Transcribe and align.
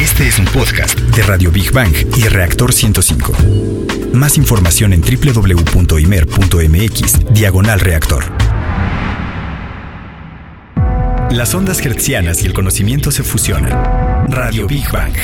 Este 0.00 0.26
es 0.26 0.40
un 0.40 0.46
podcast 0.46 0.98
de 0.98 1.22
Radio 1.22 1.52
Big 1.52 1.70
Bang 1.70 1.94
y 2.16 2.22
Reactor 2.24 2.72
105. 2.72 3.32
Más 4.12 4.36
información 4.36 4.92
en 4.92 5.00
www.imer.mx, 5.02 5.94
diagonal 7.32 7.78
reactor. 7.78 8.24
Las 11.30 11.54
ondas 11.54 11.80
hertzianas 11.80 12.42
y 12.42 12.46
el 12.46 12.54
conocimiento 12.54 13.12
se 13.12 13.22
fusionan. 13.22 14.30
Radio 14.30 14.66
Big 14.66 14.90
Bang. 14.90 15.14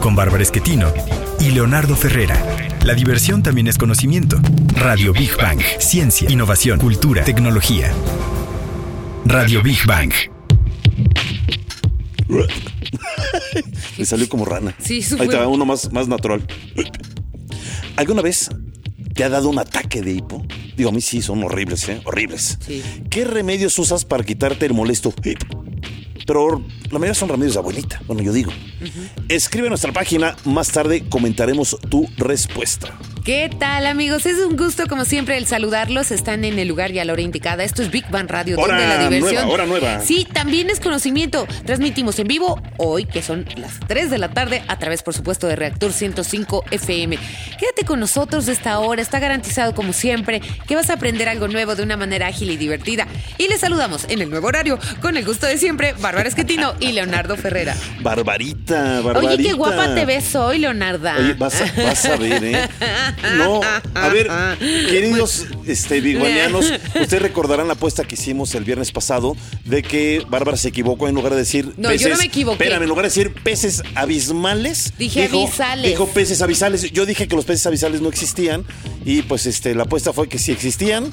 Con 0.00 0.16
Bárbara 0.16 0.42
Esquetino 0.42 0.90
y 1.38 1.50
Leonardo 1.50 1.94
Ferrera. 1.94 2.42
La 2.84 2.94
diversión 2.94 3.42
también 3.42 3.66
es 3.66 3.76
conocimiento. 3.76 4.40
Radio 4.74 5.12
Big 5.12 5.36
Bang. 5.36 5.60
Ciencia, 5.80 6.30
innovación, 6.30 6.78
cultura, 6.78 7.24
tecnología. 7.24 7.92
Radio 9.26 9.62
Big 9.62 9.84
Bang. 9.86 10.12
Me 13.98 14.04
salió 14.04 14.28
como 14.28 14.44
rana. 14.44 14.74
Sí, 14.78 14.98
eso 14.98 15.16
Ahí 15.16 15.26
fue- 15.26 15.34
está, 15.34 15.46
uno 15.48 15.64
más, 15.64 15.92
más 15.92 16.08
natural. 16.08 16.46
¿Alguna 17.96 18.22
vez 18.22 18.48
te 19.14 19.24
ha 19.24 19.28
dado 19.28 19.48
un 19.48 19.58
ataque 19.58 20.02
de 20.02 20.12
hipo? 20.12 20.44
Digo, 20.76 20.90
a 20.90 20.92
mí 20.92 21.00
sí, 21.00 21.22
son 21.22 21.42
horribles, 21.42 21.88
¿eh? 21.88 22.00
Horribles. 22.04 22.58
Sí. 22.64 22.82
¿Qué 23.10 23.24
remedios 23.24 23.78
usas 23.78 24.04
para 24.04 24.22
quitarte 24.24 24.66
el 24.66 24.74
molesto 24.74 25.12
hipo? 25.24 25.64
Pero 26.26 26.62
la 26.90 26.98
mayoría 26.98 27.14
son 27.14 27.30
remedios 27.30 27.54
de 27.54 27.60
abuelita. 27.60 28.02
Bueno, 28.06 28.22
yo 28.22 28.32
digo. 28.32 28.52
Escribe 29.28 29.66
a 29.68 29.70
nuestra 29.70 29.92
página. 29.92 30.36
Más 30.44 30.68
tarde 30.70 31.08
comentaremos 31.08 31.78
tu 31.88 32.06
respuesta. 32.18 32.96
¿Qué 33.28 33.50
tal 33.58 33.86
amigos? 33.86 34.24
Es 34.24 34.38
un 34.38 34.56
gusto 34.56 34.86
como 34.86 35.04
siempre 35.04 35.36
el 35.36 35.44
saludarlos. 35.44 36.12
Están 36.12 36.46
en 36.46 36.58
el 36.58 36.66
lugar 36.66 36.92
y 36.92 36.98
a 36.98 37.04
la 37.04 37.12
hora 37.12 37.20
indicada. 37.20 37.62
Esto 37.62 37.82
es 37.82 37.90
Big 37.90 38.08
Bang 38.08 38.26
Radio, 38.26 38.58
Hora 38.58 38.78
donde 38.78 38.88
la 38.88 39.02
diversión. 39.06 39.34
nueva, 39.34 39.52
hora 39.52 39.66
nueva. 39.66 40.00
Sí, 40.00 40.26
también 40.32 40.70
es 40.70 40.80
conocimiento. 40.80 41.46
Transmitimos 41.66 42.18
en 42.20 42.26
vivo 42.26 42.58
hoy, 42.78 43.04
que 43.04 43.20
son 43.20 43.44
las 43.56 43.80
3 43.86 44.08
de 44.08 44.16
la 44.16 44.30
tarde, 44.30 44.62
a 44.66 44.78
través, 44.78 45.02
por 45.02 45.12
supuesto, 45.12 45.46
de 45.46 45.56
Reactor 45.56 45.92
105 45.92 46.64
FM. 46.70 47.18
Quédate 47.58 47.84
con 47.84 48.00
nosotros 48.00 48.48
esta 48.48 48.78
hora. 48.78 49.02
Está 49.02 49.18
garantizado, 49.18 49.74
como 49.74 49.92
siempre, 49.92 50.40
que 50.66 50.74
vas 50.74 50.88
a 50.88 50.94
aprender 50.94 51.28
algo 51.28 51.48
nuevo 51.48 51.74
de 51.74 51.82
una 51.82 51.98
manera 51.98 52.28
ágil 52.28 52.50
y 52.50 52.56
divertida. 52.56 53.06
Y 53.36 53.48
les 53.48 53.60
saludamos 53.60 54.06
en 54.08 54.22
el 54.22 54.30
nuevo 54.30 54.46
horario, 54.46 54.78
con 55.02 55.18
el 55.18 55.26
gusto 55.26 55.46
de 55.46 55.58
siempre, 55.58 55.92
Bárbara 56.00 56.30
Esquetino 56.30 56.72
y 56.80 56.92
Leonardo 56.92 57.36
Ferrera. 57.36 57.76
Barbarita, 58.00 59.02
barbarita. 59.02 59.34
Oye, 59.34 59.48
qué 59.48 59.52
guapa 59.52 59.94
te 59.94 60.06
ves 60.06 60.34
hoy, 60.34 60.60
Leonarda. 60.60 61.16
Oye, 61.18 61.34
vas 61.34 61.60
a, 61.60 61.82
vas 61.82 62.06
a 62.06 62.16
ver, 62.16 62.42
¿eh? 62.42 62.68
No, 63.36 63.60
a 63.94 64.08
ver, 64.08 64.28
queridos 64.88 65.46
este, 65.66 66.00
biguanianos, 66.00 66.72
ustedes 67.00 67.22
recordarán 67.22 67.66
la 67.66 67.74
apuesta 67.74 68.04
que 68.04 68.14
hicimos 68.14 68.54
el 68.54 68.64
viernes 68.64 68.92
pasado 68.92 69.36
de 69.64 69.82
que 69.82 70.24
Bárbara 70.28 70.56
se 70.56 70.68
equivocó 70.68 71.08
en 71.08 71.14
lugar 71.14 71.32
de 71.32 71.38
decir 71.38 71.74
No, 71.76 71.92
yo 71.94 72.08
no 72.08 72.16
me 72.16 72.24
equivoqué. 72.24 72.62
Espérame, 72.64 72.82
en 72.82 72.88
lugar 72.88 73.04
de 73.04 73.08
decir 73.10 73.34
peces 73.42 73.82
abismales. 73.94 74.92
Dije 74.98 75.22
dijo- 75.28 75.42
abisales. 75.46 75.90
Dijo 75.90 76.06
peces 76.08 76.42
abisales. 76.42 76.90
Yo 76.92 77.06
dije 77.06 77.28
que 77.28 77.36
los 77.36 77.44
peces 77.44 77.66
abisales 77.66 78.00
no 78.00 78.08
existían 78.08 78.64
y 79.04 79.22
pues 79.22 79.46
este 79.46 79.74
la 79.74 79.84
apuesta 79.84 80.12
fue 80.12 80.28
que 80.28 80.38
sí 80.38 80.52
existían 80.52 81.12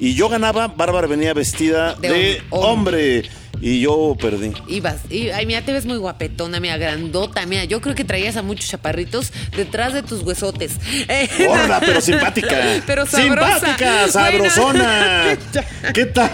y 0.00 0.14
yo 0.14 0.28
ganaba, 0.28 0.68
Bárbara 0.68 1.06
venía 1.06 1.34
vestida 1.34 1.94
De 1.94 2.08
de, 2.08 2.42
hom- 2.50 2.64
hombre 2.64 3.22
y 3.66 3.80
yo 3.80 4.14
perdí. 4.20 4.52
Ibas, 4.68 4.96
y, 5.08 5.30
ay, 5.30 5.46
mira, 5.46 5.62
te 5.62 5.72
ves 5.72 5.86
muy 5.86 5.96
guapetona, 5.96 6.60
mira, 6.60 6.76
grandota, 6.76 7.46
mira, 7.46 7.64
yo 7.64 7.80
creo 7.80 7.94
que 7.94 8.04
traías 8.04 8.36
a 8.36 8.42
muchos 8.42 8.68
chaparritos 8.68 9.32
detrás 9.56 9.94
de 9.94 10.02
tus 10.02 10.20
huesotes. 10.22 10.72
Eh, 11.08 11.28
Gorda, 11.48 11.80
pero 11.80 12.00
simpática. 12.02 12.82
Pero 12.86 13.06
sabrosa. 13.06 13.54
Simpática, 13.60 14.08
sabrosona. 14.08 15.38
¿Qué 15.94 16.04
tal? 16.04 16.30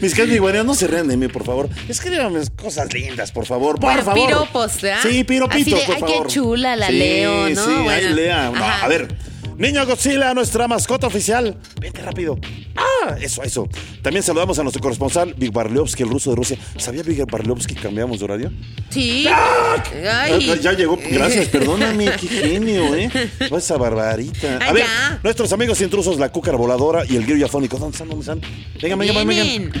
Mis 0.00 0.14
queridos 0.14 0.36
iguaneros, 0.36 0.66
no 0.66 0.74
se 0.74 0.86
rían 0.86 1.08
de 1.08 1.16
mí, 1.16 1.26
por 1.28 1.44
favor. 1.44 1.68
Escríbanme 1.88 2.40
cosas 2.56 2.92
lindas, 2.94 3.32
por 3.32 3.46
favor. 3.46 3.74
Por 3.76 3.84
Bueno, 3.90 4.02
favor. 4.04 4.26
piropos, 4.28 4.80
¿verdad? 4.80 5.00
Sí, 5.02 5.24
piropitos, 5.24 5.80
Así 5.82 5.92
de, 5.92 5.98
por 5.98 6.08
ay, 6.08 6.14
qué 6.22 6.28
chula 6.28 6.76
la 6.76 6.86
Sí, 6.86 6.92
Leo, 6.92 7.48
¿no? 7.50 7.64
Sí, 7.64 7.70
Bueno. 7.72 7.90
ahí 7.90 8.14
lea. 8.14 8.50
No, 8.54 8.64
a 8.64 8.86
ver. 8.88 9.08
Niño 9.56 9.86
Godzilla, 9.86 10.34
nuestra 10.34 10.66
mascota 10.68 11.06
oficial. 11.06 11.56
Vente 11.80 12.02
rápido. 12.02 12.38
Ah, 12.76 13.16
eso, 13.20 13.42
eso. 13.42 13.68
También 14.02 14.22
saludamos 14.22 14.58
a 14.58 14.62
nuestro 14.62 14.82
corresponsal, 14.82 15.34
Big 15.34 15.52
Barliovsky, 15.52 16.02
el 16.02 16.10
ruso 16.10 16.30
de 16.30 16.36
Rusia. 16.36 16.58
¿Sabía 16.76 17.02
Big 17.02 17.24
Barliovsky 17.30 17.74
que 17.74 17.82
cambiamos 17.82 18.18
de 18.18 18.24
horario? 18.24 18.52
Sí. 18.90 19.22
Ya, 19.24 20.22
Ay. 20.22 20.58
ya 20.60 20.72
llegó. 20.72 20.98
Gracias, 21.10 21.48
perdóname, 21.52 22.06
qué 22.20 22.26
genio, 22.28 22.94
¿eh? 22.94 23.10
Oh, 23.50 23.58
Esa 23.58 23.76
barbarita. 23.76 24.56
A 24.58 24.68
Ay, 24.68 24.74
ver, 24.74 24.84
ya. 24.86 25.20
nuestros 25.22 25.52
amigos 25.52 25.80
intrusos, 25.80 26.18
la 26.18 26.30
cúcara 26.30 26.56
voladora 26.56 27.04
y 27.08 27.16
el 27.16 27.24
grillo 27.26 27.46
afónico. 27.46 27.78
¿Dónde 27.78 27.94
están? 27.94 28.08
¿Dónde 28.08 28.22
están? 28.22 28.40
Vengan, 28.82 28.98
vengan, 28.98 29.26
vengan. 29.26 29.46
Vienen. 29.46 29.72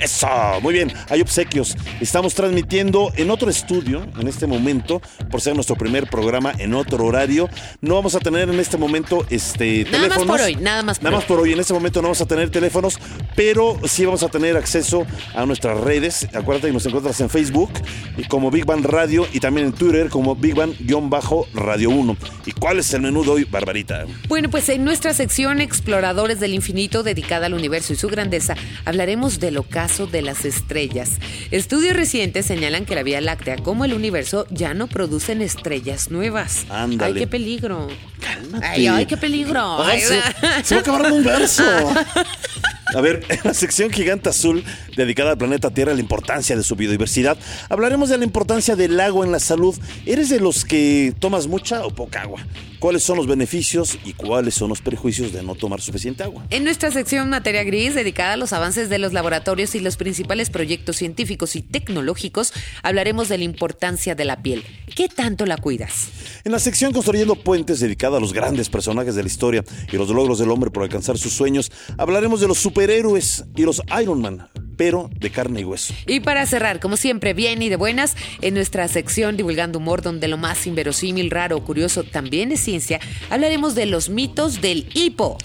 Eso, 0.00 0.28
muy 0.62 0.74
bien. 0.74 0.92
Hay 1.08 1.20
obsequios. 1.22 1.74
Estamos 2.00 2.34
transmitiendo 2.34 3.12
en 3.16 3.30
otro 3.30 3.48
estudio 3.50 4.06
en 4.20 4.28
este 4.28 4.46
momento, 4.46 5.00
por 5.30 5.40
ser 5.40 5.54
nuestro 5.54 5.76
primer 5.76 6.08
programa 6.08 6.52
en 6.58 6.74
otro 6.74 7.04
horario. 7.06 7.48
No 7.80 7.94
vamos 7.94 8.14
a 8.14 8.18
tener 8.20 8.48
en 8.50 8.60
este 8.60 8.76
momento 8.76 9.24
este 9.30 9.84
Nada 9.84 9.98
más 9.98 10.00
teléfonos. 10.10 10.26
por 10.26 10.40
hoy, 10.40 10.56
nada 10.56 10.82
más 10.82 10.98
por 10.98 11.04
Nada 11.04 11.16
hoy. 11.16 11.20
más 11.20 11.28
por 11.28 11.40
hoy. 11.40 11.52
En 11.52 11.60
este 11.60 11.72
momento 11.72 12.02
no 12.02 12.08
vamos 12.08 12.20
a 12.20 12.26
tener 12.26 12.50
teléfonos, 12.50 12.98
pero 13.34 13.78
sí 13.88 14.04
vamos 14.04 14.22
a 14.22 14.28
tener 14.28 14.56
acceso 14.56 15.06
a 15.34 15.46
nuestras 15.46 15.80
redes. 15.80 16.28
Acuérdate 16.34 16.66
que 16.68 16.72
nos 16.74 16.84
encuentras 16.84 17.18
en 17.22 17.30
Facebook 17.30 17.70
y 18.18 18.24
como 18.24 18.50
Big 18.50 18.66
Bang 18.66 18.84
Radio 18.84 19.26
y 19.32 19.40
también 19.40 19.68
en 19.68 19.72
Twitter 19.72 20.08
como 20.10 20.36
Big 20.36 20.54
Bang-Radio 20.54 21.90
1. 21.90 22.16
¿Y 22.44 22.52
cuál 22.52 22.78
es 22.80 22.92
el 22.92 23.00
menú 23.00 23.24
de 23.24 23.30
hoy, 23.30 23.44
Barbarita? 23.44 24.04
Bueno, 24.28 24.50
pues 24.50 24.68
en 24.68 24.84
nuestra 24.84 25.14
sección 25.14 25.60
Exploradores 25.60 26.38
del 26.38 26.52
Infinito 26.54 27.02
dedicada 27.02 27.46
al 27.46 27.54
universo 27.54 27.92
y 27.94 27.96
su 27.96 28.08
grandeza, 28.08 28.56
hablaremos 28.84 29.40
del 29.40 29.56
ocaso 29.56 29.85
de 29.86 30.20
las 30.20 30.44
estrellas. 30.44 31.12
Estudios 31.52 31.94
recientes 31.94 32.44
señalan 32.44 32.84
que 32.86 32.96
la 32.96 33.04
Vía 33.04 33.20
Láctea, 33.20 33.56
como 33.56 33.84
el 33.84 33.94
universo, 33.94 34.46
ya 34.50 34.74
no 34.74 34.88
producen 34.88 35.40
estrellas 35.40 36.10
nuevas. 36.10 36.66
Ándale. 36.68 37.12
Ay, 37.14 37.20
qué 37.20 37.26
peligro. 37.28 37.86
Cálmate. 38.20 38.66
Ay, 38.66 38.86
ay, 38.88 39.06
qué 39.06 39.16
peligro. 39.16 39.82
Ay, 39.84 40.00
se, 40.00 40.20
se 40.64 40.74
va 40.74 40.78
a 40.78 40.82
acabar 40.82 41.12
un 41.12 41.22
verso. 41.22 41.62
A 42.94 43.00
ver, 43.00 43.24
en 43.28 43.40
la 43.42 43.52
sección 43.52 43.90
Gigante 43.90 44.28
Azul, 44.28 44.62
dedicada 44.96 45.32
al 45.32 45.38
planeta 45.38 45.70
Tierra, 45.70 45.92
la 45.92 46.00
importancia 46.00 46.56
de 46.56 46.62
su 46.62 46.76
biodiversidad, 46.76 47.36
hablaremos 47.68 48.10
de 48.10 48.18
la 48.18 48.24
importancia 48.24 48.76
del 48.76 48.98
agua 49.00 49.26
en 49.26 49.32
la 49.32 49.40
salud. 49.40 49.76
¿Eres 50.04 50.28
de 50.28 50.38
los 50.38 50.64
que 50.64 51.12
tomas 51.18 51.48
mucha 51.48 51.84
o 51.84 51.90
poca 51.90 52.22
agua? 52.22 52.46
¿Cuáles 52.78 53.02
son 53.02 53.16
los 53.16 53.26
beneficios 53.26 53.98
y 54.04 54.12
cuáles 54.12 54.54
son 54.54 54.68
los 54.68 54.82
perjuicios 54.82 55.32
de 55.32 55.42
no 55.42 55.54
tomar 55.54 55.80
suficiente 55.80 56.22
agua? 56.22 56.46
En 56.50 56.62
nuestra 56.62 56.90
sección 56.90 57.28
Materia 57.30 57.64
Gris, 57.64 57.94
dedicada 57.94 58.34
a 58.34 58.36
los 58.36 58.52
avances 58.52 58.88
de 58.88 58.98
los 58.98 59.12
laboratorios 59.12 59.74
y 59.74 59.80
los 59.80 59.96
principales 59.96 60.50
proyectos 60.50 60.96
científicos 60.96 61.56
y 61.56 61.62
tecnológicos, 61.62 62.52
hablaremos 62.82 63.28
de 63.28 63.38
la 63.38 63.44
importancia 63.44 64.14
de 64.14 64.24
la 64.26 64.42
piel. 64.42 64.62
¿Qué 64.94 65.08
tanto 65.08 65.46
la 65.46 65.56
cuidas? 65.56 66.08
En 66.44 66.52
la 66.52 66.58
sección 66.58 66.92
Construyendo 66.92 67.34
Puentes, 67.34 67.80
dedicada 67.80 68.18
a 68.18 68.20
los 68.20 68.32
grandes 68.32 68.68
personajes 68.68 69.14
de 69.14 69.22
la 69.22 69.26
historia 69.26 69.64
y 69.90 69.96
los 69.96 70.08
logros 70.10 70.38
del 70.38 70.50
hombre 70.50 70.70
por 70.70 70.82
alcanzar 70.82 71.18
sus 71.18 71.32
sueños, 71.32 71.72
hablaremos 71.98 72.40
de 72.40 72.48
los 72.48 72.58
superhéroes 72.76 73.42
y 73.56 73.62
los 73.62 73.80
Iron 74.02 74.20
Man, 74.20 74.50
pero 74.76 75.10
de 75.18 75.30
carne 75.30 75.60
y 75.60 75.64
hueso. 75.64 75.94
Y 76.06 76.20
para 76.20 76.44
cerrar, 76.46 76.80
como 76.80 76.96
siempre, 76.96 77.34
bien 77.34 77.62
y 77.62 77.68
de 77.68 77.76
buenas, 77.76 78.14
en 78.42 78.54
nuestra 78.54 78.86
sección 78.88 79.36
Divulgando 79.36 79.78
Humor, 79.78 80.02
donde 80.02 80.28
lo 80.28 80.36
más 80.36 80.66
inverosímil, 80.66 81.30
raro 81.30 81.56
o 81.56 81.64
curioso 81.64 82.02
también 82.04 82.52
es 82.52 82.60
ciencia, 82.60 83.00
hablaremos 83.30 83.74
de 83.74 83.86
los 83.86 84.08
mitos 84.08 84.60
del 84.60 84.88
hipo. 84.94 85.38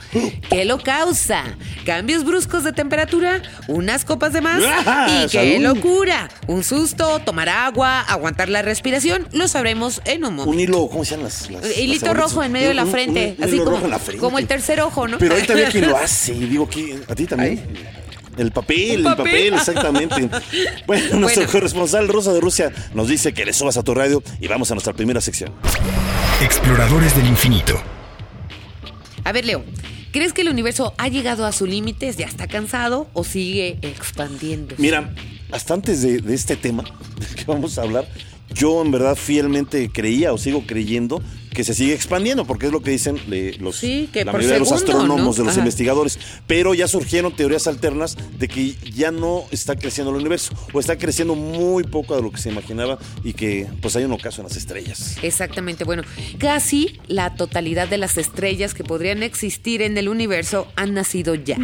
¿Qué 0.50 0.66
lo 0.66 0.80
causa? 0.80 1.44
¿Cambios 1.86 2.24
bruscos 2.26 2.64
de 2.64 2.74
temperatura? 2.74 3.42
¿Unas 3.68 4.06
copas 4.06 4.34
de 4.34 4.42
más? 4.42 4.62
¡Ah! 4.86 5.08
¿Y 5.26 5.30
qué 5.30 5.54
¡Salud! 5.60 5.76
locura? 5.76 6.30
¿Un 6.48 6.64
susto? 6.64 7.20
¿Tomar 7.20 7.50
agua? 7.50 8.02
¿Aguantar 8.02 8.50
la 8.50 8.62
respiración? 8.62 9.28
Lo 9.32 9.48
sabremos 9.48 10.02
en 10.06 10.26
un 10.26 10.36
momento. 10.36 10.52
Un 10.52 10.60
hilo, 10.60 10.88
¿cómo 10.90 11.06
se 11.06 11.12
llaman 11.12 11.26
las, 11.26 11.50
las- 11.50 11.62
las 11.64 11.78
Hilito 11.78 12.14
rojo 12.14 12.44
en 12.44 12.52
medio 12.52 12.68
de 12.70 12.74
la 12.74 12.84
Un- 12.84 12.88
un- 12.90 12.94
frente, 12.94 13.36
un 13.38 13.44
así 13.44 13.54
hilo 13.56 13.64
como, 13.66 13.76
rojo 13.78 13.86
en 13.86 13.92
la 13.92 14.00
frente. 14.00 14.20
como 14.22 14.40
el 14.40 14.48
tercer 14.48 14.82
ojo, 14.82 15.08
¿no? 15.08 15.18
Pero 15.18 15.36
ahí 15.36 15.44
también 15.44 15.72
quien 15.72 15.88
lo 15.88 15.98
hace. 15.98 16.34
Y 16.34 16.46
digo, 16.46 16.68
que 16.70 17.00
¿a 17.08 17.16
ti 17.16 17.26
también? 17.26 17.62
El 18.38 18.52
papel, 18.52 18.92
¿Un 18.92 18.98
el 18.98 19.04
papel? 19.04 19.18
papel, 19.26 19.54
exactamente. 19.54 20.30
Bueno, 20.88 21.20
nuestro 21.20 21.42
Bueno. 21.44 21.52
corresponsal 21.52 22.08
Rosa 22.08 22.34
de 22.34 22.40
Rusia 22.42 22.72
nos 22.94 23.08
dice 23.08 23.34
que 23.34 23.46
le 23.46 23.54
subas 23.54 23.78
a 23.78 23.84
tu 23.84 23.94
radio 23.94 24.24
y 24.40 24.48
vamos 24.48 24.72
a 24.72 24.76
nuestra 24.76 24.94
primera 24.94 25.22
sección. 25.22 25.52
Exploradores 26.42 27.16
del 27.16 27.28
infinito. 27.28 27.80
A 29.24 29.32
ver, 29.32 29.46
Leo, 29.46 29.64
¿crees 30.12 30.34
que 30.34 30.42
el 30.42 30.50
universo 30.50 30.94
ha 30.98 31.08
llegado 31.08 31.46
a 31.46 31.52
sus 31.52 31.70
límites, 31.70 32.18
ya 32.18 32.26
está 32.26 32.48
cansado 32.48 33.08
o 33.14 33.24
sigue 33.24 33.78
expandiendo? 33.82 34.76
Mira, 34.78 35.14
hasta 35.52 35.74
antes 35.74 36.02
de, 36.02 36.20
de 36.20 36.34
este 36.34 36.56
tema 36.56 36.84
del 37.20 37.36
que 37.36 37.44
vamos 37.46 37.78
a 37.78 37.84
hablar, 37.84 38.08
yo 38.54 38.82
en 38.82 38.92
verdad 38.92 39.16
fielmente 39.16 39.90
creía 39.92 40.34
o 40.34 40.38
sigo 40.38 40.64
creyendo 40.66 41.22
que 41.54 41.64
se 41.64 41.74
sigue 41.74 41.94
expandiendo, 41.94 42.46
porque 42.46 42.68
es 42.68 42.72
lo 42.72 42.82
que 42.82 42.92
dicen 42.92 43.20
los, 43.60 43.76
Sí, 43.76 44.10
que 44.12 44.24
la 44.26 44.32
mayoría 44.32 44.54
de 44.56 44.60
los 44.60 44.72
astrónomos, 44.72 45.20
¿no? 45.20 45.34
de 45.34 45.44
los 45.44 45.54
Ajá. 45.54 45.60
investigadores. 45.60 46.20
Pero 46.48 46.74
ya 46.74 46.88
surgieron 46.88 47.36
teorías 47.36 47.68
alternas 47.68 48.18
de 48.38 48.48
que 48.48 48.74
ya 48.94 49.12
no 49.12 49.44
está 49.52 49.76
creciendo 49.76 50.12
el 50.12 50.18
universo, 50.18 50.54
o 50.74 50.80
está 50.80 50.98
creciendo 50.98 51.36
muy 51.36 51.84
poco 51.84 52.16
de 52.16 52.22
lo 52.22 52.32
que 52.32 52.38
se 52.38 52.50
imaginaba 52.50 52.98
y 53.24 53.34
que 53.34 53.68
pues 53.82 53.96
hay 53.96 54.06
un 54.06 54.14
ocaso 54.14 54.42
en 54.42 54.48
las 54.48 54.58
estrellas. 54.58 55.18
Exactamente, 55.22 55.84
bueno, 55.84 56.04
casi 56.38 57.00
la 57.08 57.36
totalidad 57.36 57.88
de 57.88 57.98
las 57.98 58.18
estrellas 58.18 58.74
que 58.74 58.84
podrían 58.84 59.24
existir 59.24 59.82
en 59.82 59.98
el 59.98 60.10
universo 60.10 60.68
han 60.76 60.94
nacido 60.94 61.36
ya. 61.36 61.58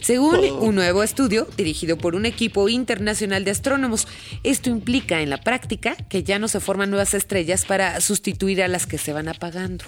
Según 0.00 0.40
un 0.60 0.74
nuevo 0.74 1.02
estudio 1.02 1.48
dirigido 1.56 1.96
por 1.96 2.14
un 2.14 2.26
equipo 2.26 2.68
internacional 2.68 3.44
de 3.44 3.50
astrónomos, 3.50 4.06
esto 4.42 4.70
implica 4.70 5.22
en 5.22 5.30
la 5.30 5.38
práctica 5.38 5.96
que 6.08 6.22
ya 6.22 6.38
no 6.38 6.48
se 6.48 6.60
forman 6.60 6.90
nuevas 6.90 7.14
estrellas 7.14 7.64
para 7.64 8.00
sustituir 8.00 8.62
a 8.62 8.68
las 8.68 8.86
que 8.86 8.98
se 8.98 9.12
van 9.12 9.21
apagando. 9.28 9.84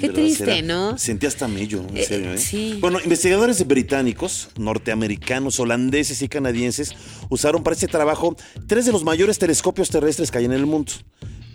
Qué 0.00 0.08
triste, 0.08 0.62
¿no? 0.62 0.96
Sentí 0.98 1.26
hasta 1.26 1.48
mello, 1.48 1.84
en 1.88 1.96
Eh, 1.96 2.04
serio. 2.04 2.32
¿eh? 2.32 2.38
sí. 2.38 2.78
Bueno, 2.80 2.98
investigadores 3.02 3.66
británicos, 3.66 4.48
norteamericanos, 4.56 5.60
holandeses 5.60 6.22
y 6.22 6.28
canadienses 6.28 6.92
usaron 7.28 7.62
para 7.62 7.74
este 7.74 7.86
trabajo 7.88 8.36
tres 8.66 8.86
de 8.86 8.92
los 8.92 9.04
mayores 9.04 9.38
telescopios 9.38 9.88
terrestres 9.90 10.30
que 10.30 10.38
hay 10.38 10.44
en 10.46 10.52
el 10.52 10.66
mundo. 10.66 10.92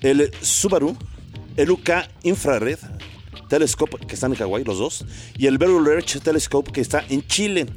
El 0.01 0.31
Subaru, 0.42 0.95
el 1.57 1.72
UK 1.72 1.89
Infrared 2.24 2.77
Telescope, 3.50 3.98
que 4.07 4.16
están 4.16 4.31
en 4.31 4.38
Hawái, 4.39 4.63
los 4.63 4.77
dos, 4.80 5.06
y 5.38 5.45
el 5.48 5.57
Very 5.57 5.74
Large 5.80 6.19
Telescope, 6.19 6.72
que 6.72 6.81
está 6.81 7.04
en 7.10 7.25
Chile. 7.27 7.68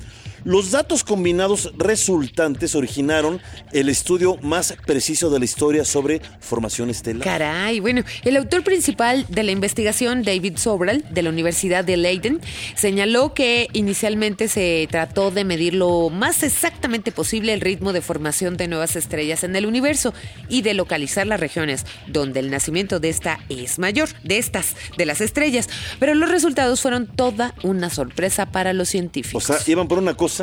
Los 0.49 0.71
datos 0.71 1.05
combinados 1.05 1.75
resultantes 1.77 2.75
originaron 2.75 3.39
el 3.73 3.91
estudio 3.91 4.39
más 4.41 4.75
preciso 4.87 5.29
de 5.29 5.39
la 5.39 5.45
historia 5.45 5.85
sobre 5.85 6.23
formación 6.41 6.89
estelar. 6.89 7.23
Caray, 7.23 7.81
bueno, 7.81 8.03
el 8.25 8.35
autor 8.39 8.65
principal 8.65 9.27
de 9.29 9.43
la 9.43 9.53
investigación, 9.53 10.23
David 10.23 10.57
Sobral, 10.57 11.05
de 11.11 11.21
la 11.21 11.29
Universidad 11.29 11.85
de 11.85 11.99
Leiden, 11.99 12.41
señaló 12.77 13.35
que 13.35 13.69
inicialmente 13.75 14.49
se 14.49 14.89
trató 14.91 15.31
de 15.31 15.45
medir 15.45 15.75
lo 15.75 16.09
más 16.09 16.43
exactamente 16.43 17.13
posible 17.13 17.53
el 17.53 17.61
ritmo 17.61 17.93
de 17.93 18.01
formación 18.01 18.57
de 18.57 18.69
nuevas 18.69 18.97
estrellas 18.97 19.45
en 19.45 19.55
el 19.55 19.67
universo 19.67 20.15
y 20.49 20.63
de 20.63 20.73
localizar 20.73 21.27
las 21.27 21.41
regiones 21.41 21.85
donde 22.07 22.41
el 22.41 22.51
nacimiento 22.51 23.01
de 23.01 23.11
esta 23.11 23.39
es 23.51 23.79
mayor, 23.79 24.09
de 24.25 24.39
estas, 24.39 24.77
de 24.97 25.05
las 25.05 25.21
estrellas. 25.21 25.69
Pero 26.01 26.15
los 26.15 26.31
resultados 26.31 26.81
fueron 26.81 27.07
toda 27.07 27.55
una 27.63 27.91
sorpresa 27.91 28.47
para 28.47 28.73
los 28.73 28.89
O 28.89 28.93
científicos. 28.93 29.45
sea, 29.45 29.59
iban 29.67 29.89
por 29.89 29.99
una 29.99 30.15
cosa 30.15 30.38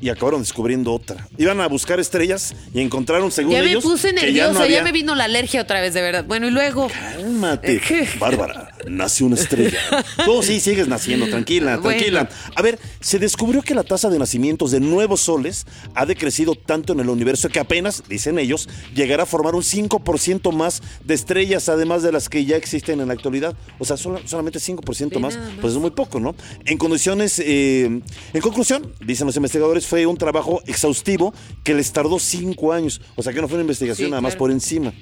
y 0.00 0.08
acabaron 0.08 0.40
descubriendo 0.40 0.92
otra. 0.92 1.28
Iban 1.36 1.60
a 1.60 1.68
buscar 1.68 2.00
estrellas 2.00 2.54
y 2.72 2.80
encontraron, 2.80 3.30
según 3.30 3.52
ya 3.52 3.62
me 3.62 3.70
ellos, 3.70 3.84
puse 3.84 4.14
que 4.14 4.20
ya 4.32 4.48
nerviosa, 4.48 4.60
no 4.60 4.66
ya 4.66 4.82
me 4.82 4.92
vino 4.92 5.14
la 5.14 5.24
alergia 5.24 5.60
otra 5.60 5.80
vez, 5.80 5.94
de 5.94 6.00
verdad. 6.00 6.24
Bueno, 6.24 6.46
y 6.46 6.50
luego... 6.50 6.88
Cálmate, 6.88 7.80
Bárbara, 8.18 8.69
nace 8.88 9.24
una 9.24 9.34
estrella. 9.36 9.78
Tú 10.24 10.42
sí 10.42 10.60
sigues 10.60 10.88
naciendo, 10.88 11.28
tranquila, 11.28 11.76
Bueno. 11.78 11.98
tranquila. 11.98 12.28
A 12.54 12.62
ver, 12.62 12.78
se 13.00 13.18
descubrió 13.18 13.62
que 13.62 13.74
la 13.74 13.82
tasa 13.84 14.08
de 14.10 14.18
nacimientos 14.18 14.70
de 14.70 14.80
nuevos 14.80 15.20
soles 15.20 15.66
ha 15.94 16.06
decrecido 16.06 16.54
tanto 16.54 16.92
en 16.92 17.00
el 17.00 17.08
universo 17.08 17.48
que 17.48 17.60
apenas, 17.60 18.02
dicen 18.08 18.38
ellos, 18.38 18.68
llegará 18.94 19.24
a 19.24 19.26
formar 19.26 19.54
un 19.54 19.62
5% 19.62 20.52
más 20.52 20.82
de 21.04 21.14
estrellas, 21.14 21.68
además 21.68 22.02
de 22.02 22.12
las 22.12 22.28
que 22.28 22.44
ya 22.44 22.56
existen 22.56 23.00
en 23.00 23.08
la 23.08 23.14
actualidad. 23.14 23.54
O 23.78 23.84
sea, 23.84 23.96
solo- 23.96 24.20
solamente 24.26 24.58
5% 24.60 25.10
Ve 25.14 25.18
más, 25.20 25.36
más. 25.36 25.48
pues 25.60 25.72
es 25.74 25.78
muy 25.78 25.90
poco, 25.90 26.20
¿no? 26.20 26.34
En 26.64 26.78
condiciones, 26.78 27.38
eh, 27.44 27.84
en 28.32 28.40
conclusión, 28.40 28.92
dicen 29.04 29.26
los 29.26 29.36
investigadores, 29.36 29.86
fue 29.86 30.06
un 30.06 30.16
trabajo 30.16 30.62
exhaustivo 30.66 31.32
que 31.64 31.74
les 31.74 31.92
tardó 31.92 32.18
cinco 32.18 32.72
años. 32.72 33.00
O 33.16 33.22
sea, 33.22 33.32
que 33.32 33.40
no 33.40 33.48
fue 33.48 33.56
una 33.56 33.62
investigación 33.62 34.06
Sí, 34.06 34.10
nada 34.10 34.20
más 34.20 34.32
claro. 34.32 34.38
por 34.38 34.50
encima. 34.50 34.92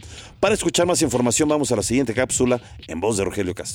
Para 0.40 0.54
escuchar 0.54 0.86
más 0.86 1.02
información, 1.02 1.48
vamos 1.48 1.70
a 1.72 1.76
la 1.76 1.82
siguiente 1.82 2.14
cápsula 2.14 2.60
en 2.86 3.00
voz 3.00 3.16
de 3.16 3.24
Rogelio 3.24 3.54
Castro. 3.54 3.67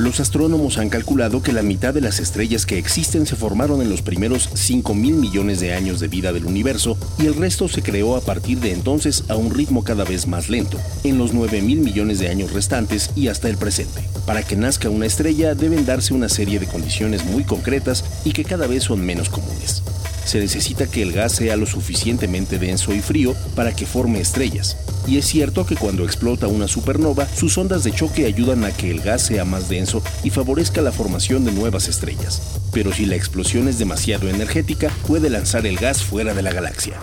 Los 0.00 0.18
astrónomos 0.18 0.78
han 0.78 0.88
calculado 0.88 1.42
que 1.42 1.52
la 1.52 1.62
mitad 1.62 1.92
de 1.92 2.00
las 2.00 2.20
estrellas 2.20 2.64
que 2.64 2.78
existen 2.78 3.26
se 3.26 3.36
formaron 3.36 3.82
en 3.82 3.90
los 3.90 4.00
primeros 4.00 4.48
5 4.54 4.94
mil 4.94 5.16
millones 5.16 5.60
de 5.60 5.74
años 5.74 6.00
de 6.00 6.08
vida 6.08 6.32
del 6.32 6.46
universo 6.46 6.96
y 7.18 7.26
el 7.26 7.34
resto 7.34 7.68
se 7.68 7.82
creó 7.82 8.16
a 8.16 8.22
partir 8.22 8.60
de 8.60 8.72
entonces 8.72 9.24
a 9.28 9.36
un 9.36 9.54
ritmo 9.54 9.84
cada 9.84 10.04
vez 10.04 10.26
más 10.26 10.48
lento, 10.48 10.78
en 11.04 11.18
los 11.18 11.34
9 11.34 11.60
mil 11.60 11.80
millones 11.80 12.18
de 12.18 12.30
años 12.30 12.54
restantes 12.54 13.10
y 13.14 13.28
hasta 13.28 13.50
el 13.50 13.58
presente. 13.58 14.02
Para 14.24 14.42
que 14.42 14.56
nazca 14.56 14.88
una 14.88 15.04
estrella 15.04 15.54
deben 15.54 15.84
darse 15.84 16.14
una 16.14 16.30
serie 16.30 16.58
de 16.58 16.66
condiciones 16.66 17.26
muy 17.26 17.44
concretas 17.44 18.02
y 18.24 18.32
que 18.32 18.44
cada 18.44 18.66
vez 18.66 18.84
son 18.84 19.04
menos 19.04 19.28
comunes. 19.28 19.82
Se 20.30 20.38
necesita 20.38 20.86
que 20.86 21.02
el 21.02 21.10
gas 21.10 21.32
sea 21.32 21.56
lo 21.56 21.66
suficientemente 21.66 22.60
denso 22.60 22.94
y 22.94 23.00
frío 23.00 23.34
para 23.56 23.74
que 23.74 23.84
forme 23.84 24.20
estrellas. 24.20 24.76
Y 25.04 25.18
es 25.18 25.24
cierto 25.24 25.66
que 25.66 25.74
cuando 25.74 26.04
explota 26.04 26.46
una 26.46 26.68
supernova, 26.68 27.26
sus 27.26 27.58
ondas 27.58 27.82
de 27.82 27.90
choque 27.90 28.26
ayudan 28.26 28.64
a 28.64 28.70
que 28.70 28.92
el 28.92 29.00
gas 29.00 29.22
sea 29.22 29.44
más 29.44 29.68
denso 29.68 30.04
y 30.22 30.30
favorezca 30.30 30.82
la 30.82 30.92
formación 30.92 31.44
de 31.44 31.50
nuevas 31.50 31.88
estrellas. 31.88 32.60
Pero 32.72 32.92
si 32.92 33.06
la 33.06 33.16
explosión 33.16 33.66
es 33.66 33.80
demasiado 33.80 34.28
energética, 34.28 34.92
puede 35.08 35.30
lanzar 35.30 35.66
el 35.66 35.76
gas 35.76 36.04
fuera 36.04 36.32
de 36.32 36.42
la 36.42 36.52
galaxia. 36.52 36.94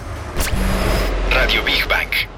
Radio 1.30 1.66
Big 1.66 1.86
Bang. 1.90 2.37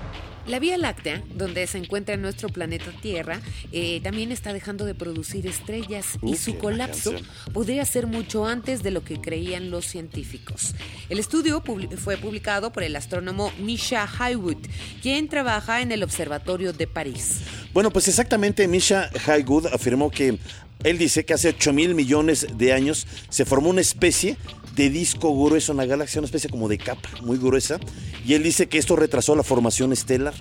La 0.50 0.57
Vía 0.57 0.80
Láctea, 0.80 1.22
donde 1.36 1.68
se 1.68 1.78
encuentra 1.78 2.18
nuestro 2.18 2.50
planeta 2.50 2.92
Tierra, 3.04 3.40
eh, 3.72 4.01
también 4.01 4.31
está 4.31 4.51
dejando 4.51 4.84
de 4.84 4.96
producir 4.96 5.46
estrellas 5.46 6.18
y 6.24 6.30
Uh, 6.30 6.36
su 6.36 6.57
colapso 6.57 7.13
podría 7.54 7.86
ser 7.86 8.07
mucho 8.07 8.48
antes 8.48 8.81
de 8.81 8.92
lo 8.92 9.04
que 9.04 9.22
creían 9.22 9.69
los 9.69 9.86
científicos. 9.86 10.74
El 11.10 11.19
estudio 11.19 11.62
fue 11.98 12.18
publicado 12.18 12.72
por 12.72 12.81
el 12.81 12.96
astrónomo 12.96 13.51
Misha 13.60 14.07
Haywood, 14.19 14.57
quien 15.04 15.28
trabaja 15.28 15.81
en 15.81 15.92
el 15.92 16.01
Observatorio 16.01 16.74
de 16.74 16.88
París. 16.88 17.42
Bueno, 17.74 17.92
pues 17.92 18.07
exactamente, 18.07 18.68
Misha 18.68 19.12
Haygood 19.28 19.68
afirmó 19.68 20.10
que 20.10 20.40
él 20.84 20.98
dice 20.98 21.26
que 21.26 21.34
hace 21.34 21.50
8 21.50 21.74
mil 21.74 21.96
millones 21.96 22.48
de 22.58 22.74
años 22.74 23.08
se 23.30 23.46
formó 23.46 23.70
una 23.70 23.81
especie 23.81 24.38
de 24.76 24.90
disco 24.90 25.36
grueso 25.36 25.74
en 25.74 25.78
la 25.78 25.86
galaxia, 25.86 26.20
una 26.20 26.28
especie 26.28 26.50
como 26.50 26.70
de 26.70 26.78
capa 26.78 27.10
muy 27.22 27.38
gruesa, 27.38 27.80
y 28.26 28.34
él 28.34 28.44
dice 28.44 28.70
que 28.70 28.78
esto 28.78 28.96
retrasó 28.96 29.36
la 29.36 29.44
formación 29.44 29.92
estelar. 29.92 30.34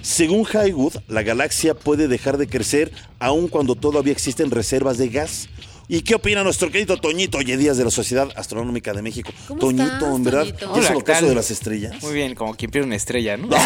Según 0.00 0.46
Haywood, 0.50 0.94
la 1.08 1.22
galaxia 1.22 1.74
puede 1.74 2.08
dejar 2.08 2.38
de 2.38 2.46
crecer 2.46 2.90
aun 3.18 3.48
cuando 3.48 3.74
todavía 3.74 4.12
existen 4.12 4.50
reservas 4.50 4.96
de 4.96 5.08
gas. 5.08 5.48
¿Y 5.88 6.02
qué 6.02 6.14
opina 6.14 6.42
nuestro 6.42 6.70
querido 6.70 6.96
Toñito 6.96 7.38
Oye 7.38 7.56
Díaz 7.56 7.76
de 7.76 7.84
la 7.84 7.90
Sociedad 7.90 8.28
Astronómica 8.36 8.92
de 8.94 9.02
México? 9.02 9.30
¿Cómo 9.48 9.60
Toñito, 9.60 9.84
estás, 9.84 10.14
en 10.16 10.24
verdad, 10.24 10.40
Toñito? 10.46 10.72
¿qué 10.72 10.80
es 10.80 10.86
el 10.86 10.92
¿qué 10.92 10.98
ocaso 10.98 11.26
de 11.26 11.34
las 11.34 11.50
estrellas? 11.50 12.02
Muy 12.02 12.14
bien, 12.14 12.34
como 12.34 12.54
quien 12.54 12.70
pierde 12.70 12.86
una 12.86 12.96
estrella, 12.96 13.36
¿no? 13.36 13.48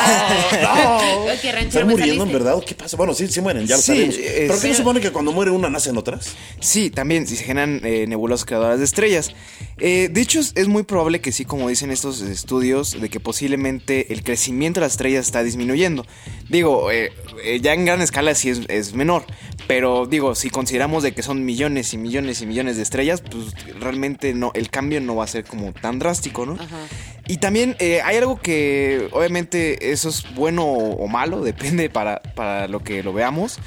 Ranchero 0.57 1.59
¿Están 1.59 1.89
muriendo 1.89 2.25
en 2.25 2.33
verdad? 2.33 2.57
¿Qué 2.67 2.75
pasa? 2.75 2.97
Bueno, 2.97 3.15
sí, 3.15 3.29
sí 3.29 3.41
mueren, 3.41 3.67
ya 3.67 3.77
lo 3.77 3.83
Sí, 3.83 3.87
sabemos. 3.93 4.15
eh, 4.17 4.45
¿Pero 4.49 4.61
qué 4.61 4.69
no 4.69 4.75
supone 4.75 5.01
que 5.01 5.11
cuando 5.13 5.33
muere 5.33 5.51
una 5.51 5.69
nacen 5.71 5.97
otras? 5.97 6.31
Sí, 6.61 6.91
también, 6.91 7.27
si 7.27 7.37
se 7.37 7.45
generan 7.45 7.81
eh, 7.85 8.07
nebulosas 8.09 8.45
creadoras 8.45 8.79
de 8.79 8.85
estrellas. 8.85 9.31
Eh, 9.79 10.09
de 10.11 10.21
hecho, 10.21 10.41
es, 10.41 10.53
es 10.57 10.69
muy 10.69 10.83
probable 10.85 11.21
que 11.21 11.33
sí, 11.33 11.45
como 11.45 11.69
dicen 11.69 11.91
estos 11.91 12.23
estudios, 12.23 13.01
de 13.01 13.09
que 13.09 13.21
posiblemente 13.21 14.13
el 14.13 14.23
crecimiento 14.25 14.81
de 14.81 14.87
las 14.87 14.93
estrellas 14.93 15.27
está 15.27 15.43
disminuyendo. 15.45 16.07
Digo, 16.49 16.91
eh, 16.91 17.13
eh, 17.45 17.61
ya 17.61 17.75
en 17.75 17.85
gran 17.85 18.01
escala 18.01 18.35
sí 18.35 18.49
es, 18.51 18.61
es 18.69 18.95
menor, 18.95 19.25
pero 19.67 20.07
digo, 20.07 20.35
si 20.35 20.51
consideramos 20.51 21.03
de 21.03 21.13
que 21.13 21.23
son 21.23 21.45
millones 21.45 21.93
y 21.93 21.99
millones 21.99 22.41
y 22.43 22.47
millones 22.47 22.77
de 22.77 22.83
estrellas, 22.83 23.21
pues 23.23 23.47
realmente 23.81 24.33
no, 24.35 24.53
el 24.55 24.71
cambio 24.71 25.01
no 25.01 25.17
va 25.17 25.25
a 25.25 25.27
ser 25.27 25.45
como 25.45 25.73
tan 25.73 25.99
drástico, 25.99 26.47
¿no? 26.47 26.55
Ajá. 26.55 26.79
Y 27.27 27.39
también 27.39 27.75
eh, 27.81 28.01
hay 28.03 28.17
algo 28.19 28.39
que 28.41 29.09
obviamente 29.13 29.91
eso 29.93 30.09
es 30.09 30.25
bueno 30.35 30.65
o, 30.65 31.09
malo, 31.09 31.41
depende 31.43 31.91
para, 31.91 32.21
para 32.35 32.69
lo 32.69 32.81
que 32.81 33.03
lo 33.03 33.13
veamos. 33.13 33.59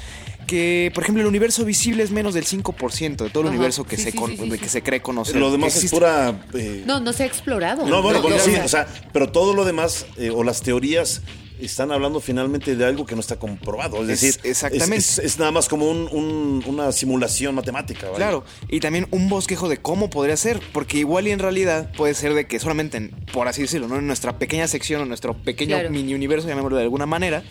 Que, 0.46 0.90
por 0.94 1.04
ejemplo, 1.04 1.20
el 1.22 1.28
universo 1.28 1.64
visible 1.64 2.02
es 2.02 2.10
menos 2.10 2.34
del 2.34 2.44
5% 2.44 3.16
de 3.22 3.30
todo 3.30 3.42
el 3.42 3.48
Ajá. 3.48 3.54
universo 3.56 3.84
que, 3.84 3.96
Sí, 3.96 4.02
se, 4.04 4.10
sí, 4.10 4.16
con- 4.18 4.30
sí, 4.32 4.36
sí, 4.42 4.50
que 4.58 4.64
sí. 4.64 4.68
se 4.68 4.82
cree 4.82 5.00
conocer. 5.00 5.36
Lo 5.36 5.52
demás 5.52 5.74
Existe. 5.76 5.86
es 5.86 5.92
pura... 5.92 6.40
eh, 6.54 6.82
No, 6.86 6.98
no 6.98 7.12
se 7.12 7.22
ha 7.22 7.26
explorado. 7.26 7.86
No, 7.86 8.02
bueno, 8.02 8.20
bueno, 8.20 8.36
no, 8.36 8.42
sí, 8.42 8.50
no. 8.58 8.64
o 8.64 8.68
sea, 8.68 8.88
pero 9.12 9.30
todo 9.30 9.54
lo 9.54 9.64
demás, 9.64 10.06
eh, 10.16 10.30
o 10.30 10.42
las 10.42 10.62
teorías, 10.62 11.22
están 11.66 11.92
hablando 11.92 12.20
finalmente 12.20 12.76
de 12.76 12.84
algo 12.84 13.06
que 13.06 13.14
no 13.14 13.20
está 13.20 13.36
comprobado. 13.36 14.02
Es, 14.02 14.10
Es- 14.10 14.20
decir, 14.36 14.40
exactamente. 14.44 14.96
Es, 14.96 15.18
es- 15.18 15.24
es 15.24 15.38
nada 15.38 15.50
más 15.50 15.68
como 15.68 15.88
un- 15.90 16.08
un- 16.12 16.62
una 16.66 16.92
simulación 16.92 17.54
matemática. 17.54 18.06
¿vale? 18.06 18.16
Claro, 18.16 18.44
y 18.68 18.80
también 18.80 19.06
un 19.10 19.28
bosquejo 19.28 19.68
de 19.68 19.78
cómo 19.78 20.10
podría 20.10 20.36
ser, 20.36 20.60
porque 20.72 20.98
igual 20.98 21.26
y 21.28 21.30
en 21.30 21.38
realidad 21.38 21.90
puede 21.96 22.14
ser 22.14 22.34
de 22.34 22.46
que 22.46 22.58
solamente, 22.58 22.96
en- 22.98 23.10
por 23.32 23.48
así 23.48 23.62
decirlo, 23.62 23.88
¿no? 23.88 23.96
en 23.98 24.06
nuestra 24.06 24.38
pequeña 24.38 24.66
sección 24.68 25.02
o 25.02 25.04
nuestro 25.04 25.34
pequeño 25.34 25.76
Claro. 25.76 25.90
mini 25.90 26.14
universo, 26.14 26.48
llamémoslo 26.48 26.76
de 26.76 26.82
alguna 26.84 27.06
manera, 27.06 27.42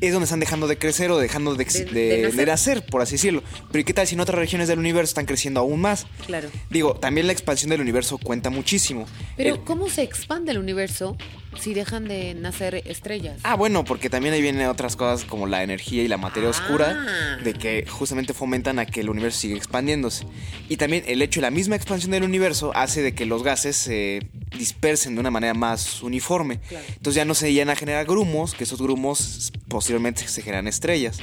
es 0.00 0.12
donde 0.12 0.24
están 0.24 0.40
dejando 0.40 0.66
de 0.68 0.78
crecer 0.78 1.10
o 1.10 1.18
dejando 1.18 1.54
de, 1.54 1.62
ex- 1.62 1.74
De- 1.74 1.84
de- 1.92 2.28
de 2.32 2.46
nacer. 2.46 2.84
por 2.86 3.02
así 3.02 3.12
decirlo. 3.12 3.42
Pero 3.70 3.80
¿y 3.80 3.84
qué 3.84 3.94
tal 3.94 4.06
si 4.06 4.14
en 4.14 4.20
otras 4.20 4.38
regiones 4.38 4.68
del 4.68 4.78
universo 4.78 5.10
están 5.10 5.26
creciendo 5.26 5.60
aún 5.60 5.80
más? 5.80 6.06
Claro. 6.26 6.48
Digo, 6.70 6.94
también 6.94 7.26
la 7.26 7.32
expansión 7.32 7.70
del 7.70 7.80
universo 7.80 8.18
cuenta 8.18 8.50
muchísimo. 8.50 9.06
Pero, 9.36 9.54
El- 9.56 9.60
¿cómo 9.62 9.88
se 9.88 10.02
expande 10.02 10.52
el 10.52 10.58
universo 10.58 11.16
si 11.60 11.74
dejan 11.74 12.06
de 12.08 12.34
nacer 12.34 12.82
estrellas? 12.86 13.38
Ah, 13.44 13.54
bueno, 13.54 13.84
porque 13.84 14.08
también 14.10 14.34
ahí 14.34 14.42
vienen 14.42 14.66
otras 14.68 14.96
cosas 14.96 15.24
como 15.24 15.46
la 15.46 15.62
energía 15.62 16.02
y 16.02 16.08
la 16.08 16.16
materia 16.16 16.48
Ah. 16.48 16.50
oscura, 16.50 17.06
de 17.44 17.54
que 17.54 17.86
justamente 17.88 18.32
fomentan 18.34 18.78
a 18.78 18.86
que 18.86 19.00
el 19.00 19.10
universo 19.10 19.40
siga 19.40 19.56
expandiéndose. 19.56 20.26
Y 20.68 20.76
también 20.78 21.04
el 21.06 21.20
hecho 21.22 21.40
de 21.40 21.42
la 21.42 21.50
misma 21.50 21.76
expansión 21.76 22.10
del 22.12 22.22
universo 22.24 22.72
hace 22.74 23.02
de 23.02 23.14
que 23.14 23.26
los 23.26 23.42
gases 23.42 23.76
se 23.76 24.26
dispersen 24.56 25.14
de 25.14 25.20
una 25.20 25.30
manera 25.30 25.54
más 25.54 26.02
uniforme. 26.02 26.60
Claro. 26.68 26.84
Entonces 26.88 27.14
ya 27.14 27.24
no 27.24 27.34
se 27.34 27.52
llegan 27.52 27.70
a 27.70 27.76
generar 27.76 28.04
grumos, 28.06 28.54
que 28.54 28.64
esos 28.64 28.80
grumos 28.80 29.52
posteriormente 29.72 30.26
se 30.28 30.42
generan 30.42 30.68
estrellas. 30.68 31.18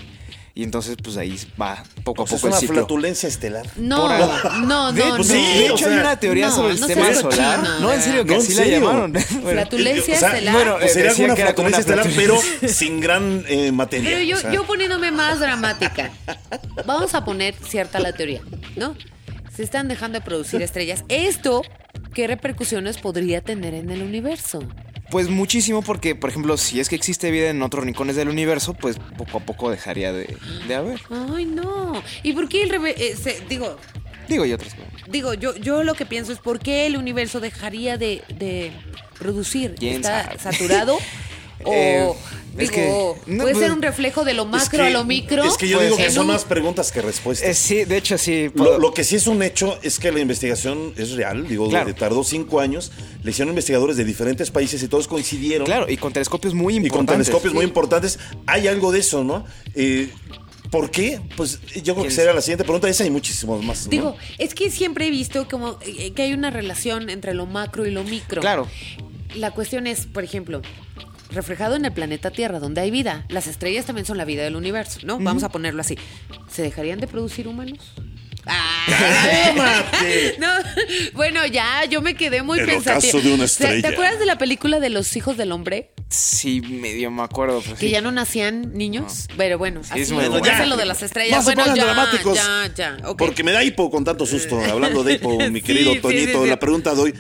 Y 0.56 0.64
entonces, 0.64 0.98
pues 1.02 1.16
ahí 1.16 1.40
va 1.62 1.84
poco 2.04 2.24
a 2.24 2.26
Pues 2.26 2.34
es 2.34 2.42
poco 2.42 2.48
el 2.48 2.52
una 2.52 2.60
ciclo. 2.60 2.76
flatulencia 2.76 3.30
estelar. 3.30 3.66
No, 3.78 4.10
no, 4.10 4.60
no, 4.66 4.92
De, 4.92 5.06
no. 5.06 5.16
pues 5.16 5.28
sí, 5.30 5.34
de 5.36 5.70
o 5.70 5.76
hecho, 5.76 5.78
sea, 5.78 5.88
hay 5.94 6.00
una 6.00 6.20
teoría 6.20 6.48
no, 6.48 6.56
sobre 6.56 6.74
el 6.74 6.80
no 6.82 6.88
sistema 6.88 7.08
seas 7.08 7.20
solar. 7.22 7.60
no, 7.80 7.94
en 7.94 8.02
serio, 8.02 8.26
que 8.26 8.34
No, 8.36 8.42
así 8.42 8.54
la 8.56 8.66
llamaron. 8.66 9.14
Bueno, 9.42 9.62
Flatulencia 9.62 10.16
O 10.16 10.20
sea, 10.20 10.30
estelar. 10.34 10.54
bueno, 10.56 10.78
sería 10.90 11.10
decía 11.12 11.26
una 11.26 11.36
que 11.36 11.42
era 11.44 11.54
como 11.54 11.70
flatulencia 11.70 11.94
una 11.94 12.02
estelar, 12.04 12.42
pero 12.62 12.68
sin 12.74 13.00
gran 13.00 13.46
eh, 13.48 13.72
materia. 13.72 14.10
Pero 14.10 14.24
yo, 14.24 14.36
o 14.36 14.40
sea. 14.40 14.52
yo 14.52 14.66
poniéndome 14.66 15.12
más 15.12 15.40
dramática, 15.40 16.12
vamos 16.86 17.14
a 17.14 17.24
poner 17.24 17.56
cierta 17.66 18.00
la 18.00 18.12
teoría, 18.12 18.42
¿no? 18.76 18.96
Se 19.56 19.64
están 19.64 19.88
dejando 19.88 20.20
de 20.20 20.26
producir 20.26 20.62
estrellas. 20.62 21.06
¿Esto 21.08 21.62
qué 22.14 22.28
repercusiones 22.28 22.98
podría 22.98 23.40
tener 23.42 23.74
en 23.76 23.92
el 23.92 24.02
universo? 24.02 24.60
Pues 25.12 25.28
muchísimo 25.30 25.82
porque, 25.82 26.14
por 26.16 26.30
ejemplo, 26.30 26.56
si 26.58 26.80
es 26.80 26.88
que 26.90 26.96
existe 26.96 27.32
vida 27.32 27.50
en 27.50 27.62
otros 27.64 27.84
rincones 27.84 28.16
del 28.16 28.30
universo, 28.30 28.74
pues 28.74 28.98
poco 29.18 29.40
a 29.40 29.42
poco 29.42 29.72
dejaría 29.72 30.14
de, 30.14 30.38
de 30.68 30.76
haber. 30.76 31.00
Ay, 31.10 31.46
no. 31.46 32.02
¿Y 32.24 32.34
por 32.34 32.48
qué 32.48 32.62
el 32.64 32.70
reve- 32.70 32.94
eh, 32.98 33.16
se- 33.16 33.42
digo, 33.50 33.78
Digo, 34.28 34.46
y 34.46 34.54
otras 34.54 34.76
cosas. 34.76 34.92
digo, 35.08 35.34
yo, 35.34 35.56
yo 35.56 35.84
lo 35.84 35.96
que 35.96 36.06
pienso 36.06 36.32
es 36.32 36.38
por 36.38 36.60
qué 36.60 36.86
el 36.86 36.98
universo 36.98 37.40
dejaría 37.40 37.98
de, 37.98 38.22
de 38.38 38.72
producir. 39.18 39.74
¿Quién 39.80 39.96
¿Está 39.96 40.26
sabe? 40.26 40.40
saturado? 40.40 40.98
O 41.66 41.74
Eh, 41.74 42.10
es 42.58 42.72
digo, 42.72 43.18
que- 43.26 43.32
no, 43.32 43.44
puede 43.44 43.54
pues- 43.56 43.66
ser 43.66 43.72
un 43.74 43.82
reflejo 43.82 44.24
de 44.24 44.34
lo 44.34 44.44
Es 44.44 44.50
macro 44.50 44.80
que- 44.80 44.86
a 44.88 44.90
lo 44.90 45.04
micro. 45.04 45.44
Es 45.44 45.58
que 45.58 45.68
yo 45.68 45.78
Puede 45.78 45.88
digo 45.90 45.98
que 45.98 46.10
son 46.10 46.22
un- 46.22 46.28
más 46.34 46.46
preguntas 46.46 46.92
que 46.92 47.02
respuestas. 47.02 47.50
Eh, 47.50 47.54
sí, 47.54 47.84
de 47.86 47.98
hecho, 47.98 48.18
sí. 48.18 48.50
Lo, 48.56 48.94
que 48.94 49.04
sí 49.04 49.16
es 49.18 49.28
un 49.28 49.44
hecho 49.44 49.78
es 49.84 50.00
que 50.00 50.12
la 50.12 50.20
investigación 50.22 50.94
es 50.98 51.12
real. 51.12 51.48
Digo, 51.48 51.68
Claro. 51.70 51.94
tardó 51.96 52.24
cinco 52.24 52.60
años. 52.62 52.92
Le 53.24 53.32
hicieron 53.32 53.50
investigadores 53.50 53.98
de 53.98 54.06
diferentes 54.06 54.52
países 54.52 54.82
y 54.84 54.88
todos 54.88 55.08
coincidieron. 55.08 55.66
Claro, 55.66 55.90
y 55.90 55.98
con 55.98 56.14
telescopios 56.14 56.54
muy 56.54 56.74
y 56.74 56.78
con 56.78 56.86
importantes. 56.86 57.28
telescopios 57.28 57.54
muy 57.54 57.66
importantes. 57.66 58.20
Hay 58.46 58.68
algo 58.68 58.92
de 58.92 59.00
eso, 59.00 59.24
¿no? 59.24 59.46
Eh, 59.76 60.10
¿Por 60.72 60.92
qué? 60.92 61.20
Pues 61.36 61.60
yo 61.62 61.82
creo 61.82 61.96
que 61.96 62.02
¿Quién 62.04 62.12
sería 62.12 62.32
la 62.34 62.42
siguiente 62.42 62.64
pregunta. 62.64 62.88
Esa 62.88 63.04
hay 63.04 63.10
muchísimos 63.10 63.64
más. 63.64 63.86
¿no? 63.86 63.90
Digo, 63.90 64.16
es 64.38 64.54
que 64.54 64.70
siempre 64.70 65.08
he 65.08 65.10
visto 65.10 65.48
como 65.50 65.80
que 65.80 66.14
hay 66.22 66.32
una 66.34 66.52
relación 66.52 67.10
entre 67.10 67.34
lo 67.34 67.48
macro 67.48 67.88
y 67.88 67.92
lo 67.92 68.04
micro. 68.04 68.40
Claro. 68.40 68.68
La 69.36 69.50
cuestión 69.52 69.88
es, 69.88 70.06
por 70.06 70.24
ejemplo, 70.24 70.62
reflejado 71.32 71.76
en 71.76 71.86
el 71.86 71.92
planeta 71.92 72.32
Tierra, 72.32 72.60
donde 72.60 72.82
hay 72.82 72.92
vida, 72.92 73.26
las 73.30 73.48
estrellas 73.48 73.86
también 73.86 74.06
son 74.06 74.18
la 74.18 74.26
vida 74.26 74.44
del 74.44 74.56
universo, 74.56 75.00
¿no? 75.04 75.20
Vamos 75.20 75.44
a 75.44 75.50
ponerlo 75.50 75.82
así. 75.82 75.98
¿Se 76.50 76.62
dejarían 76.62 77.00
de 77.00 77.08
producir 77.08 77.48
humanos? 77.48 77.94
Ah. 78.46 79.84
No, 80.40 80.48
bueno, 81.14 81.46
ya, 81.46 81.86
yo 81.86 82.02
me 82.02 82.16
quedé 82.16 82.42
muy 82.42 82.58
En 82.60 82.66
el 82.66 82.76
pensativa. 82.76 83.02
caso 83.02 83.22
de 83.22 83.34
una 83.34 83.44
O 83.44 83.48
sea, 83.48 83.80
¿Te 83.82 83.88
acuerdas 83.88 84.18
de 84.20 84.26
la 84.26 84.38
película 84.38 84.80
de 84.80 84.90
los 84.90 85.16
hijos 85.16 85.38
del 85.38 85.52
hombre? 85.52 85.92
Sí, 86.10 86.62
medio 86.62 87.12
me 87.12 87.22
acuerdo. 87.22 87.62
pero 87.62 87.76
Que 87.76 87.88
sí. 87.88 87.92
ya 87.92 88.02
no 88.02 88.12
nacían 88.12 88.74
niños. 88.74 89.28
Pero 89.38 89.58
bueno, 89.58 89.84
Sí, 89.84 89.90
así 89.92 90.02
es 90.02 90.12
bueno. 90.12 90.40
lo 90.66 90.78
de 90.78 90.86
las 90.86 91.04
estrellas. 91.04 91.44
Bueno, 91.44 91.66
ya, 91.76 91.86
dramáticos. 91.86 92.36
ya, 92.36 92.72
ya. 92.76 92.98
Porque 93.18 93.44
me 93.44 93.52
da 93.52 93.64
hipo 93.64 93.92
con 93.92 94.04
tanto 94.04 94.26
susto. 94.26 94.60
Hablando 94.72 95.04
de 95.04 95.14
hipo, 95.14 95.38
mi 95.52 95.62
querido 95.62 95.94
sí, 95.94 96.00
Toñito, 96.00 96.40
sí, 96.40 96.44
sí. 96.46 96.50
la 96.50 96.60
pregunta 96.60 96.96
de 96.96 97.02
hoy: 97.02 97.14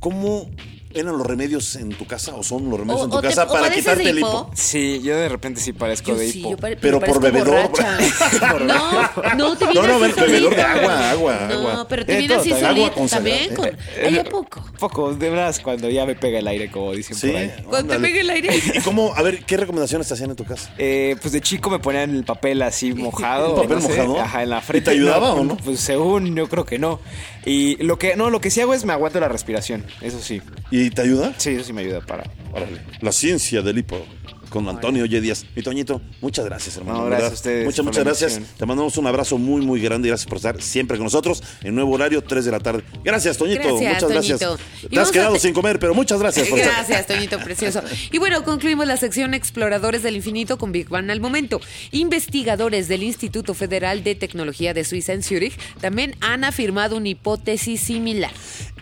¿cómo 0.00 0.50
eran 0.94 1.18
los 1.18 1.26
remedios 1.26 1.76
en 1.76 1.90
tu 1.90 2.06
casa? 2.06 2.34
¿O 2.34 2.42
son 2.42 2.70
los 2.70 2.78
remedios 2.78 3.02
O- 3.02 3.04
en 3.04 3.10
tu 3.10 3.20
te- 3.20 3.28
casa 3.28 3.46
para 3.48 3.70
quitarte 3.70 4.08
el 4.10 4.18
hipo. 4.18 4.50
Sí, 4.54 5.00
yo 5.02 5.16
de 5.16 5.28
repente 5.28 5.60
sí 5.60 5.72
parezco 5.72 6.08
Yo 6.12 6.16
de 6.16 6.28
sí, 6.30 6.40
hipo. 6.40 6.50
yo 6.52 6.56
pare- 6.56 6.76
Pero 6.76 7.00
por 7.00 7.20
parezco 7.20 7.20
bebedor. 7.20 7.70
no, 8.64 9.34
no 9.36 9.56
te 9.56 9.64
No, 9.66 9.72
vienes 9.72 10.16
no, 10.16 10.22
bebedor 10.24 10.54
de 10.56 10.62
agua, 10.62 11.10
agua, 11.10 11.38
No, 11.48 11.54
agua. 11.70 11.88
pero 11.88 12.04
te 12.06 12.14
Eh, 12.14 12.18
vienes 12.18 12.42
todo, 12.42 12.54
así 12.54 12.64
solito 12.64 13.06
también. 13.08 13.54
Con, 13.54 13.66
Eh, 13.66 13.76
¿Hay 14.06 14.16
eh, 14.16 14.20
a 14.20 14.24
poco? 14.24 14.64
Poco, 14.78 15.14
de 15.14 15.30
verdad, 15.30 15.54
cuando 15.62 15.88
ya 15.90 16.06
me 16.06 16.14
pega 16.14 16.38
el 16.38 16.46
aire, 16.48 16.70
como 16.70 16.92
dicen 16.92 17.16
Sí. 17.16 17.26
por 17.28 17.36
ahí. 17.36 17.52
Cuando 17.68 17.94
te 17.94 18.00
pegue 18.00 18.20
el 18.20 18.30
aire. 18.30 18.56
¿Y, 18.74 18.78
y 18.78 18.80
cómo? 18.82 19.14
A 19.14 19.22
ver, 19.22 19.44
¿qué 19.44 19.56
recomendaciones 19.56 20.08
te 20.08 20.14
hacían 20.14 20.30
en 20.30 20.36
tu 20.36 20.44
casa? 20.44 20.72
Eh, 20.78 21.16
pues 21.20 21.32
de 21.32 21.40
chico 21.40 21.70
me 21.70 21.78
ponían 21.78 22.10
el 22.14 22.24
papel 22.24 22.62
así 22.62 22.92
mojado. 22.94 23.48
¿El 23.56 23.62
papel 23.68 23.76
no 23.76 23.80
sé, 23.82 23.88
mojado? 23.88 24.20
Ajá, 24.20 24.42
en 24.42 24.50
la 24.50 24.58
¿Y 24.58 24.62
frente. 24.62 24.84
te 24.86 24.90
ayudaba 24.92 25.32
o 25.34 25.44
no? 25.44 25.56
Pues 25.56 25.80
según 25.80 26.34
yo 26.36 26.48
creo 26.48 26.64
que 26.64 26.78
no. 26.78 27.00
Y 27.46 27.76
lo 27.82 27.98
que 27.98 28.16
no, 28.16 28.30
lo 28.30 28.40
que 28.40 28.50
sí 28.50 28.60
hago 28.60 28.72
es 28.74 28.84
me 28.84 28.92
aguanto 28.94 29.20
la 29.20 29.28
respiración. 29.28 29.84
Eso 30.00 30.18
sí. 30.20 30.40
¿Y 30.70 30.83
te 30.90 31.02
ayuda? 31.02 31.34
Sí, 31.38 31.50
eso 31.50 31.64
sí 31.64 31.72
me 31.72 31.82
ayuda 31.82 32.00
para. 32.00 32.24
Órale. 32.52 32.80
La 33.00 33.12
ciencia 33.12 33.62
del 33.62 33.78
hipo. 33.78 34.04
Con 34.50 34.68
Antonio 34.68 35.04
Ye 35.04 35.20
Díaz. 35.20 35.44
Mi 35.56 35.62
Toñito, 35.64 36.00
muchas 36.20 36.44
gracias, 36.44 36.76
hermano. 36.76 37.00
No, 37.00 37.04
gracias 37.06 37.30
a 37.32 37.34
ustedes 37.34 37.64
Muchas, 37.64 37.84
muchas 37.84 38.04
gracias. 38.04 38.40
Te 38.56 38.64
mandamos 38.64 38.96
un 38.98 39.06
abrazo 39.08 39.36
muy, 39.36 39.62
muy 39.66 39.80
grande. 39.80 40.06
y 40.06 40.10
Gracias 40.10 40.28
por 40.28 40.36
estar 40.36 40.62
siempre 40.62 40.96
con 40.96 41.02
nosotros 41.04 41.42
en 41.64 41.74
nuevo 41.74 41.90
horario, 41.92 42.22
3 42.22 42.44
de 42.44 42.50
la 42.52 42.60
tarde. 42.60 42.84
Gracias, 43.02 43.36
Toñito. 43.36 43.62
Gracias, 43.76 43.94
muchas 43.94 44.10
gracias. 44.10 44.38
Toñito. 44.40 44.62
Te 44.90 45.00
has 45.00 45.08
a 45.08 45.12
quedado 45.12 45.32
te- 45.34 45.40
sin 45.40 45.54
comer, 45.54 45.80
pero 45.80 45.92
muchas 45.92 46.20
gracias 46.20 46.46
por 46.46 46.56
estar. 46.60 46.72
Gracias, 46.72 47.06
Toñito 47.08 47.40
Precioso. 47.40 47.82
Y 48.12 48.18
bueno, 48.18 48.44
concluimos 48.44 48.86
la 48.86 48.96
sección 48.96 49.34
Exploradores 49.34 50.04
del 50.04 50.14
Infinito 50.14 50.56
con 50.56 50.70
Big 50.70 50.88
Bang 50.88 51.10
al 51.10 51.20
momento. 51.20 51.60
Investigadores 51.90 52.86
del 52.86 53.02
Instituto 53.02 53.54
Federal 53.54 54.04
de 54.04 54.14
Tecnología 54.14 54.72
de 54.72 54.84
Suiza 54.84 55.14
en 55.14 55.24
Zúrich 55.24 55.58
también 55.80 56.14
han 56.20 56.44
afirmado 56.44 56.96
una 56.96 57.08
hipótesis 57.08 57.80
similar. 57.80 58.30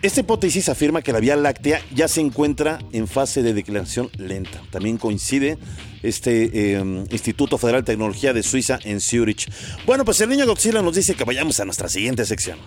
Esta 0.03 0.19
hipótesis 0.19 0.67
afirma 0.67 1.01
que 1.01 1.13
la 1.13 1.21
Vía 1.21 1.37
Láctea 1.37 1.79
ya 1.95 2.09
se 2.09 2.19
encuentra 2.19 2.77
en 2.91 3.07
fase 3.07 3.41
de 3.41 3.53
declinación 3.53 4.09
lenta. 4.17 4.61
También 4.69 4.97
coincide 4.97 5.57
este 6.01 6.73
eh, 6.73 7.05
Instituto 7.09 7.57
Federal 7.57 7.83
de 7.83 7.93
Tecnología 7.93 8.33
de 8.33 8.43
Suiza 8.43 8.79
en 8.83 8.99
Zurich. 8.99 9.49
Bueno, 9.85 10.03
pues 10.03 10.19
el 10.19 10.27
niño 10.27 10.45
Godzilla 10.45 10.81
nos 10.81 10.95
dice 10.95 11.15
que 11.15 11.23
vayamos 11.23 11.57
a 11.61 11.63
nuestra 11.63 11.87
siguiente 11.87 12.25
sección. 12.25 12.59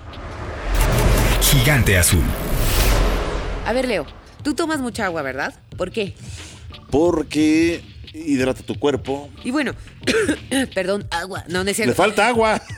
Gigante 1.43 1.99
azul. 1.99 2.25
A 3.67 3.73
ver, 3.75 3.87
Leo, 3.87 4.07
tú 4.43 4.55
tomas 4.55 4.81
mucha 4.81 5.05
agua, 5.05 5.21
¿verdad? 5.21 5.55
¿Por 5.77 5.93
qué? 5.93 6.15
Porque 6.89 7.83
hidrata 8.15 8.63
tu 8.63 8.79
cuerpo. 8.79 9.29
Y 9.45 9.51
bueno, 9.51 9.75
perdón, 10.75 11.07
agua. 11.11 11.45
No, 11.49 11.65
no 11.65 11.71
es 11.71 11.79
Le 11.79 11.95
falta 11.95 12.29
agua. 12.29 12.61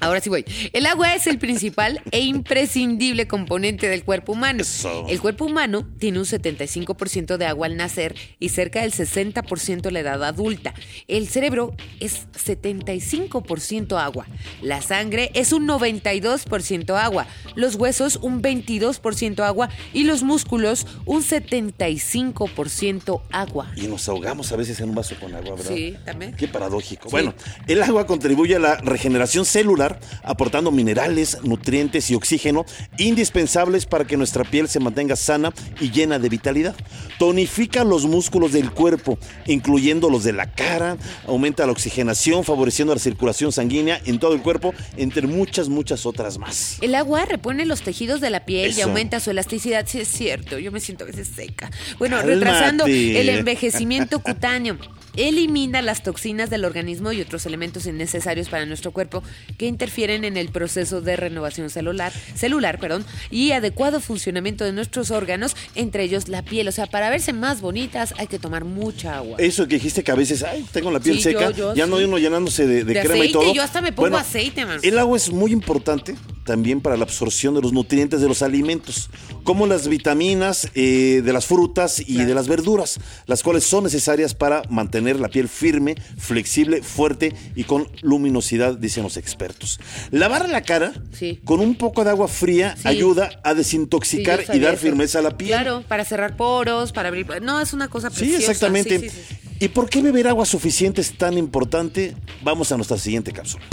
Ahora 0.00 0.20
sí 0.20 0.28
voy. 0.28 0.44
El 0.74 0.86
agua 0.86 1.14
es 1.14 1.26
el 1.26 1.38
principal 1.38 2.02
e 2.10 2.20
imprescindible 2.20 3.26
componente 3.26 3.88
del 3.88 4.04
cuerpo 4.04 4.32
humano. 4.32 4.60
Eso. 4.60 5.06
El 5.08 5.18
cuerpo 5.20 5.46
humano 5.46 5.88
tiene 5.98 6.18
un 6.18 6.26
75% 6.26 7.38
de 7.38 7.46
agua 7.46 7.68
al 7.68 7.78
nacer 7.78 8.14
y 8.38 8.50
cerca 8.50 8.82
del 8.82 8.92
60% 8.92 9.86
a 9.86 9.90
la 9.90 10.00
edad 10.00 10.22
adulta. 10.22 10.74
El 11.08 11.26
cerebro 11.28 11.74
es 12.00 12.28
75% 12.32 13.98
agua. 13.98 14.26
La 14.60 14.82
sangre 14.82 15.30
es 15.32 15.54
un 15.54 15.66
92% 15.66 16.98
agua. 16.98 17.26
Los 17.54 17.76
huesos 17.76 18.18
un 18.20 18.42
22% 18.42 19.40
agua 19.40 19.70
y 19.94 20.04
los 20.04 20.22
músculos 20.22 20.86
un 21.06 21.22
75% 21.22 23.22
agua. 23.30 23.72
Y 23.76 23.86
nos 23.86 24.08
ahogamos 24.08 24.50
a 24.52 24.56
veces 24.56 24.80
en 24.80 24.90
un 24.90 24.94
vaso 24.94 25.14
con 25.18 25.34
agua, 25.34 25.56
¿verdad? 25.56 25.74
Sí, 25.74 25.96
también. 26.04 26.36
Qué 26.36 26.46
paradójico. 26.74 27.08
Bueno, 27.10 27.34
el 27.66 27.82
agua 27.82 28.06
contribuye 28.06 28.56
a 28.56 28.58
la 28.58 28.76
regeneración 28.76 29.44
celular, 29.44 30.00
aportando 30.22 30.70
minerales, 30.70 31.38
nutrientes 31.42 32.10
y 32.10 32.14
oxígeno 32.14 32.64
indispensables 32.98 33.86
para 33.86 34.04
que 34.04 34.16
nuestra 34.16 34.44
piel 34.44 34.68
se 34.68 34.80
mantenga 34.80 35.16
sana 35.16 35.52
y 35.80 35.90
llena 35.90 36.18
de 36.18 36.28
vitalidad. 36.28 36.74
Tonifica 37.18 37.84
los 37.84 38.06
músculos 38.06 38.52
del 38.52 38.70
cuerpo, 38.70 39.18
incluyendo 39.46 40.10
los 40.10 40.24
de 40.24 40.32
la 40.32 40.50
cara, 40.52 40.96
aumenta 41.26 41.66
la 41.66 41.72
oxigenación, 41.72 42.44
favoreciendo 42.44 42.94
la 42.94 43.00
circulación 43.00 43.52
sanguínea 43.52 44.00
en 44.04 44.18
todo 44.18 44.34
el 44.34 44.42
cuerpo, 44.42 44.74
entre 44.96 45.26
muchas, 45.26 45.68
muchas 45.68 46.06
otras 46.06 46.38
más. 46.38 46.78
El 46.80 46.94
agua 46.94 47.24
repone 47.24 47.66
los 47.66 47.82
tejidos 47.82 48.20
de 48.20 48.30
la 48.30 48.44
piel 48.44 48.76
y 48.76 48.80
aumenta 48.80 49.20
su 49.20 49.30
elasticidad. 49.30 49.86
Sí, 49.86 50.00
es 50.00 50.08
cierto. 50.08 50.58
Yo 50.58 50.72
me 50.72 50.80
siento 50.80 51.04
a 51.04 51.06
veces 51.06 51.28
seca. 51.34 51.70
Bueno, 51.98 52.16
Cálmate. 52.16 52.34
retrasando 52.34 52.86
el 52.86 53.28
envejecimiento 53.28 54.20
cutáneo. 54.20 54.78
Elimina 55.16 55.82
las 55.82 56.02
toxinas 56.02 56.50
del 56.50 56.64
organismo 56.64 57.12
y 57.12 57.20
otros 57.20 57.46
elementos 57.46 57.86
innecesarios 57.86 58.48
para 58.48 58.66
nuestro 58.66 58.92
cuerpo 58.92 59.22
que 59.58 59.66
interfieren 59.66 60.24
en 60.24 60.36
el 60.36 60.48
proceso 60.48 61.00
de 61.00 61.16
renovación 61.16 61.70
celular, 61.70 62.12
celular 62.34 62.78
perdón, 62.78 63.04
y 63.30 63.52
adecuado 63.52 64.00
funcionamiento 64.00 64.64
de 64.64 64.72
nuestros 64.72 65.10
órganos, 65.10 65.56
entre 65.74 66.04
ellos 66.04 66.28
la 66.28 66.42
piel. 66.42 66.68
O 66.68 66.72
sea, 66.72 66.86
para 66.86 67.10
verse 67.10 67.32
más 67.32 67.60
bonitas 67.60 68.14
hay 68.18 68.26
que 68.26 68.38
tomar 68.38 68.64
mucha 68.64 69.16
agua. 69.16 69.36
Eso 69.38 69.66
que 69.68 69.76
dijiste 69.76 70.02
que 70.02 70.10
a 70.12 70.16
veces, 70.16 70.42
ay, 70.42 70.64
tengo 70.72 70.90
la 70.90 71.00
piel 71.00 71.16
Sí, 71.16 71.22
seca, 71.22 71.50
yo 71.50 71.74
ya 71.74 71.86
no 71.86 71.96
hay 71.96 72.04
uno 72.04 72.18
llenándose 72.18 72.66
de, 72.66 72.84
de 72.84 72.94
De 72.94 73.00
crema 73.00 73.24
y 73.24 73.32
todo. 73.32 73.52
yo 73.54 73.62
hasta 73.62 73.80
me 73.80 73.92
pongo 73.92 74.16
aceite, 74.16 74.66
man. 74.66 74.80
El 74.82 74.98
agua 74.98 75.16
es 75.16 75.30
muy 75.30 75.52
importante 75.52 76.16
también 76.44 76.80
para 76.80 76.96
la 76.96 77.04
absorción 77.04 77.54
de 77.54 77.62
los 77.62 77.72
nutrientes 77.72 78.20
de 78.20 78.28
los 78.28 78.42
alimentos, 78.42 79.08
como 79.44 79.66
las 79.66 79.88
vitaminas 79.88 80.68
eh, 80.74 81.22
de 81.24 81.32
las 81.32 81.46
frutas 81.46 82.00
y 82.00 82.14
Claro. 82.14 82.28
de 82.28 82.34
las 82.34 82.48
verduras, 82.48 83.00
las 83.26 83.42
cuales 83.42 83.64
son 83.64 83.84
necesarias 83.84 84.34
para 84.34 84.62
mantener 84.68 85.03
la 85.12 85.28
piel 85.28 85.48
firme, 85.48 85.94
flexible, 86.18 86.82
fuerte 86.82 87.32
y 87.54 87.64
con 87.64 87.86
luminosidad, 88.02 88.76
dicen 88.78 89.02
los 89.02 89.16
expertos. 89.16 89.78
Lavar 90.10 90.48
la 90.48 90.62
cara 90.62 90.92
Sí. 91.12 91.40
con 91.44 91.60
un 91.60 91.74
poco 91.76 92.02
de 92.04 92.10
agua 92.10 92.28
fría 92.28 92.76
Sí. 92.80 92.88
ayuda 92.88 93.30
a 93.44 93.54
desintoxicar 93.54 94.44
y 94.52 94.58
dar 94.58 94.74
eso. 94.74 94.82
firmeza 94.82 95.18
a 95.18 95.22
la 95.22 95.36
piel. 95.36 95.50
Claro, 95.50 95.84
para 95.86 96.04
cerrar 96.04 96.36
poros, 96.36 96.92
para 96.92 97.08
abrir. 97.08 97.26
No, 97.42 97.60
es 97.60 97.72
una 97.72 97.88
cosa 97.88 98.10
Sí, 98.10 98.16
preciosa. 98.16 98.50
exactamente. 98.52 98.98
Sí, 99.00 99.08
sí, 99.08 99.16
sí. 99.28 99.36
¿Y 99.60 99.68
por 99.68 99.88
qué 99.88 100.02
beber 100.02 100.26
agua 100.28 100.46
suficiente 100.46 101.00
es 101.00 101.16
tan 101.16 101.38
importante? 101.38 102.14
Vamos 102.42 102.72
a 102.72 102.76
nuestra 102.76 102.98
siguiente 102.98 103.32
cápsula. 103.32 103.64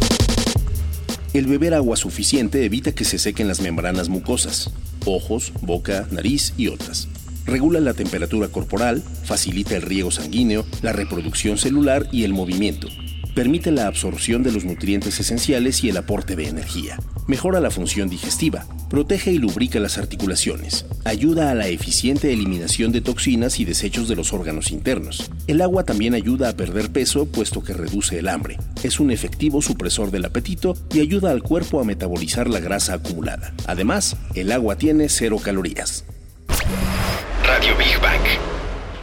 El 1.33 1.45
beber 1.47 1.73
agua 1.73 1.95
suficiente 1.95 2.65
evita 2.65 2.91
que 2.91 3.05
se 3.05 3.17
sequen 3.17 3.47
las 3.47 3.61
membranas 3.61 4.09
mucosas, 4.09 4.69
ojos, 5.05 5.53
boca, 5.61 6.05
nariz 6.11 6.53
y 6.57 6.67
otras. 6.67 7.07
Regula 7.51 7.81
la 7.81 7.93
temperatura 7.93 8.48
corporal, 8.48 9.03
facilita 9.25 9.75
el 9.75 9.81
riego 9.81 10.10
sanguíneo, 10.10 10.65
la 10.81 10.93
reproducción 10.93 11.58
celular 11.58 12.08
y 12.10 12.24
el 12.24 12.31
movimiento. 12.31 12.88
permite 13.36 13.72
la 13.72 13.88
absorción 13.88 14.43
de 14.43 14.51
los 14.51 14.65
nutrientes 14.65 15.20
esenciales 15.20 15.84
y 15.84 15.89
el 15.89 15.98
aporte 15.98 16.36
de 16.36 16.48
energía. 16.48 16.98
Mejora 17.27 17.62
la 17.62 17.72
función 17.72 18.10
digestiva, 18.10 18.65
protege 18.89 19.31
y 19.31 19.38
lubrica 19.38 19.79
las 19.79 19.98
articulaciones, 19.98 20.86
ayuda 21.05 21.50
a 21.50 21.55
la 21.55 21.67
eficiente 21.67 22.34
eliminación 22.34 22.91
de 22.91 23.00
toxinas 23.00 23.60
y 23.60 23.65
desechos 23.65 24.10
de 24.10 24.17
los 24.17 24.34
órganos 24.34 24.72
internos. 24.72 25.31
El 25.48 25.62
agua 25.62 25.86
también 25.86 26.13
ayuda 26.13 26.50
a 26.50 26.58
perder 26.58 26.91
peso 26.91 27.25
puesto 27.25 27.63
que 27.63 27.74
reduce 27.74 28.20
el 28.20 28.27
hambre. 28.27 28.58
Es 28.84 29.00
un 29.00 29.12
efectivo 29.12 29.62
supresor 29.62 30.12
del 30.12 30.25
apetito 30.25 30.75
y 30.93 31.00
ayuda 31.00 31.31
al 31.31 31.41
cuerpo 31.41 31.79
a 31.79 31.86
metabolizar 31.86 32.50
la 32.50 32.60
grasa 32.60 32.96
acumulada. 32.96 33.53
Además, 33.65 34.17
el 34.36 34.51
agua 34.51 34.77
tiene 34.77 35.08
cero 35.08 35.38
calorías. 35.41 36.03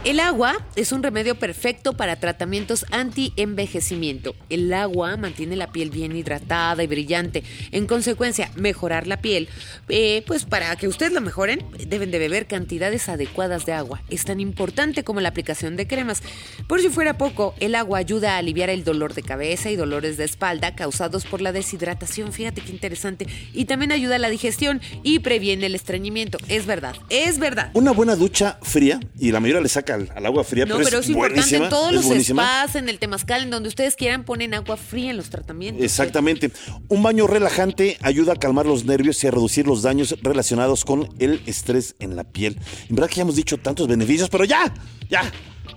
El 0.05 0.21
agua 0.21 0.65
es 0.77 0.93
un 0.93 1.03
remedio 1.03 1.35
perfecto 1.35 1.91
para 1.91 2.15
tratamientos 2.15 2.85
anti-envejecimiento. 2.89 4.33
El 4.49 4.73
agua 4.73 5.17
mantiene 5.17 5.57
la 5.57 5.73
piel 5.73 5.89
bien 5.89 6.15
hidratada 6.15 6.81
y 6.81 6.87
brillante. 6.87 7.43
En 7.71 7.85
consecuencia, 7.85 8.49
mejorar 8.55 9.07
la 9.07 9.21
piel, 9.21 9.49
eh, 9.89 10.23
pues 10.25 10.45
para 10.45 10.73
que 10.77 10.87
ustedes 10.87 11.11
la 11.11 11.19
mejoren, 11.19 11.65
deben 11.85 12.11
de 12.11 12.19
beber 12.19 12.47
cantidades 12.47 13.09
adecuadas 13.09 13.65
de 13.65 13.73
agua. 13.73 14.01
Es 14.09 14.23
tan 14.23 14.39
importante 14.39 15.03
como 15.03 15.19
la 15.19 15.27
aplicación 15.27 15.75
de 15.75 15.85
cremas. 15.85 16.23
Por 16.69 16.79
si 16.79 16.87
fuera 16.87 17.17
poco, 17.17 17.53
el 17.59 17.75
agua 17.75 17.99
ayuda 17.99 18.35
a 18.35 18.37
aliviar 18.37 18.69
el 18.69 18.85
dolor 18.85 19.13
de 19.13 19.23
cabeza 19.23 19.69
y 19.69 19.75
dolores 19.75 20.15
de 20.15 20.23
espalda 20.23 20.75
causados 20.75 21.25
por 21.25 21.41
la 21.41 21.51
deshidratación. 21.51 22.31
Fíjate 22.31 22.61
qué 22.61 22.71
interesante. 22.71 23.27
Y 23.51 23.65
también 23.65 23.91
ayuda 23.91 24.15
a 24.15 24.19
la 24.19 24.29
digestión 24.29 24.79
y 25.03 25.19
previene 25.19 25.65
el 25.65 25.75
estreñimiento. 25.75 26.37
Es 26.47 26.65
verdad, 26.65 26.95
es 27.09 27.37
verdad. 27.37 27.71
Una 27.73 27.91
buena 27.91 28.15
ducha 28.15 28.59
fría, 28.61 29.01
y 29.19 29.33
la 29.33 29.41
mayoría 29.41 29.61
le 29.61 29.67
saca 29.67 29.88
al, 29.91 30.11
al 30.15 30.25
agua 30.25 30.43
fría, 30.43 30.65
No, 30.65 30.77
pero, 30.77 30.85
pero, 30.87 30.99
es, 30.99 31.05
es, 31.05 31.09
importante 31.11 31.55
en 31.55 31.69
todos 31.69 31.91
los 31.91 32.05
buenísima. 32.05 32.43
spas, 32.43 32.75
en 32.75 32.89
el 32.89 32.99
temazcal, 32.99 33.43
en 33.43 33.49
donde 33.49 33.69
ustedes 33.69 33.95
quieran, 33.95 34.23
ponen 34.23 34.53
agua 34.53 34.77
fría 34.77 35.11
en 35.11 35.17
los 35.17 35.29
tratamientos. 35.29 35.83
Exactamente. 35.83 36.51
Un 36.87 37.03
baño 37.03 37.27
relajante 37.27 37.97
ayuda 38.01 38.33
a 38.33 38.35
calmar 38.35 38.65
los 38.65 38.85
nervios 38.85 39.23
y 39.23 39.27
a 39.27 39.31
reducir 39.31 39.67
los 39.67 39.81
daños 39.81 40.15
relacionados 40.21 40.85
con 40.85 41.09
el 41.19 41.41
estrés 41.45 41.95
en 41.99 42.15
la 42.15 42.23
piel. 42.23 42.57
En 42.89 42.95
verdad 42.95 43.09
que 43.09 43.15
ya 43.15 43.21
hemos 43.23 43.35
dicho 43.35 43.57
tantos 43.57 43.87
beneficios, 43.87 44.29
pero 44.29 44.45
ya, 44.45 44.73
ya. 45.09 45.21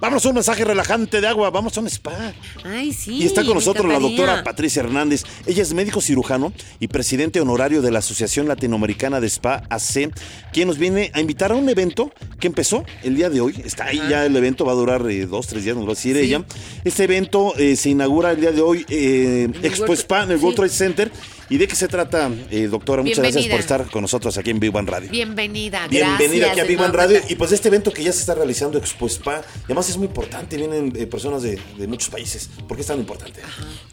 Vámonos 0.02 0.26
a 0.26 0.30
un 0.30 0.34
masaje 0.34 0.64
relajante 0.64 1.20
de 1.20 1.28
agua, 1.28 1.48
vamos 1.50 1.76
a 1.78 1.80
un 1.80 1.86
spa. 1.86 2.34
Ay, 2.64 2.92
sí. 2.92 3.18
Y 3.18 3.24
está 3.24 3.44
con 3.44 3.54
nosotros 3.54 3.86
la 3.86 4.00
doctora 4.00 4.42
Patricia 4.42 4.80
Hernández. 4.80 5.22
Ella 5.46 5.62
es 5.62 5.72
médico 5.74 6.00
cirujano 6.00 6.52
y 6.80 6.88
presidente 6.88 7.40
honorario 7.40 7.82
de 7.82 7.92
la 7.92 8.00
Asociación 8.00 8.48
Latinoamericana 8.48 9.20
de 9.20 9.28
Spa 9.28 9.62
AC, 9.70 10.10
quien 10.52 10.66
nos 10.66 10.76
viene 10.78 11.12
a 11.14 11.20
invitar 11.20 11.52
a 11.52 11.54
un 11.54 11.68
evento 11.68 12.10
que 12.40 12.48
empezó 12.48 12.84
el 13.04 13.14
día 13.14 13.30
de 13.30 13.40
hoy. 13.40 13.54
Está 13.64 13.84
ahí 13.84 14.02
ya 14.10 14.26
el 14.26 14.34
evento, 14.34 14.64
va 14.64 14.72
a 14.72 14.74
durar 14.74 15.08
eh, 15.08 15.24
dos, 15.26 15.46
tres 15.46 15.62
días, 15.62 15.76
nos 15.76 15.84
va 15.86 15.92
a 15.92 15.94
decir 15.94 16.16
Sí. 16.16 16.22
ella. 16.24 16.44
Este 16.82 17.04
evento 17.04 17.54
eh, 17.56 17.76
se 17.76 17.90
inaugura 17.90 18.32
el 18.32 18.40
día 18.40 18.50
de 18.50 18.60
hoy 18.60 18.84
eh, 18.88 19.48
Expo 19.62 19.84
World- 19.84 19.98
Spa 20.00 20.24
en 20.24 20.32
el 20.32 20.38
sí. 20.38 20.42
World 20.44 20.56
Trade 20.56 20.70
Center. 20.72 21.12
¿Y 21.48 21.58
de 21.58 21.68
qué 21.68 21.74
se 21.74 21.88
trata, 21.88 22.30
eh, 22.50 22.68
doctora? 22.68 23.02
Muchas 23.02 23.18
gracias 23.18 23.46
por 23.46 23.60
estar 23.60 23.90
con 23.90 24.02
nosotros 24.02 24.36
aquí 24.38 24.50
en 24.50 24.60
One 24.62 24.90
Radio. 24.90 25.10
Bienvenida, 25.10 25.86
Bienvenida 25.88 26.46
gracias 26.46 26.64
aquí 26.64 26.74
a 26.74 26.76
nueva 26.76 26.92
Radio. 26.92 27.20
Y 27.28 27.34
pues 27.34 27.52
este 27.52 27.68
evento 27.68 27.92
que 27.92 28.02
ya 28.02 28.12
se 28.12 28.20
está 28.20 28.34
realizando, 28.34 28.78
Expo 28.78 29.06
Spa, 29.06 29.42
además 29.64 29.88
es 29.88 29.96
muy 29.96 30.06
importante, 30.06 30.56
vienen 30.56 30.92
eh, 30.96 31.06
personas 31.06 31.42
de, 31.42 31.58
de 31.76 31.86
muchos 31.86 32.08
países. 32.08 32.48
¿Por 32.66 32.76
qué 32.76 32.82
es 32.82 32.86
tan 32.86 32.98
importante? 32.98 33.40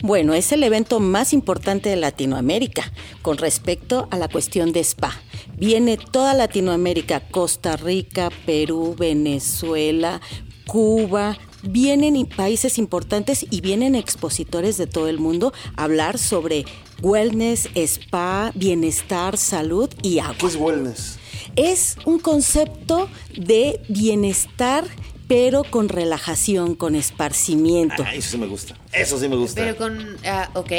Bueno, 0.01 0.34
es 0.34 0.51
el 0.51 0.63
evento 0.63 1.00
más 1.00 1.34
importante 1.34 1.89
de 1.89 1.96
Latinoamérica 1.96 2.91
con 3.22 3.38
respecto 3.38 4.08
a 4.12 4.18
la 4.18 4.27
cuestión 4.27 4.72
de 4.72 4.82
spa. 4.82 5.20
Viene 5.58 5.98
toda 5.98 6.34
Latinoamérica, 6.34 7.20
Costa 7.20 7.75
Rica, 7.75 8.29
Perú, 8.46 8.96
Venezuela, 8.98 10.22
Cuba. 10.65 11.38
Vienen 11.63 12.25
países 12.25 12.77
importantes 12.77 13.46
y 13.50 13.60
vienen 13.60 13.96
expositores 13.96 14.77
de 14.77 14.88
todo 14.88 15.10
el 15.10 15.20
mundo 15.20 15.51
a 15.75 15.84
hablar 15.84 16.18
sobre 16.18 16.65
wellness, 17.01 17.70
spa, 17.75 18.51
bienestar, 18.56 19.38
salud 19.38 19.89
y 20.01 20.20
agua. 20.20 20.36
¿Qué 20.38 20.46
es 20.48 20.56
wellness? 20.56 21.18
Es 21.56 21.98
un 22.06 22.20
concepto 22.20 23.10
de 23.36 23.82
bienestar, 23.88 24.86
pero 25.27 25.63
con 25.63 25.89
relajación, 25.89 26.75
con 26.75 26.96
esparcimiento. 26.96 28.03
Ah, 28.06 28.15
eso 28.15 28.32
sí 28.32 28.38
me 28.38 28.48
gusta. 28.48 28.75
Eso 28.91 29.20
sí 29.20 29.27
me 29.27 29.36
gusta. 29.36 29.62
Pero 29.62 29.77
con, 29.77 30.18
ah, 30.25 30.50
ok. 30.53 30.72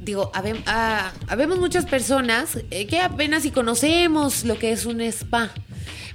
Digo, 0.00 0.32
habem- 0.32 0.62
ah, 0.66 1.12
habemos 1.28 1.58
muchas 1.58 1.86
personas 1.86 2.58
eh, 2.70 2.86
que 2.86 2.98
apenas 3.00 3.44
si 3.44 3.50
conocemos 3.50 4.44
lo 4.44 4.58
que 4.58 4.72
es 4.72 4.84
un 4.84 5.00
spa, 5.00 5.52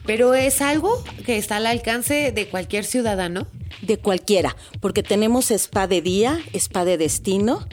pero 0.06 0.34
es 0.34 0.62
algo 0.62 1.04
que 1.26 1.38
está 1.38 1.58
al 1.58 1.68
alcance 1.68 2.32
de 2.34 2.48
cualquier 2.48 2.84
ciudadano. 2.86 3.48
De 3.82 3.98
cualquiera, 3.98 4.56
porque 4.82 5.04
tenemos 5.04 5.52
spa 5.52 5.88
de 5.88 6.02
día, 6.02 6.40
spa 6.54 6.84
de 6.84 6.98
destino 6.98 7.68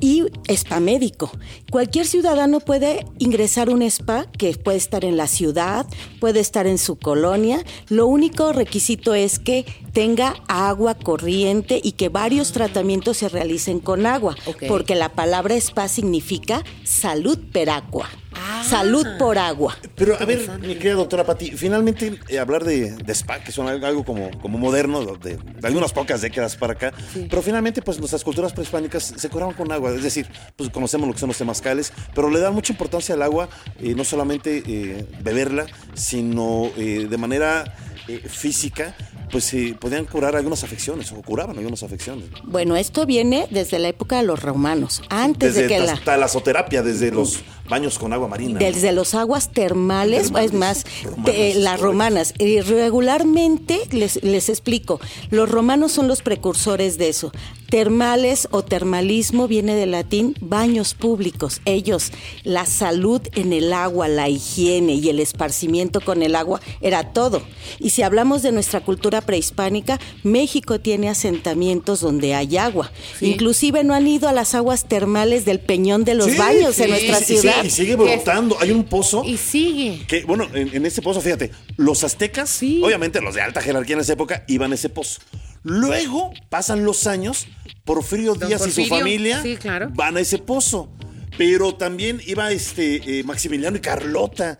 y 0.00 0.24
spa 0.48 0.80
médico. 0.80 1.30
Cualquier 1.70 2.06
ciudadano 2.06 2.60
puede 2.60 3.06
ingresar 3.18 3.70
un 3.70 3.82
spa 3.82 4.26
que 4.38 4.56
puede 4.56 4.78
estar 4.78 5.04
en 5.04 5.16
la 5.16 5.26
ciudad, 5.26 5.86
puede 6.20 6.40
estar 6.40 6.66
en 6.66 6.78
su 6.78 6.96
colonia. 6.96 7.64
Lo 7.88 8.06
único 8.06 8.52
requisito 8.52 9.14
es 9.14 9.38
que 9.38 9.64
tenga 9.92 10.34
agua 10.48 10.94
corriente 10.94 11.80
y 11.82 11.92
que 11.92 12.08
varios 12.08 12.52
tratamientos 12.52 13.18
se 13.18 13.28
realicen 13.28 13.80
con 13.80 14.06
agua, 14.06 14.36
porque 14.68 14.94
la 14.94 15.10
palabra 15.10 15.54
spa 15.56 15.88
significa 15.88 16.64
salud 16.84 17.38
per 17.52 17.70
agua, 17.70 18.08
Ah. 18.40 18.64
salud 18.68 19.06
por 19.18 19.38
agua. 19.38 19.76
Pero 19.96 20.16
a 20.18 20.24
ver, 20.24 20.48
mi 20.60 20.74
querida 20.76 20.94
doctora 20.94 21.24
Pati, 21.24 21.50
finalmente 21.52 22.18
eh, 22.28 22.38
hablar 22.38 22.64
de, 22.64 22.92
de 22.92 23.12
spa, 23.14 23.40
que 23.40 23.52
son 23.52 23.68
algo, 23.68 23.86
algo 23.86 24.04
como, 24.04 24.30
como 24.40 24.58
moderno, 24.58 25.04
de, 25.16 25.36
de 25.36 25.66
algunas 25.66 25.92
pocas 25.92 26.20
décadas 26.20 26.56
para 26.56 26.74
acá, 26.74 26.92
pero 27.28 27.42
finalmente 27.42 27.82
pues 27.82 27.98
nuestras 27.98 28.22
culturas 28.24 28.52
prehispánicas 28.52 29.14
se 29.16 29.28
curaban 29.28 29.54
con 29.54 29.70
agua, 29.72 29.94
es 29.94 30.02
decir, 30.02 30.28
pues 30.56 30.70
conocemos 30.70 31.06
lo 31.08 31.14
que 31.14 31.20
son 31.20 31.28
los 31.28 31.38
temazcales, 31.38 31.92
pero 32.14 32.30
le 32.30 32.40
dan 32.40 32.54
mucha 32.54 32.72
importancia 32.72 33.14
al 33.14 33.22
agua, 33.22 33.48
eh, 33.80 33.94
no 33.94 34.04
solamente 34.04 34.62
eh, 34.66 35.06
beberla, 35.22 35.66
sino 35.94 36.70
eh, 36.76 37.06
de 37.08 37.16
manera 37.18 37.74
eh, 38.06 38.20
física, 38.28 38.94
pues 39.30 39.52
eh, 39.52 39.76
podían 39.78 40.06
curar 40.06 40.36
algunas 40.36 40.64
afecciones, 40.64 41.12
o 41.12 41.20
curaban 41.20 41.58
algunas 41.58 41.82
afecciones. 41.82 42.24
Bueno, 42.44 42.76
esto 42.76 43.04
viene 43.04 43.46
desde 43.50 43.78
la 43.78 43.88
época 43.88 44.16
de 44.16 44.22
los 44.22 44.42
romanos, 44.42 45.02
antes 45.10 45.54
Desde 45.54 45.68
de 45.68 45.74
que 45.74 45.80
la... 45.84 45.92
hasta 45.92 46.16
la 46.16 46.24
azoterapia, 46.26 46.82
desde 46.82 47.10
los 47.10 47.40
baños 47.68 47.98
con 47.98 48.12
agua 48.12 48.28
marina. 48.28 48.58
Desde 48.58 48.92
los 48.92 49.14
aguas 49.14 49.50
termales, 49.52 50.24
Termales, 50.32 50.50
es 50.52 50.52
más, 50.58 50.84
romanas, 51.04 51.24
de- 51.26 51.54
las 51.56 51.80
romanas. 51.80 52.34
Y 52.38 52.60
regularmente, 52.60 53.80
les, 53.90 54.22
les 54.22 54.48
explico, 54.48 55.00
los 55.30 55.48
romanos 55.50 55.92
son 55.92 56.08
los 56.08 56.22
precursores 56.22 56.98
de 56.98 57.08
eso. 57.08 57.32
Termales 57.70 58.48
o 58.50 58.64
termalismo 58.64 59.46
viene 59.46 59.74
del 59.74 59.90
latín 59.90 60.34
baños 60.40 60.94
públicos. 60.94 61.60
Ellos, 61.66 62.12
la 62.42 62.64
salud 62.64 63.20
en 63.34 63.52
el 63.52 63.74
agua, 63.74 64.08
la 64.08 64.30
higiene 64.30 64.94
y 64.94 65.10
el 65.10 65.20
esparcimiento 65.20 66.00
con 66.00 66.22
el 66.22 66.34
agua 66.34 66.62
era 66.80 67.12
todo. 67.12 67.42
Y 67.78 67.90
si 67.90 68.02
hablamos 68.02 68.40
de 68.42 68.52
nuestra 68.52 68.80
cultura 68.80 69.20
prehispánica, 69.20 70.00
México 70.22 70.80
tiene 70.80 71.10
asentamientos 71.10 72.00
donde 72.00 72.34
hay 72.34 72.56
agua. 72.56 72.90
Inclusive 73.20 73.84
no 73.84 73.92
han 73.92 74.06
ido 74.08 74.28
a 74.28 74.32
las 74.32 74.54
aguas 74.54 74.86
termales 74.86 75.44
del 75.44 75.60
Peñón 75.60 76.04
de 76.04 76.14
los 76.14 76.28
Sí, 76.32 76.38
Baños 76.38 76.74
sí, 76.76 76.84
en 76.84 76.90
nuestra 76.90 77.20
y 77.20 77.24
Y 77.64 77.70
sigue 77.70 77.96
brotando. 77.96 78.56
Hay 78.60 78.70
un 78.70 78.84
pozo. 78.84 79.22
Y 79.24 79.36
sigue. 79.36 80.04
Que, 80.06 80.24
bueno, 80.24 80.46
en, 80.54 80.74
en 80.74 80.86
ese 80.86 81.02
pozo, 81.02 81.20
fíjate, 81.20 81.50
los 81.76 82.04
aztecas, 82.04 82.50
Sí. 82.50 82.80
obviamente 82.84 83.20
los 83.20 83.34
de 83.34 83.42
alta 83.42 83.60
jerarquía 83.60 83.94
en 83.94 84.00
esa 84.00 84.12
época, 84.14 84.44
iban 84.48 84.72
a 84.72 84.74
ese 84.74 84.88
pozo. 84.88 85.20
Luego 85.62 86.32
pasan 86.48 86.84
los 86.84 87.06
años, 87.06 87.46
Porfirio 87.84 88.34
Don 88.34 88.48
Díaz 88.48 88.66
y 88.66 88.70
su 88.70 88.84
familia 88.86 89.42
sí, 89.42 89.56
claro. 89.56 89.90
van 89.92 90.16
a 90.16 90.20
ese 90.20 90.38
pozo. 90.38 90.90
Pero 91.36 91.74
también 91.74 92.20
iba 92.26 92.50
este 92.52 93.18
eh, 93.20 93.22
Maximiliano 93.24 93.76
y 93.76 93.80
Carlota. 93.80 94.58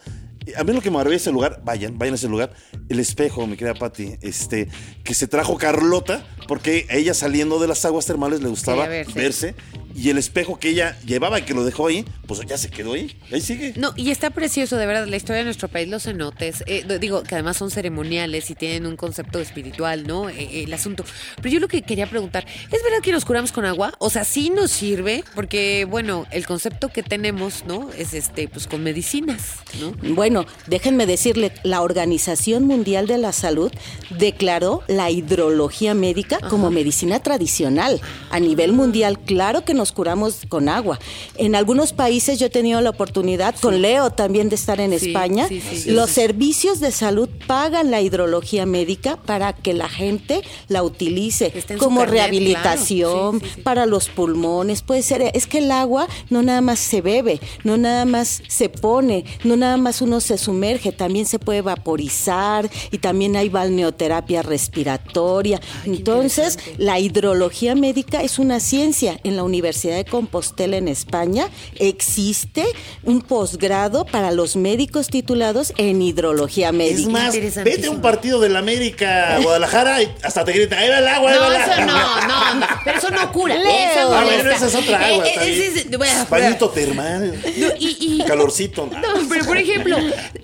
A 0.56 0.64
mí 0.64 0.72
lo 0.72 0.80
que 0.80 0.90
me 0.90 0.96
maravilla 0.96 1.16
ese 1.18 1.30
lugar, 1.32 1.60
vayan, 1.64 1.98
vayan 1.98 2.14
a 2.14 2.16
ese 2.16 2.28
lugar, 2.28 2.52
el 2.88 3.00
espejo, 3.00 3.46
mi 3.46 3.56
querida 3.56 3.74
Patti, 3.74 4.14
este, 4.22 4.68
que 5.04 5.12
se 5.12 5.26
trajo 5.28 5.58
Carlota, 5.58 6.26
porque 6.46 6.86
a 6.88 6.94
ella 6.94 7.12
saliendo 7.12 7.58
de 7.58 7.68
las 7.68 7.84
aguas 7.84 8.06
termales 8.06 8.40
le 8.40 8.48
gustaba 8.48 8.86
verse, 8.86 9.54
y 9.94 10.10
el 10.10 10.18
espejo 10.18 10.58
que 10.58 10.70
ella 10.70 10.96
llevaba 11.04 11.38
y 11.38 11.42
que 11.42 11.54
lo 11.54 11.64
dejó 11.64 11.86
ahí, 11.88 12.04
pues 12.26 12.40
ya 12.46 12.58
se 12.58 12.70
quedó 12.70 12.92
ahí, 12.92 13.16
ahí 13.32 13.40
sigue. 13.40 13.72
No, 13.76 13.92
y 13.96 14.10
está 14.10 14.30
precioso, 14.30 14.76
de 14.76 14.86
verdad, 14.86 15.06
la 15.06 15.16
historia 15.16 15.38
de 15.38 15.44
nuestro 15.44 15.68
país, 15.68 15.88
los 15.88 16.04
cenotes, 16.04 16.62
eh, 16.66 16.84
digo, 17.00 17.22
que 17.22 17.34
además 17.34 17.56
son 17.56 17.70
ceremoniales 17.70 18.50
y 18.50 18.54
tienen 18.54 18.86
un 18.86 18.96
concepto 18.96 19.40
espiritual, 19.40 20.06
¿no? 20.06 20.28
Eh, 20.28 20.34
eh, 20.38 20.64
el 20.64 20.72
asunto. 20.72 21.04
Pero 21.36 21.48
yo 21.48 21.60
lo 21.60 21.68
que 21.68 21.82
quería 21.82 22.06
preguntar, 22.08 22.46
¿es 22.46 22.82
verdad 22.82 22.98
que 23.02 23.12
nos 23.12 23.24
curamos 23.24 23.52
con 23.52 23.64
agua? 23.64 23.94
O 23.98 24.10
sea, 24.10 24.24
sí 24.24 24.50
nos 24.50 24.70
sirve, 24.70 25.24
porque, 25.34 25.86
bueno, 25.88 26.26
el 26.30 26.46
concepto 26.46 26.88
que 26.88 27.02
tenemos, 27.02 27.64
¿no? 27.66 27.90
Es 27.96 28.14
este, 28.14 28.48
pues 28.48 28.66
con 28.66 28.82
medicinas, 28.82 29.56
¿no? 29.80 29.92
Bueno, 30.14 30.46
déjenme 30.66 31.06
decirle, 31.06 31.52
la 31.62 31.80
Organización 31.80 32.64
Mundial 32.64 33.06
de 33.06 33.18
la 33.18 33.32
Salud 33.32 33.72
declaró 34.10 34.82
la 34.86 35.10
hidrología 35.10 35.94
médica 35.94 36.38
como 36.48 36.70
medicina 36.70 37.20
tradicional. 37.20 38.00
A 38.30 38.40
nivel 38.40 38.72
mundial, 38.72 39.18
claro 39.18 39.64
que 39.64 39.74
nos 39.78 39.92
curamos 39.92 40.42
con 40.48 40.68
agua. 40.68 40.98
En 41.36 41.54
algunos 41.54 41.94
países 41.94 42.38
yo 42.38 42.46
he 42.46 42.50
tenido 42.50 42.82
la 42.82 42.90
oportunidad, 42.90 43.54
con 43.58 43.80
Leo 43.80 44.10
también, 44.10 44.50
de 44.50 44.56
estar 44.56 44.78
en 44.80 44.90
Sí, 44.98 45.06
España. 45.06 45.48
sí. 45.48 45.84
Los 45.86 46.10
servicios 46.10 46.80
de 46.80 46.90
salud 46.92 47.28
pagan 47.46 47.90
la 47.90 48.02
hidrología 48.02 48.66
médica 48.66 49.16
para 49.16 49.54
que 49.54 49.72
la 49.72 49.88
gente 49.88 50.42
la 50.68 50.82
utilice 50.82 51.52
como 51.78 52.00
carnet, 52.00 52.14
rehabilitación, 52.14 53.40
claro. 53.40 53.62
Para 53.62 53.86
los 53.86 54.08
pulmones. 54.08 54.82
Puede 54.82 55.02
ser, 55.02 55.30
es 55.32 55.46
que 55.46 55.58
el 55.58 55.70
agua 55.70 56.06
no 56.28 56.42
nada 56.42 56.60
más 56.60 56.78
se 56.78 57.00
bebe, 57.00 57.40
no 57.64 57.76
nada 57.76 58.04
más 58.04 58.42
se 58.48 58.68
pone, 58.68 59.24
no 59.44 59.56
nada 59.56 59.76
más 59.76 60.02
uno 60.02 60.20
se 60.20 60.36
sumerge, 60.38 60.92
también 60.92 61.24
se 61.26 61.38
puede 61.38 61.62
vaporizar 61.62 62.68
y 62.90 62.98
también 62.98 63.36
hay 63.36 63.48
balneoterapia 63.48 64.42
respiratoria. 64.42 65.60
Entonces, 65.84 66.58
la 66.78 66.98
hidrología 66.98 67.74
médica 67.74 68.22
es 68.22 68.38
una 68.38 68.60
ciencia. 68.60 69.18
En 69.24 69.36
la 69.36 69.42
Universidad 69.44 69.67
de 69.72 70.04
Compostela 70.04 70.76
en 70.76 70.88
España 70.88 71.48
existe 71.76 72.64
un 73.02 73.20
posgrado 73.20 74.04
para 74.06 74.30
los 74.30 74.56
médicos 74.56 75.08
titulados 75.08 75.72
en 75.76 76.00
hidrología 76.02 76.68
Es 76.68 76.74
médica. 76.74 77.10
más, 77.10 77.34
Interesantísimo. 77.34 77.76
vete 77.76 77.88
a 77.88 77.90
un 77.90 78.00
partido 78.00 78.40
del 78.40 78.56
América 78.56 79.36
a 79.36 79.40
Guadalajara 79.40 80.02
y 80.02 80.10
hasta 80.22 80.44
te 80.44 80.52
gritan, 80.52 80.78
ahí 80.78 80.88
va 80.88 80.98
el 80.98 81.08
agua, 81.08 81.30
No, 81.32 81.52
eso 81.52 81.72
agua. 81.72 81.84
no, 81.86 82.20
no, 82.28 82.54
no, 82.60 82.66
pero 82.84 82.98
eso 82.98 83.10
no 83.10 83.32
cura. 83.32 83.54
Leo. 83.56 83.66
Eso 83.68 84.14
Ah, 84.14 84.24
bueno, 84.24 84.50
esa 84.50 84.66
es 84.66 84.74
otra 84.74 85.06
agua. 85.06 85.26
Eh, 85.26 85.32
eh, 85.42 85.72
es- 85.90 85.98
bueno, 85.98 86.26
Bañito 86.30 86.70
termal. 86.70 87.34
No, 87.58 87.66
y, 87.78 87.96
y- 88.00 88.24
Calorcito. 88.26 88.86
No, 88.86 89.28
pero 89.28 89.44
por 89.44 89.58
ejemplo, 89.58 89.96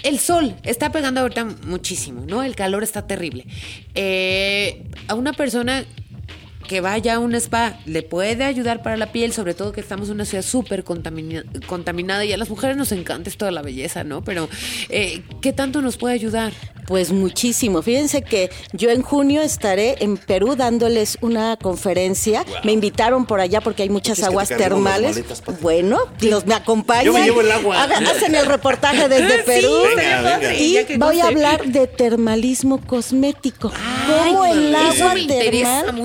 el 0.02 0.18
sol 0.18 0.54
está 0.62 0.92
pegando 0.92 1.20
ahorita 1.22 1.44
muchísimo, 1.66 2.22
¿no? 2.26 2.42
El 2.42 2.54
calor 2.54 2.82
está 2.82 3.06
terrible. 3.06 3.46
Eh, 3.94 4.84
a 5.08 5.14
una 5.14 5.32
persona 5.32 5.84
que 6.66 6.81
vaya 6.81 7.14
a 7.14 7.18
un 7.18 7.35
spa 7.35 7.79
le 7.87 8.03
puede 8.03 8.44
ayudar 8.44 8.83
para 8.83 8.96
la 8.96 9.12
piel, 9.12 9.33
sobre 9.33 9.55
todo 9.55 9.72
que 9.72 9.81
estamos 9.81 10.09
en 10.09 10.14
una 10.14 10.24
ciudad 10.24 10.42
súper 10.44 10.85
contamina- 10.85 11.44
contaminada 11.66 12.24
y 12.24 12.33
a 12.33 12.37
las 12.37 12.50
mujeres 12.50 12.77
nos 12.77 12.92
encanta 12.92 13.31
esto 13.31 13.44
de 13.44 13.53
la 13.53 13.62
belleza, 13.62 14.05
¿no? 14.05 14.22
Pero, 14.24 14.48
eh, 14.88 15.22
¿qué 15.40 15.53
tanto 15.53 15.81
nos 15.83 15.96
puede 15.96 16.14
ayudar? 16.14 16.53
Pues 16.87 17.12
muchísimo. 17.12 17.81
Fíjense 17.81 18.22
que 18.22 18.50
yo 18.72 18.90
en 18.90 19.00
junio 19.03 19.40
estaré 19.40 19.96
en 20.00 20.18
Perú 20.18 20.55
dándoles 20.55 21.16
una 21.22 21.57
conferencia. 21.57 22.44
Me 22.62 22.72
invitaron 22.72 23.24
por 23.24 23.40
allá 23.40 23.61
porque 23.62 23.83
hay 23.85 23.88
muchas 23.88 24.16
¿Quieres 24.16 24.29
que 24.29 24.33
aguas 24.33 24.48
te 24.48 24.57
termales. 24.57 25.16
maletas, 25.16 25.42
bueno, 25.62 25.98
los 26.20 26.46
me 26.46 26.55
acompañan. 26.55 27.07
Yo 27.07 27.12
me 27.14 27.24
llevo 27.24 27.40
el 27.40 27.50
agua. 27.53 27.85
Hacen 27.85 28.35
el 28.35 28.44
reportaje 28.46 29.09
desde 29.09 29.37
Sí, 29.38 29.42
Perú. 29.46 29.72
Venga, 29.96 30.38
venga. 30.38 30.55
Y 30.55 30.96
voy 30.98 31.20
a 31.20 31.27
hablar 31.29 31.64
de 31.64 31.87
termalismo 31.87 32.79
cosmético. 32.87 33.72
cómo 34.07 34.44
el 34.44 34.74
eso 34.74 35.05
agua 35.05 35.14
me 35.14 35.20
interesa 35.20 35.83
termal 35.85 36.00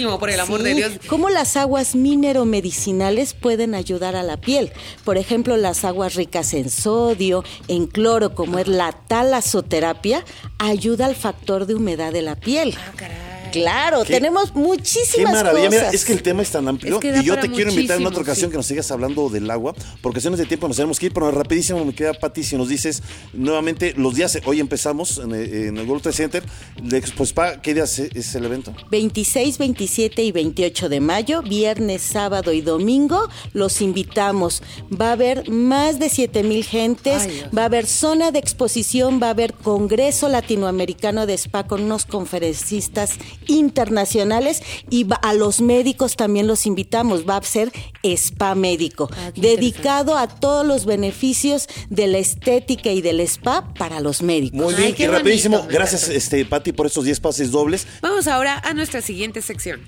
muchísimo, 0.00 0.18
por 0.18 0.30
el 0.30 0.40
amor 0.40 0.58
Sí, 0.60 0.64
de 0.64 0.74
Dios. 0.74 0.92
Cómo 1.08 1.28
las 1.28 1.56
aguas 1.56 1.94
mineromedicinales 1.94 3.34
pueden 3.34 3.74
ayudar 3.74 4.16
a 4.16 4.22
la 4.22 4.36
piel. 4.36 4.72
Por 5.04 5.18
ejemplo, 5.18 5.56
las 5.56 5.84
aguas 5.84 6.14
ricas 6.14 6.54
en 6.54 6.70
sodio, 6.70 7.44
en 7.68 7.86
cloro, 7.86 8.34
como 8.34 8.58
es 8.58 8.68
la 8.68 8.92
talasoterapia, 8.92 10.24
ayuda 10.58 11.06
al 11.06 11.16
factor 11.16 11.66
de 11.66 11.74
humedad 11.74 12.12
de 12.12 12.22
la 12.22 12.36
piel. 12.36 12.74
Ah, 12.78 12.92
caray. 12.96 13.29
Claro, 13.50 14.04
Qué- 14.04 14.14
tenemos 14.14 14.52
Qué 14.52 14.58
muchísimas 14.58 15.32
maravilla. 15.32 15.66
cosas. 15.66 15.80
Mira, 15.82 15.90
es 15.90 16.04
que 16.04 16.12
el 16.12 16.22
tema 16.22 16.42
es 16.42 16.50
tan 16.50 16.66
amplio 16.68 16.94
Es 16.96 17.00
que 17.00 17.18
y 17.20 17.24
yo 17.24 17.38
te 17.38 17.50
quiero 17.50 17.70
invitar 17.70 17.96
en 17.98 18.06
otra 18.06 18.18
muchísimo, 18.20 18.22
ocasión 18.22 18.48
sí. 18.48 18.52
que 18.52 18.56
nos 18.56 18.66
sigas 18.66 18.90
hablando 18.90 19.28
del 19.28 19.50
agua. 19.50 19.74
Por 20.00 20.12
cuestiones 20.12 20.38
de 20.38 20.46
tiempo 20.46 20.68
nos 20.68 20.76
tenemos 20.76 20.98
que 20.98 21.06
ir, 21.06 21.12
pero 21.12 21.30
rapidísimo 21.30 21.84
me 21.84 21.94
queda 21.94 22.14
Pati 22.14 22.42
si 22.42 22.56
nos 22.56 22.68
dices 22.68 23.02
nuevamente 23.32 23.94
los 23.96 24.14
días. 24.14 24.38
Hoy 24.46 24.60
empezamos 24.60 25.18
en, 25.18 25.32
el- 25.34 25.54
en 25.68 25.78
el 25.78 25.86
World 25.86 26.02
Trade 26.02 26.16
Center. 26.16 26.42
De 26.82 26.98
Expo 26.98 27.24
Spa, 27.24 27.60
¿qué 27.60 27.74
días 27.74 27.98
es 27.98 28.10
es 28.14 28.34
el 28.34 28.44
evento? 28.44 28.74
26, 28.90 29.58
27 29.58 30.22
y 30.22 30.32
28 30.32 30.88
de 30.88 31.00
mayo, 31.00 31.42
viernes, 31.42 32.02
sábado 32.02 32.52
y 32.52 32.60
domingo, 32.60 33.28
los 33.52 33.80
invitamos. 33.80 34.62
Va 34.90 35.08
a 35.10 35.12
haber 35.12 35.48
más 35.50 35.98
de 35.98 36.08
7 36.08 36.42
mil 36.42 36.64
gentes, 36.64 37.22
Ay, 37.22 37.44
va 37.56 37.62
a 37.62 37.64
haber 37.66 37.86
zona 37.86 38.30
de 38.30 38.38
exposición, 38.38 39.20
va 39.22 39.28
a 39.28 39.30
haber 39.30 39.54
Congreso 39.54 40.28
Latinoamericano 40.28 41.26
de 41.26 41.34
Spa 41.34 41.66
con 41.66 41.82
unos 41.82 42.04
conferencistas 42.06 43.12
internacionales 43.46 44.62
y 44.90 45.06
a 45.22 45.32
los 45.34 45.60
médicos 45.60 46.16
también 46.16 46.46
los 46.46 46.66
invitamos. 46.66 47.28
Va 47.28 47.36
a 47.36 47.42
ser 47.42 47.72
Spa 48.02 48.54
Médico, 48.54 49.08
Ah, 49.12 49.32
dedicado 49.34 50.16
a 50.16 50.28
todos 50.28 50.66
los 50.66 50.84
beneficios 50.86 51.66
de 51.88 52.06
la 52.06 52.18
estética 52.18 52.90
y 52.90 53.00
del 53.02 53.20
spa 53.20 53.72
para 53.74 54.00
los 54.00 54.22
médicos. 54.22 54.60
Muy 54.60 54.74
Ay, 54.74 54.82
bien, 54.82 54.94
qué 54.94 55.04
y 55.04 55.06
rapidísimo. 55.08 55.58
bonito, 55.58 55.74
Gracias, 55.74 56.08
este, 56.08 56.44
Pati, 56.44 56.72
por 56.72 56.86
estos 56.86 57.04
10 57.04 57.20
pases 57.20 57.50
dobles. 57.50 57.86
Vamos 58.02 58.26
ahora 58.26 58.58
a 58.64 58.72
nuestra 58.74 59.00
siguiente 59.02 59.42
sección. 59.42 59.80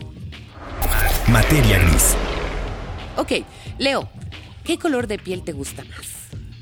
Materia 1.29 1.79
gris. 1.79 2.15
Ok, 3.17 3.45
Leo, 3.79 4.09
¿qué 4.65 4.79
color 4.79 5.07
de 5.07 5.19
piel 5.19 5.43
te 5.43 5.53
gusta 5.53 5.85
más? 5.85 6.07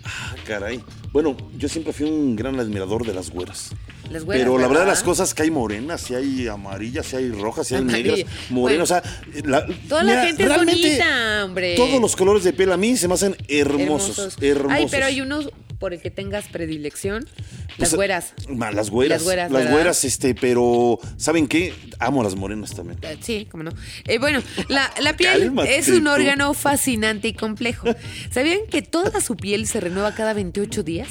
Ah, 0.04 0.34
caray. 0.46 0.82
Bueno, 1.12 1.36
yo 1.56 1.68
siempre 1.68 1.92
fui 1.92 2.06
un 2.08 2.36
gran 2.36 2.58
admirador 2.60 3.04
de 3.06 3.14
las 3.14 3.30
güeras. 3.30 3.70
Las 4.10 4.24
güeras, 4.24 4.42
Pero 4.42 4.52
la 4.58 4.66
verdad, 4.66 4.80
¿verdad? 4.80 4.86
las 4.94 5.02
cosas 5.02 5.34
que 5.34 5.42
hay 5.44 5.50
morenas, 5.50 6.00
si 6.00 6.14
hay 6.14 6.48
amarillas, 6.48 7.06
si 7.06 7.16
hay 7.16 7.30
rojas, 7.30 7.68
si 7.68 7.74
hay 7.76 7.80
Amarilla. 7.82 8.16
negras, 8.16 8.32
morenas, 8.50 8.50
Bueno. 8.50 8.82
o 8.82 8.86
sea, 8.86 9.02
la- 9.44 9.66
Toda 9.88 10.02
la 10.02 10.26
gente 10.26 10.42
es 10.44 10.56
bonita, 10.56 11.44
hombre. 11.44 11.74
Todos 11.76 12.00
los 12.00 12.16
colores 12.16 12.42
de 12.44 12.52
piel 12.52 12.72
a 12.72 12.76
mí 12.76 12.96
se 12.96 13.06
me 13.08 13.14
hacen 13.14 13.36
hermosos, 13.48 14.36
hermosos. 14.40 14.72
Ay, 14.76 14.86
pero 14.90 15.06
hay 15.06 15.20
unos 15.20 15.50
por 15.78 15.94
el 15.94 16.00
que 16.02 16.10
tengas 16.10 16.46
predilección. 16.48 17.26
Pues, 17.76 17.78
Las 17.78 17.94
güeras. 17.94 18.34
ma, 18.48 18.70
Las 18.70 18.90
güeras. 18.90 19.18
Las 19.20 19.24
güeras, 19.24 19.50
Las 19.50 19.70
güeras, 19.70 20.04
este, 20.04 20.34
pero 20.34 20.98
¿saben 21.16 21.46
qué? 21.48 21.72
Amo 21.98 22.22
las 22.22 22.34
morenas 22.34 22.74
también. 22.74 22.98
Eh, 23.02 23.16
Sí, 23.22 23.46
cómo 23.50 23.62
no. 23.62 23.70
Eh, 24.06 24.18
bueno, 24.18 24.42
la, 24.68 24.92
la 25.00 25.16
piel 25.16 25.38
Cálmate 25.44 25.78
es 25.78 25.88
un 25.88 26.06
órgano 26.06 26.52
fascinante 26.52 27.28
y 27.28 27.32
complejo. 27.32 27.86
¿Sabían 28.30 28.60
que 28.70 28.82
toda 28.82 29.20
su 29.22 29.36
piel 29.36 29.66
se 29.66 29.80
renueva 29.80 30.14
cada 30.14 30.34
28 30.34 30.82
días? 30.82 31.08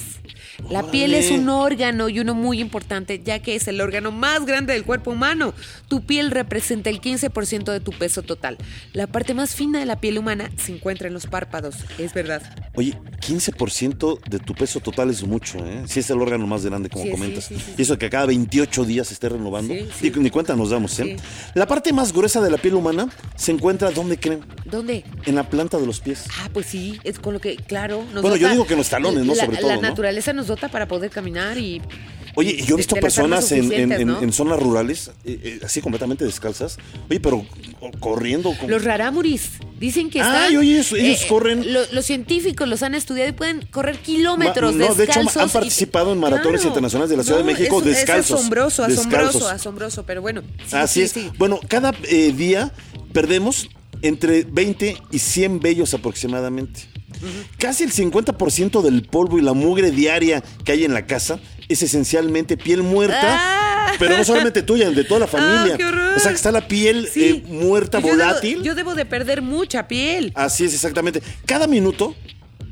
La 0.70 0.84
piel 0.92 1.14
es 1.14 1.32
un 1.32 1.50
órgano 1.50 2.10
y 2.10 2.20
uno 2.20 2.36
muy 2.36 2.60
importante, 2.60 3.22
ya 3.24 3.40
que 3.40 3.56
es 3.56 3.68
el 3.68 3.82
órgano 3.82 4.12
más 4.12 4.46
grande 4.46 4.74
del 4.74 4.84
cuerpo 4.84 5.12
humano. 5.12 5.54
Tu 5.88 6.02
piel 6.06 6.32
representa 6.32 6.90
el 6.90 7.02
15% 7.02 7.72
de 7.72 7.80
tu 7.80 7.92
peso 7.92 8.22
total. 8.22 8.58
La 8.94 9.08
parte 9.08 9.34
más 9.34 9.56
fina 9.56 9.80
de 9.80 9.86
la 9.86 10.00
piel 10.00 10.18
humana 10.18 10.52
se 10.58 10.74
encuentra 10.74 11.08
en 11.08 11.14
los 11.14 11.28
párpados, 11.28 11.76
es 11.98 12.14
verdad. 12.14 12.42
Oye, 12.76 12.96
15% 13.22 14.20
de 14.30 14.40
tu 14.40 14.54
peso 14.54 14.80
total 14.80 15.10
es 15.10 15.24
mucho, 15.24 15.58
¿eh? 15.66 15.84
Si 15.88 16.00
es 16.00 16.10
el 16.10 16.22
órgano 16.22 16.46
más 16.46 16.66
grande, 16.66 16.90
como 16.90 17.06
Sí, 17.06 17.12
comentas. 17.12 17.46
sí, 17.46 17.56
Y 17.78 17.82
eso 17.82 17.98
que 17.98 18.10
cada 18.10 18.26
28 18.28 18.86
días 18.86 19.08
se 19.08 19.14
esté 19.14 19.30
renovando. 19.30 19.74
Ni, 19.74 20.30
cuenta 20.30 20.56
nos 20.56 20.70
damos, 20.70 21.00
¿eh? 21.00 21.16
La 21.54 21.66
parte 21.68 21.94
más 21.94 22.14
gruesa 22.14 22.42
de 22.42 22.52
la 22.52 22.58
piel 22.58 22.76
humana 22.76 23.10
se 23.36 23.52
encuentra, 23.52 23.92
¿dónde 23.92 24.20
creen? 24.20 24.42
¿Dónde? 24.72 25.04
En 25.26 25.36
la 25.36 25.50
planta 25.50 25.78
de 25.78 25.86
los 25.86 26.00
pies. 26.00 26.26
Ah, 26.40 26.50
pues 26.54 26.66
sí, 26.68 27.00
es 27.04 27.20
con 27.20 27.34
lo 27.34 27.40
que, 27.42 27.56
claro. 27.56 28.04
Nos 28.14 28.22
Bueno, 28.22 28.38
yo 28.38 28.50
digo 28.50 28.66
que 28.68 28.74
en 28.74 28.80
los 28.80 28.90
talones, 28.90 29.26
¿no? 29.26 29.34
La, 29.36 29.46
Sobre 29.46 29.58
todo, 29.58 29.70
la 29.70 29.76
¿no? 29.78 29.82
naturaleza 29.82 30.34
nos 30.34 30.48
dota 30.48 30.70
para 30.70 30.88
poder 30.88 31.10
caminar 31.10 31.58
y. 31.58 31.82
Oye, 32.36 32.62
yo 32.64 32.76
he 32.76 32.78
visto 32.78 32.96
personas 32.96 33.52
en, 33.52 33.72
en- 33.74 34.32
zonas 34.34 34.60
rurales, 34.60 35.12
eh, 35.26 35.40
eh, 35.44 35.60
así 35.66 35.82
completamente 35.82 36.24
descalzas. 36.24 36.78
Oye, 37.10 37.20
pero 37.20 37.44
corriendo. 38.00 38.54
como- 38.56 38.70
Los 38.70 38.84
rarámuris 38.84 39.50
dicen 39.80 40.10
que 40.10 40.20
están. 40.20 40.36
Ay, 40.36 40.56
oye, 40.58 40.74
ellos- 40.74 40.94
ellos 40.94 41.26
corren- 41.28 41.66
lo- 41.66 41.92
los 41.92 42.06
científicos 42.06 42.68
los 42.68 42.84
han 42.84 42.94
estudiado 42.96 43.30
y 43.30 43.34
pueden 43.34 43.66
correr 43.72 43.96
Ma- 43.96 44.02
kilómetros 44.04 44.76
no, 44.76 44.94
de 44.94 45.04
hecho, 45.06 45.20
han 45.20 45.26
y- 45.26 45.52
participado 45.52 46.14
en 46.14 46.20
maratones 46.20 46.64
internacionales 46.64 47.10
de 47.10 47.18
la 47.18 47.24
Ciudad 47.24 47.40
de 47.40 47.46
México 47.46 47.80
es- 47.80 47.86
descalzos, 47.86 48.30
Es 48.30 48.36
asombroso, 48.38 48.84
asombroso, 48.84 49.10
descalzos. 49.10 49.52
asombroso, 49.52 50.04
pero 50.06 50.22
bueno. 50.22 50.42
sí, 50.68 50.76
Así 50.76 51.00
sí, 51.00 51.02
es. 51.06 51.12
sí. 51.12 51.32
Bueno, 51.38 51.60
cada 51.68 51.94
eh, 52.04 52.32
día 52.32 52.72
perdemos 53.12 53.70
entre 54.02 54.44
20 54.44 54.98
y 55.12 55.20
100 55.20 55.60
vellos 55.60 55.94
aproximadamente. 55.94 56.82
Casi 57.58 57.84
el 57.84 57.92
50% 57.92 58.82
del 58.82 59.04
polvo 59.04 59.38
y 59.38 59.42
la 59.42 59.54
mugre 59.54 59.92
diaria 59.92 60.44
que 60.64 60.72
hay 60.72 60.86
en 60.86 60.94
la 60.94 61.06
casa 61.06 61.40
es 61.68 61.82
esencialmente 61.84 62.56
piel 62.58 62.82
muerta, 62.84 63.20
Ah. 63.22 63.94
pero 64.00 64.16
no 64.18 64.24
solamente 64.24 64.62
tuya, 64.64 64.90
de 64.90 65.04
toda 65.04 65.22
la 65.22 65.28
familia. 65.28 65.74
Ah, 65.74 65.78
qué 65.78 65.86
horror. 65.86 66.14
O 66.16 66.20
sea, 66.20 66.32
que 66.32 66.36
está 66.36 66.52
la 66.52 66.68
piel 66.68 67.08
Sí. 67.12 67.24
eh, 67.24 67.44
muerta, 67.48 68.00
Yo 68.00 68.08
debo- 68.08 68.12
volátil. 68.12 68.64
yo 68.64 68.76
debo 68.76 68.96
de 68.96 69.06
perder 69.06 69.42
mucha 69.42 69.88
piel. 69.88 70.32
Así 70.36 70.66
es, 70.66 70.74
exactamente. 70.74 71.22
Cada 71.46 71.68
minuto, 71.68 72.16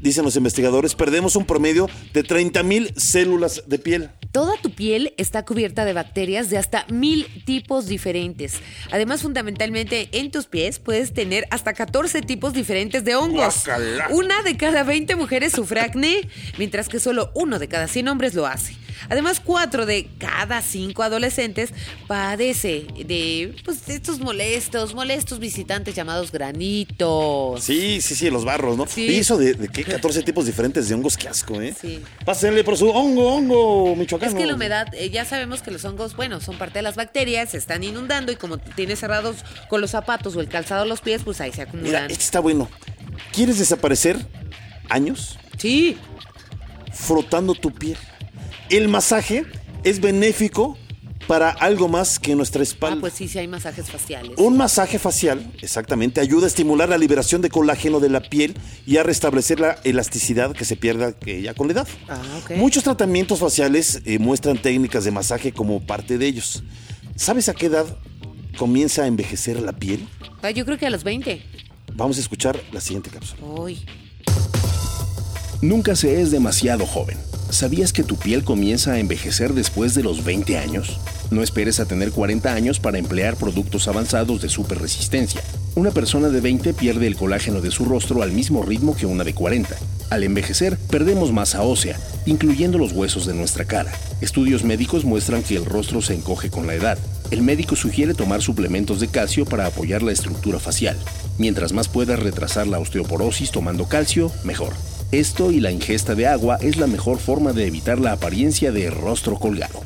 dicen 0.02 0.24
los 0.24 0.36
investigadores, 0.36 0.96
perdemos 0.96 1.36
un 1.36 1.46
promedio 1.46 1.90
de 2.14 2.24
30 2.24 2.64
mil 2.64 2.94
células 2.96 3.64
de 3.68 3.80
piel. 3.80 4.10
Toda 4.32 4.56
tu 4.62 4.72
piel 4.72 5.14
está 5.18 5.46
cubierta 5.46 5.86
de 5.86 5.94
bacterias 5.94 6.50
de 6.50 6.58
hasta 6.58 6.86
mil 6.90 7.28
tipos 7.46 7.88
diferentes. 7.88 8.56
Además, 8.92 9.22
fundamentalmente, 9.22 10.10
en 10.12 10.32
tus 10.32 10.46
pies 10.46 10.80
puedes 10.80 11.14
tener 11.14 11.46
hasta 11.50 11.74
14 11.74 12.22
tipos 12.22 12.54
diferentes 12.54 13.04
de 13.04 13.16
hongos. 13.16 13.66
Guácala. 13.66 14.08
Una 14.12 14.44
de 14.44 14.58
cada 14.58 14.84
20 14.84 15.16
mujeres 15.16 15.54
sufre 15.54 15.82
acné, 15.82 16.30
mientras 16.58 16.90
que 16.90 17.00
solo 17.00 17.32
uno 17.34 17.60
de 17.60 17.68
cada 17.68 17.88
100 17.88 18.08
hombres 18.08 18.34
lo 18.34 18.46
hace. 18.46 18.76
Además, 19.10 19.42
cuatro 19.44 19.86
de 19.86 20.10
cada 20.18 20.62
cinco 20.62 21.04
adolescentes 21.04 21.72
padece 22.08 22.88
de, 23.06 23.56
pues, 23.66 23.88
estos 23.90 24.20
molestos, 24.20 24.94
molestos 24.94 25.40
visitantes 25.40 25.96
llamados 25.96 26.32
granitos. 26.32 27.64
Sí, 27.64 28.02
sí, 28.02 28.16
sí, 28.16 28.30
los 28.30 28.46
barros, 28.46 28.78
¿no? 28.78 28.86
Sí. 28.88 29.08
Y 29.08 29.18
eso 29.20 29.38
de, 29.38 29.54
de 29.54 29.68
qué 29.70 29.84
14 29.84 30.24
tipos 30.24 30.46
diferentes 30.46 30.88
de 30.90 30.96
hongos, 30.96 31.18
qué 31.18 31.28
asco, 31.28 31.62
¿eh? 31.62 31.74
Sí. 31.80 32.02
Pásenle 32.26 32.64
por 32.64 32.78
su 32.78 32.90
hongo, 32.90 33.34
hongo, 33.36 33.96
michoacano. 33.96 34.32
Es 34.32 34.38
que 34.38 34.46
la 34.46 34.56
humedad, 34.56 34.88
eh, 34.94 35.10
ya 35.10 35.26
sabemos 35.26 35.62
que 35.62 35.72
los 35.72 35.84
hongos, 35.86 36.16
bueno, 36.16 36.40
son 36.42 36.58
parte 36.58 36.80
de 36.80 36.84
las 36.84 36.96
bacterias, 36.96 37.50
se 37.52 37.58
están 37.58 37.84
inundando 37.84 38.32
y 38.32 38.36
como 38.36 38.58
tienes 38.58 39.00
cerrados 39.00 39.38
con 39.70 39.82
los 39.82 39.92
zapatos 39.92 40.36
o 40.36 40.42
el 40.42 40.48
calzado 40.48 40.86
los 40.86 41.02
pies, 41.02 41.22
pues 41.24 41.42
ahí 41.42 41.52
se 41.52 41.58
Mira, 41.66 41.70
acumulan. 41.70 42.12
este 42.12 42.24
está 42.24 42.40
bueno. 42.40 42.70
¿Quieres 43.32 43.58
desaparecer 43.60 44.18
años 44.90 45.38
Sí. 45.58 45.98
frotando 46.94 47.54
tu 47.56 47.72
piel. 47.72 47.98
El 48.70 48.88
masaje 48.90 49.46
es 49.84 50.02
benéfico 50.02 50.78
para 51.28 51.50
algo 51.50 51.88
más 51.90 52.20
que 52.20 52.36
nuestra 52.36 52.62
Ah, 52.62 52.64
espalda. 52.64 53.02
pues 53.02 53.14
sí, 53.14 53.28
sí 53.28 53.38
hay 53.40 53.48
masajes 53.48 53.90
faciales. 53.90 54.32
Un 54.38 54.56
masaje 54.56 54.98
facial, 54.98 55.52
exactamente, 55.62 56.22
ayuda 56.22 56.46
a 56.46 56.48
estimular 56.48 56.88
la 56.88 56.98
liberación 56.98 57.42
de 57.42 57.50
colágeno 57.50 58.00
de 58.00 58.10
la 58.10 58.22
piel 58.22 58.56
y 58.86 58.98
a 58.98 59.04
restablecer 59.04 59.60
la 59.60 59.78
elasticidad 59.84 60.54
que 60.54 60.64
se 60.64 60.76
pierde 60.78 61.16
que 61.20 61.42
ya 61.42 61.54
con 61.54 61.68
la 61.68 61.74
edad. 61.74 61.88
Ah, 62.08 62.22
ok. 62.44 62.52
Muchos 62.58 62.84
tratamientos 62.84 63.40
faciales 63.40 64.02
eh, 64.06 64.20
muestran 64.20 64.58
técnicas 64.58 65.04
de 65.04 65.12
masaje 65.12 65.52
como 65.52 65.86
parte 65.86 66.18
de 66.18 66.28
ellos. 66.28 66.64
¿Sabes 67.18 67.50
a 67.50 67.54
qué 67.54 67.66
edad 67.66 67.86
comienza 68.58 69.04
a 69.04 69.08
envejecer 69.08 69.60
la 69.62 69.74
piel? 69.74 70.08
Ah, 70.42 70.52
yo 70.52 70.66
creo 70.66 70.78
que 70.78 70.86
a 70.86 70.90
los 70.90 71.04
20. 71.04 71.42
Vamos 71.94 72.18
a 72.18 72.22
escuchar 72.22 72.62
la 72.72 72.80
siguiente 72.80 73.10
cápsula. 73.10 73.42
Uy. 73.44 73.80
Nunca 75.62 75.96
se 75.96 76.22
es 76.22 76.30
demasiado 76.30 76.86
joven. 76.86 77.18
¿Sabías 77.50 77.92
que 77.92 78.04
tu 78.04 78.16
piel 78.16 78.44
comienza 78.44 78.92
a 78.92 79.00
envejecer 79.00 79.56
después 79.56 79.96
de 79.96 80.04
los 80.04 80.24
20 80.24 80.56
años? 80.60 81.00
No 81.32 81.42
esperes 81.42 81.80
a 81.80 81.88
tener 81.88 82.12
40 82.12 82.54
años 82.54 82.80
para 82.80 83.00
emplear 83.00 83.36
productos 83.38 83.88
avanzados 83.88 84.40
de 84.44 84.50
superresistencia. 84.50 85.42
Una 85.74 85.90
persona 85.90 86.30
de 86.30 86.42
20 86.42 86.76
pierde 86.76 87.08
el 87.08 87.16
colágeno 87.16 87.60
de 87.60 87.72
su 87.72 87.86
rostro 87.86 88.22
al 88.22 88.32
mismo 88.34 88.62
ritmo 88.62 88.96
que 88.96 89.08
una 89.08 89.24
de 89.24 89.34
40. 89.34 89.76
Al 90.12 90.24
envejecer, 90.24 90.78
perdemos 90.92 91.32
masa 91.32 91.64
ósea, 91.64 92.00
incluyendo 92.28 92.78
los 92.78 92.92
huesos 92.92 93.26
de 93.26 93.34
nuestra 93.34 93.66
cara. 93.66 93.92
Estudios 94.22 94.64
médicos 94.64 95.06
muestran 95.06 95.42
que 95.42 95.56
el 95.56 95.66
rostro 95.66 96.04
se 96.04 96.14
encoge 96.14 96.52
con 96.52 96.68
la 96.68 96.76
edad. 96.76 97.00
El 97.32 97.42
médico 97.42 97.76
sugiere 97.76 98.14
tomar 98.14 98.44
suplementos 98.44 99.00
de 99.00 99.08
calcio 99.08 99.44
para 99.46 99.66
apoyar 99.66 100.04
la 100.04 100.12
estructura 100.12 100.60
facial. 100.60 100.98
Mientras 101.40 101.74
más 101.74 101.88
puedas 101.88 102.20
retrasar 102.20 102.68
la 102.68 102.78
osteoporosis 102.78 103.50
tomando 103.50 103.88
calcio, 103.88 104.32
mejor. 104.44 104.74
Esto 105.12 105.52
y 105.52 105.62
la 105.62 105.72
ingesta 105.72 106.16
de 106.16 106.28
agua 106.28 106.58
es 106.60 106.76
la 106.76 106.86
mejor 106.86 107.20
forma 107.20 107.54
de 107.54 107.66
evitar 107.66 107.98
la 107.98 108.12
apariencia 108.12 108.74
de 108.74 108.90
rostro 108.90 109.40
colgado. 109.40 109.82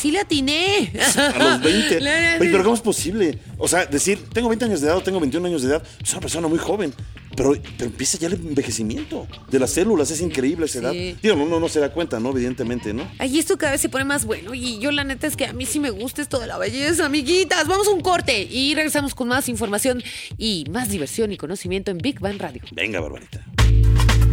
Sí 0.00 0.10
la 0.10 0.22
atiné. 0.22 0.92
A 1.16 1.38
los 1.38 1.60
20. 1.62 2.00
La- 2.00 2.20
la- 2.20 2.40
Oye, 2.40 2.50
pero 2.50 2.62
¿cómo 2.64 2.74
es 2.74 2.80
posible? 2.80 3.38
O 3.58 3.68
sea, 3.68 3.84
decir, 3.86 4.18
tengo 4.32 4.48
20 4.48 4.64
años 4.64 4.80
de 4.80 4.86
edad 4.86 4.96
o 4.96 5.02
tengo 5.02 5.20
21 5.20 5.46
años 5.46 5.62
de 5.62 5.68
edad, 5.68 5.82
es 6.02 6.10
una 6.12 6.20
persona 6.22 6.48
muy 6.48 6.58
joven. 6.58 6.94
Pero, 7.36 7.52
pero 7.78 7.88
empieza 7.90 8.18
ya 8.18 8.26
el 8.26 8.32
envejecimiento 8.34 9.26
de 9.50 9.58
las 9.60 9.70
células, 9.70 10.10
es 10.10 10.20
increíble 10.20 10.66
esa 10.66 10.80
edad. 10.80 10.92
Sí. 10.92 11.16
Digo, 11.22 11.36
no, 11.36 11.46
no, 11.46 11.60
no 11.60 11.68
se 11.68 11.78
da 11.78 11.92
cuenta, 11.92 12.18
¿no? 12.18 12.30
Evidentemente, 12.30 12.92
¿no? 12.92 13.08
Ay, 13.18 13.38
esto 13.38 13.56
cada 13.56 13.72
vez 13.72 13.80
se 13.80 13.88
pone 13.88 14.04
más 14.04 14.24
bueno. 14.24 14.52
Y 14.52 14.78
yo, 14.80 14.90
la 14.90 15.04
neta, 15.04 15.26
es 15.28 15.36
que 15.36 15.46
a 15.46 15.52
mí 15.52 15.64
sí 15.64 15.78
me 15.78 15.90
gusta 15.90 16.22
esto 16.22 16.40
de 16.40 16.48
la 16.48 16.58
belleza, 16.58 17.06
amiguitas. 17.06 17.68
Vamos 17.68 17.86
a 17.86 17.90
un 17.92 18.00
corte 18.00 18.42
y 18.42 18.74
regresamos 18.74 19.14
con 19.14 19.28
más 19.28 19.48
información 19.48 20.02
y 20.38 20.64
más 20.70 20.88
diversión 20.88 21.30
y 21.30 21.36
conocimiento 21.36 21.90
en 21.92 21.98
Big 21.98 22.18
Bang 22.18 22.40
Radio. 22.40 22.62
Venga, 22.72 23.00
Barbarita. 23.00 23.44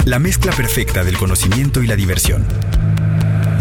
La 0.06 0.18
mezcla 0.18 0.52
perfecta 0.54 1.04
del 1.04 1.18
conocimiento 1.18 1.84
y 1.84 1.88
la 1.88 1.96
diversión. 1.96 2.48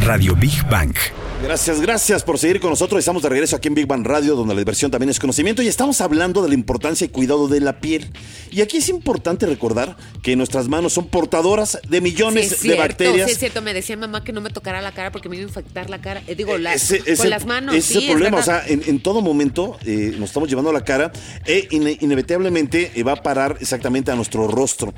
Radio 0.07 0.37
Big 0.37 0.63
Bang. 0.71 0.95
Gracias, 1.43 1.81
gracias 1.81 2.23
por 2.23 2.39
seguir 2.39 2.61
con 2.61 2.71
nosotros. 2.71 2.99
Estamos 2.99 3.23
de 3.23 3.29
regreso 3.29 3.57
aquí 3.57 3.69
en 3.69 3.75
Big 3.75 3.87
Bang 3.87 4.07
Radio, 4.07 4.35
donde 4.37 4.55
la 4.55 4.59
diversión 4.61 4.91
también 4.91 5.11
es 5.11 5.19
conocimiento, 5.19 5.63
y 5.63 5.69
estamos 5.69 6.01
hablando 6.01 6.43
de 6.43 6.49
la 6.49 6.55
importancia 6.55 7.05
y 7.05 7.09
cuidado 7.09 7.47
de 7.49 7.61
la 7.61 7.81
piel. 7.81 8.11
Y 8.51 8.61
aquí 8.63 8.79
es 8.79 8.89
importante 8.89 9.47
recordar 9.47 9.97
que 10.23 10.35
nuestras 10.37 10.69
manos 10.69 10.93
son 10.95 11.09
portadoras 11.09 11.79
de 11.89 12.01
millones 12.01 12.45
Sí, 12.49 12.51
de 12.51 12.57
cierto, 12.57 12.83
bacterias. 12.83 13.27
Sí, 13.27 13.33
es 13.33 13.39
cierto. 13.39 13.61
Me 13.63 13.75
decía 13.75 13.97
mamá 13.97 14.25
que 14.25 14.33
no 14.33 14.41
me 14.41 14.51
tocara 14.51 14.81
la 14.81 14.93
cara 14.93 15.13
porque 15.13 15.29
me 15.29 15.37
iba 15.37 15.45
a 15.45 15.49
infectar 15.49 15.91
la 15.91 16.01
cara. 16.01 16.23
Eh, 16.27 16.35
digo, 16.35 16.57
la- 16.57 16.73
Ese- 16.75 17.03
ese- 17.05 17.17
con 17.17 17.31
las 17.31 17.45
manos. 17.45 17.75
ese 17.75 17.93
sí, 17.95 17.99
es 17.99 18.05
el 18.05 18.11
problema. 18.13 18.39
O 18.39 18.43
sea, 18.43 18.63
en, 18.67 18.83
en 18.87 19.01
todo 19.01 19.21
momento 19.21 19.77
eh, 19.85 20.15
nos 20.19 20.31
estamos 20.31 20.49
llevando 20.49 20.71
a 20.71 20.73
la 20.75 20.85
cara 20.85 21.13
e 21.45 21.69
ine- 21.71 21.99
inevitablemente 22.01 22.93
eh, 22.95 23.03
va 23.03 23.13
a 23.13 23.23
parar 23.23 23.59
exactamente 23.61 24.11
a 24.11 24.15
nuestro 24.17 24.47
rostro. 24.49 24.95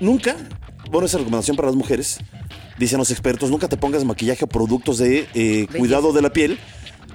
Nunca, 0.00 0.36
bueno, 0.90 1.06
esa 1.06 1.18
recomendación 1.18 1.56
para 1.56 1.68
las 1.68 1.76
mujeres, 1.76 2.18
dicen 2.78 2.98
los 2.98 3.10
expertos, 3.10 3.50
nunca 3.50 3.68
te 3.68 3.76
pongas 3.76 4.04
maquillaje 4.04 4.44
o 4.44 4.48
productos 4.48 4.98
de 4.98 5.28
eh, 5.34 5.66
cuidado 5.76 6.12
de 6.12 6.22
la 6.22 6.32
piel 6.32 6.58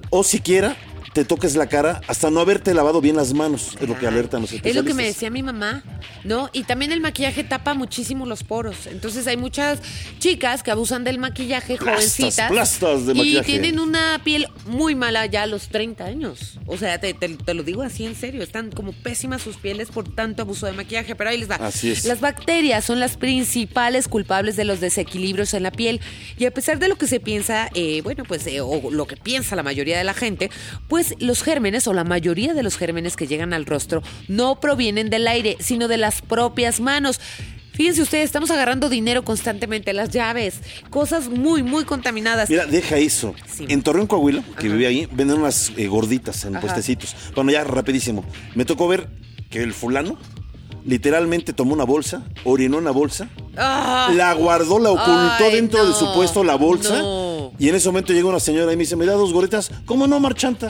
o 0.10 0.24
siquiera 0.24 0.76
te 1.20 1.26
toques 1.26 1.56
la 1.56 1.68
cara 1.68 2.00
hasta 2.08 2.30
no 2.32 2.40
haberte 2.40 2.74
lavado 2.74 3.02
bien 3.02 3.18
las 3.18 3.34
manos, 3.34 3.76
es 3.82 3.90
lo 3.90 3.98
que 4.00 4.08
alertan 4.08 4.42
los 4.42 4.52
Es 4.52 4.56
especialistas. 4.58 4.86
lo 4.86 4.88
que 4.88 4.94
me 4.94 5.06
decía 5.06 5.30
mi 5.30 5.44
mamá, 5.44 5.84
¿no? 6.24 6.50
Y 6.54 6.64
también 6.64 6.94
el 6.94 7.02
maquillaje 7.02 7.44
tapa 7.44 7.74
muchísimo 7.74 8.26
los 8.26 8.44
poros. 8.44 8.88
Entonces 8.88 9.28
hay 9.28 9.36
muchas 9.36 9.80
chicas 10.20 10.64
que 10.64 10.72
abusan 10.72 11.04
del 11.04 11.18
maquillaje, 11.18 11.76
Plastas, 11.76 12.14
jovencitas. 12.16 12.50
plastas 12.52 13.06
de 13.06 13.12
y 13.12 13.16
maquillaje. 13.18 13.46
tienen 13.52 13.80
una 13.80 14.22
piel 14.24 14.48
muy 14.66 14.96
mala 14.96 15.26
ya 15.26 15.44
a 15.44 15.46
los 15.46 15.68
30 15.68 16.06
años. 16.06 16.58
O 16.68 16.78
sea, 16.78 17.00
te, 17.00 17.14
te- 17.14 17.30
te 17.36 17.54
lo 17.54 17.64
digo 17.64 17.82
así 17.82 18.06
en 18.06 18.16
serio. 18.16 18.42
Están 18.42 18.72
como 18.72 18.94
pésimas 18.94 19.42
sus 19.42 19.58
pieles 19.58 19.90
por 19.90 20.08
tanto 20.14 20.44
abuso 20.44 20.66
de 20.68 20.72
maquillaje. 20.72 21.16
Pero 21.16 21.30
ahí 21.32 21.38
les 21.38 21.50
va. 21.52 21.56
Así 21.56 21.92
es. 21.92 22.06
Las 22.06 22.22
bacterias 22.22 22.86
son 22.86 23.00
las 23.02 23.18
principales 23.18 24.08
culpables 24.08 24.56
de 24.56 24.64
los 24.64 24.80
desequilibrios 24.80 25.54
en 25.54 25.64
la 25.64 25.72
piel. 25.72 26.00
Y 26.38 26.46
a 26.46 26.52
pesar 26.52 26.80
de 26.80 26.88
lo 26.88 26.96
que 26.98 27.08
se 27.08 27.20
piensa, 27.20 27.70
eh, 27.74 28.02
bueno, 28.04 28.24
pues, 28.26 28.48
eh, 28.48 28.62
o 28.62 28.90
lo 28.90 29.06
que 29.06 29.18
piensa 29.18 29.56
la 29.58 29.64
mayoría 29.64 29.98
de 29.98 30.04
la 30.04 30.14
gente, 30.14 30.50
pues 30.88 31.09
los 31.20 31.44
gérmenes 31.44 31.88
o 31.88 31.94
la 31.94 32.04
mayoría 32.04 32.54
de 32.54 32.64
los 32.64 32.78
gérmenes 32.78 33.16
que 33.16 33.28
llegan 33.28 33.54
al 33.54 33.66
rostro 33.66 34.02
no 34.28 34.60
provienen 34.60 35.10
del 35.10 35.28
aire, 35.28 35.58
sino 35.60 35.88
de 35.88 35.98
las 35.98 36.22
propias 36.22 36.80
manos. 36.80 37.20
Fíjense 37.74 38.02
ustedes, 38.02 38.26
estamos 38.26 38.52
agarrando 38.52 38.90
dinero 38.90 39.24
constantemente, 39.24 39.94
las 39.94 40.10
llaves, 40.10 40.60
cosas 40.90 41.30
muy, 41.30 41.64
muy 41.64 41.86
contaminadas. 41.86 42.50
Mira, 42.50 42.66
deja 42.66 42.98
eso. 42.98 43.34
Sí. 43.48 43.68
En 43.70 43.84
Torreón, 43.84 44.06
Coahuila, 44.06 44.44
que 44.60 44.68
vivía 44.68 44.90
ahí, 44.90 45.08
venden 45.10 45.40
unas 45.40 45.72
eh, 45.78 45.88
gorditas 45.88 46.44
en 46.44 46.58
Ajá. 46.58 46.62
puestecitos. 46.62 47.16
Bueno, 47.36 47.52
ya 47.52 47.64
rapidísimo. 47.64 48.26
Me 48.54 48.66
tocó 48.66 48.90
ver 48.90 49.08
que 49.50 49.64
el 49.64 49.74
fulano 49.74 50.18
literalmente 50.86 51.54
tomó 51.54 51.74
una 51.74 51.86
bolsa, 51.86 52.26
orinó 52.44 52.78
una 52.78 52.92
bolsa, 52.92 53.30
Ah. 53.62 54.10
la 54.16 54.34
guardó, 54.34 54.80
la 54.80 54.92
ocultó 54.92 55.46
Ay, 55.46 55.52
dentro 55.56 55.86
de 55.86 55.94
su 55.94 56.06
no, 56.06 56.14
puesto 56.14 56.44
la 56.44 56.56
bolsa. 56.56 56.98
no. 57.00 57.30
Y 57.60 57.68
en 57.68 57.76
ese 57.76 57.90
momento 57.90 58.14
llega 58.14 58.28
una 58.30 58.40
señora 58.40 58.72
y 58.72 58.78
me 58.78 58.84
dice, 58.84 58.96
¿me 58.96 59.06
da 59.06 59.14
dos 59.14 59.34
gorditas? 59.34 59.70
¿Cómo 59.86 60.08
no, 60.08 60.18
marchanta? 60.22 60.70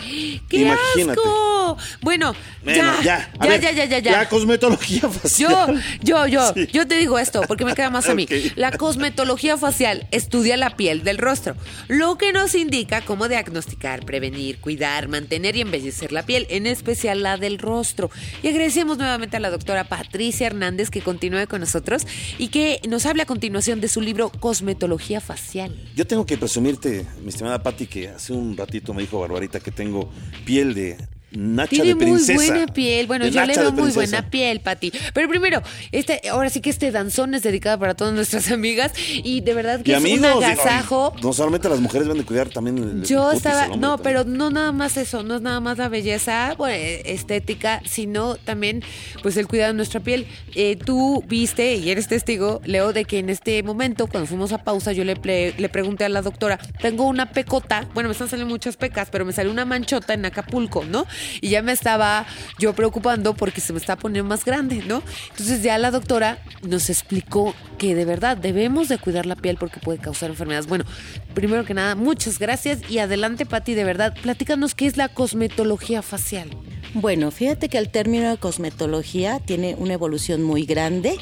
¡Qué 0.50 0.62
Imagínate. 0.62 1.20
asco! 1.20 1.78
Bueno, 2.02 2.34
Bueno, 2.64 2.84
ya, 3.04 3.04
ya, 3.04 3.32
ya, 3.40 3.48
ver, 3.48 3.62
ya, 3.62 3.72
ya, 3.72 3.86
ya, 3.86 4.00
ya. 4.00 4.12
La 4.12 4.28
cosmetología 4.30 5.02
Yo, 5.02 5.10
facial. 5.12 5.84
yo, 6.02 6.26
yo, 6.26 6.52
Sí. 6.56 6.68
yo 6.74 6.88
te 6.88 6.96
digo 6.96 7.20
esto 7.20 7.42
porque 7.48 7.64
me 7.64 7.76
queda 7.76 7.92
más 7.92 8.10
a 8.10 8.16
mí. 8.16 8.28
La 8.56 8.72
cosmetología 8.72 9.56
facial 9.56 10.08
estudia 10.10 10.58
la 10.58 10.72
piel 10.76 11.04
del 11.04 11.20
rostro, 11.20 11.56
lo 11.90 12.18
que 12.18 12.34
nos 12.34 12.56
indica 12.56 13.02
cómo 13.02 13.28
diagnosticar, 13.28 14.04
prevenir, 14.04 14.60
cuidar, 14.60 15.08
mantener 15.10 15.56
y 15.58 15.62
embellecer 15.62 16.12
la 16.12 16.24
piel, 16.24 16.48
en 16.50 16.66
especial 16.66 17.22
la 17.22 17.38
del 17.38 17.60
rostro. 17.60 18.10
Y 18.42 18.48
agradecemos 18.48 18.98
nuevamente 18.98 19.38
a 19.38 19.40
la 19.40 19.52
doctora 19.52 19.84
Patricia 19.84 20.48
Hernández 20.48 20.90
que 20.90 21.02
continúe 21.02 21.46
con 21.48 21.62
nosotros 21.62 22.08
y 22.40 22.48
que 22.48 22.79
nos 22.88 23.06
hable 23.06 23.24
a 23.24 23.26
continuación 23.26 23.82
de 23.82 23.88
su 23.88 24.02
libro 24.02 24.32
Cosmetología 24.40 25.22
Facial. 25.22 25.76
Yo 25.96 26.08
tengo 26.08 26.26
que 26.26 26.38
presumirte, 26.38 27.06
mi 27.22 27.30
estimada 27.30 27.62
Patti, 27.62 27.88
que 27.88 28.10
hace 28.10 28.34
un 28.34 28.56
ratito 28.56 28.94
me 28.94 29.02
dijo 29.02 29.20
Barbarita 29.20 29.60
que 29.60 29.72
tengo 29.72 30.10
piel 30.46 30.74
de 30.74 30.98
nacha 31.32 31.70
Tiene 31.70 31.94
de 31.96 31.96
muy 31.96 32.22
buena 32.34 32.66
piel. 32.68 33.08
Bueno, 33.08 33.28
yo 33.28 33.46
le 33.46 33.56
veo 33.56 33.72
muy 33.72 33.92
buena 33.92 34.30
piel, 34.30 34.60
Pati. 34.62 34.92
Pero 35.14 35.30
primero, 35.30 35.62
este, 35.92 36.22
ahora 36.30 36.50
sí 36.50 36.62
que 36.62 36.70
este 36.70 36.92
danzón 36.92 37.34
es 37.36 37.44
dedicado 37.44 37.78
para 37.80 37.94
todas 37.96 38.14
nuestras 38.14 38.52
amigas 38.52 38.92
y 39.24 39.42
de 39.42 39.54
verdad 39.54 39.82
que 39.82 39.92
Y 39.92 39.94
es 39.94 40.00
amigos, 40.00 40.36
un 40.38 40.44
agasajo. 40.44 41.14
no 41.22 41.34
solamente 41.34 41.70
las 41.70 41.80
mujeres 41.80 42.08
deben 42.08 42.22
de 42.22 42.26
cuidar 42.26 42.50
también 42.50 42.78
el, 42.78 43.04
Yo 43.04 43.32
estaba, 43.32 43.64
hombre 43.66 43.78
no, 43.80 43.98
también. 43.98 44.04
pero 44.04 44.24
no 44.26 44.50
nada 44.50 44.72
más 44.72 44.98
eso, 44.98 45.24
no 45.24 45.36
es 45.36 45.42
nada 45.42 45.60
más 45.60 45.78
la 45.78 45.90
belleza 45.90 46.56
bueno, 46.58 46.76
eh, 46.76 47.02
estética, 47.14 47.82
sino 47.86 48.36
también 48.36 48.84
pues 49.22 49.38
el 49.38 49.48
cuidado 49.48 49.74
de 49.74 49.78
nuestra 49.78 50.00
piel. 50.00 50.28
Eh, 50.56 50.78
tú 50.78 51.24
viste 51.28 51.76
y 51.76 51.90
eres 51.90 52.08
testigo, 52.08 52.62
Leo, 52.66 52.94
de 52.94 53.06
que 53.06 53.20
en 53.20 53.30
este 53.30 53.62
momento, 53.64 54.08
cuando 54.08 54.28
fuimos 54.28 54.52
a 54.52 54.64
pausa, 54.64 54.92
yo 54.92 55.04
le, 55.04 55.16
le 55.58 55.70
pregunté 55.70 56.06
a 56.06 56.10
la 56.10 56.22
doctora, 56.22 56.58
tengo 56.82 57.06
una 57.06 57.32
pecota, 57.32 57.88
bueno, 57.94 58.10
me 58.10 58.14
están 58.14 58.30
saliendo 58.30 58.52
muchas 58.54 58.78
pecas, 58.78 59.10
pero 59.12 59.26
me 59.26 59.34
salió 59.34 59.52
una 59.52 59.66
manchota 59.66 60.14
en 60.14 60.26
Acapulco, 60.26 60.84
¿no? 60.86 61.06
Y 61.42 61.50
ya 61.50 61.62
me 61.62 61.72
estaba 61.72 62.26
yo 62.58 62.74
preocupando 62.74 63.34
porque 63.34 63.62
se 63.62 63.74
me 63.74 63.80
está 63.80 63.96
poniendo 63.96 64.28
más 64.28 64.46
grande, 64.46 64.84
¿no? 64.88 65.04
Entonces 65.32 65.64
ya 65.64 65.78
la 65.78 65.92
doctora 65.92 66.40
nos 66.64 66.90
explicó 66.90 67.54
que 67.78 67.96
de 67.96 68.06
verdad 68.06 68.38
debemos 68.38 68.90
de 68.90 68.98
cuidar 68.98 69.26
la 69.26 69.36
piel 69.36 69.58
porque 69.58 69.80
puede 69.80 70.00
causar 70.00 70.30
enfermedades. 70.30 70.68
Bueno, 70.68 70.86
primero 71.34 71.66
que 71.66 71.74
nada, 71.74 71.96
muchas 71.96 72.40
gracias 72.40 72.80
y 72.90 73.00
adelante, 73.00 73.46
Pati, 73.46 73.74
de 73.74 73.84
verdad, 73.84 74.16
platícanos 74.22 74.76
qué 74.76 74.86
es 74.86 74.98
la 74.98 75.10
cosmetología 75.10 76.02
facial. 76.02 76.50
Bueno, 76.94 77.30
fíjate 77.30 77.70
que 77.70 77.78
el 77.78 77.90
término 77.90 78.30
de 78.30 78.38
cosmetología 78.38 79.40
tiene 79.40 79.76
una 79.78 79.94
evolución 79.94 80.42
muy 80.42 80.66
grande. 80.66 81.18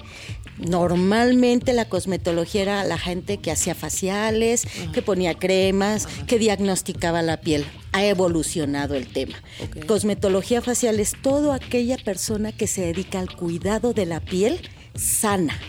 Normalmente 0.57 1.73
la 1.73 1.85
cosmetología 1.85 2.61
era 2.61 2.83
la 2.83 2.97
gente 2.97 3.37
que 3.37 3.51
hacía 3.51 3.75
faciales, 3.75 4.67
que 4.93 5.01
ponía 5.01 5.35
cremas, 5.35 6.07
que 6.27 6.39
diagnosticaba 6.39 7.21
la 7.21 7.41
piel. 7.41 7.65
Ha 7.91 8.05
evolucionado 8.05 8.95
el 8.95 9.07
tema. 9.07 9.35
Ok. 9.63 9.85
Cosmetología 9.85 10.61
facial 10.61 10.99
es 10.99 11.13
toda 11.21 11.55
aquella 11.55 11.97
persona 11.97 12.51
que 12.51 12.67
se 12.67 12.81
dedica 12.81 13.19
al 13.19 13.35
cuidado 13.35 13.93
de 13.93 14.05
la 14.05 14.19
piel 14.19 14.59
sana. 14.95 15.59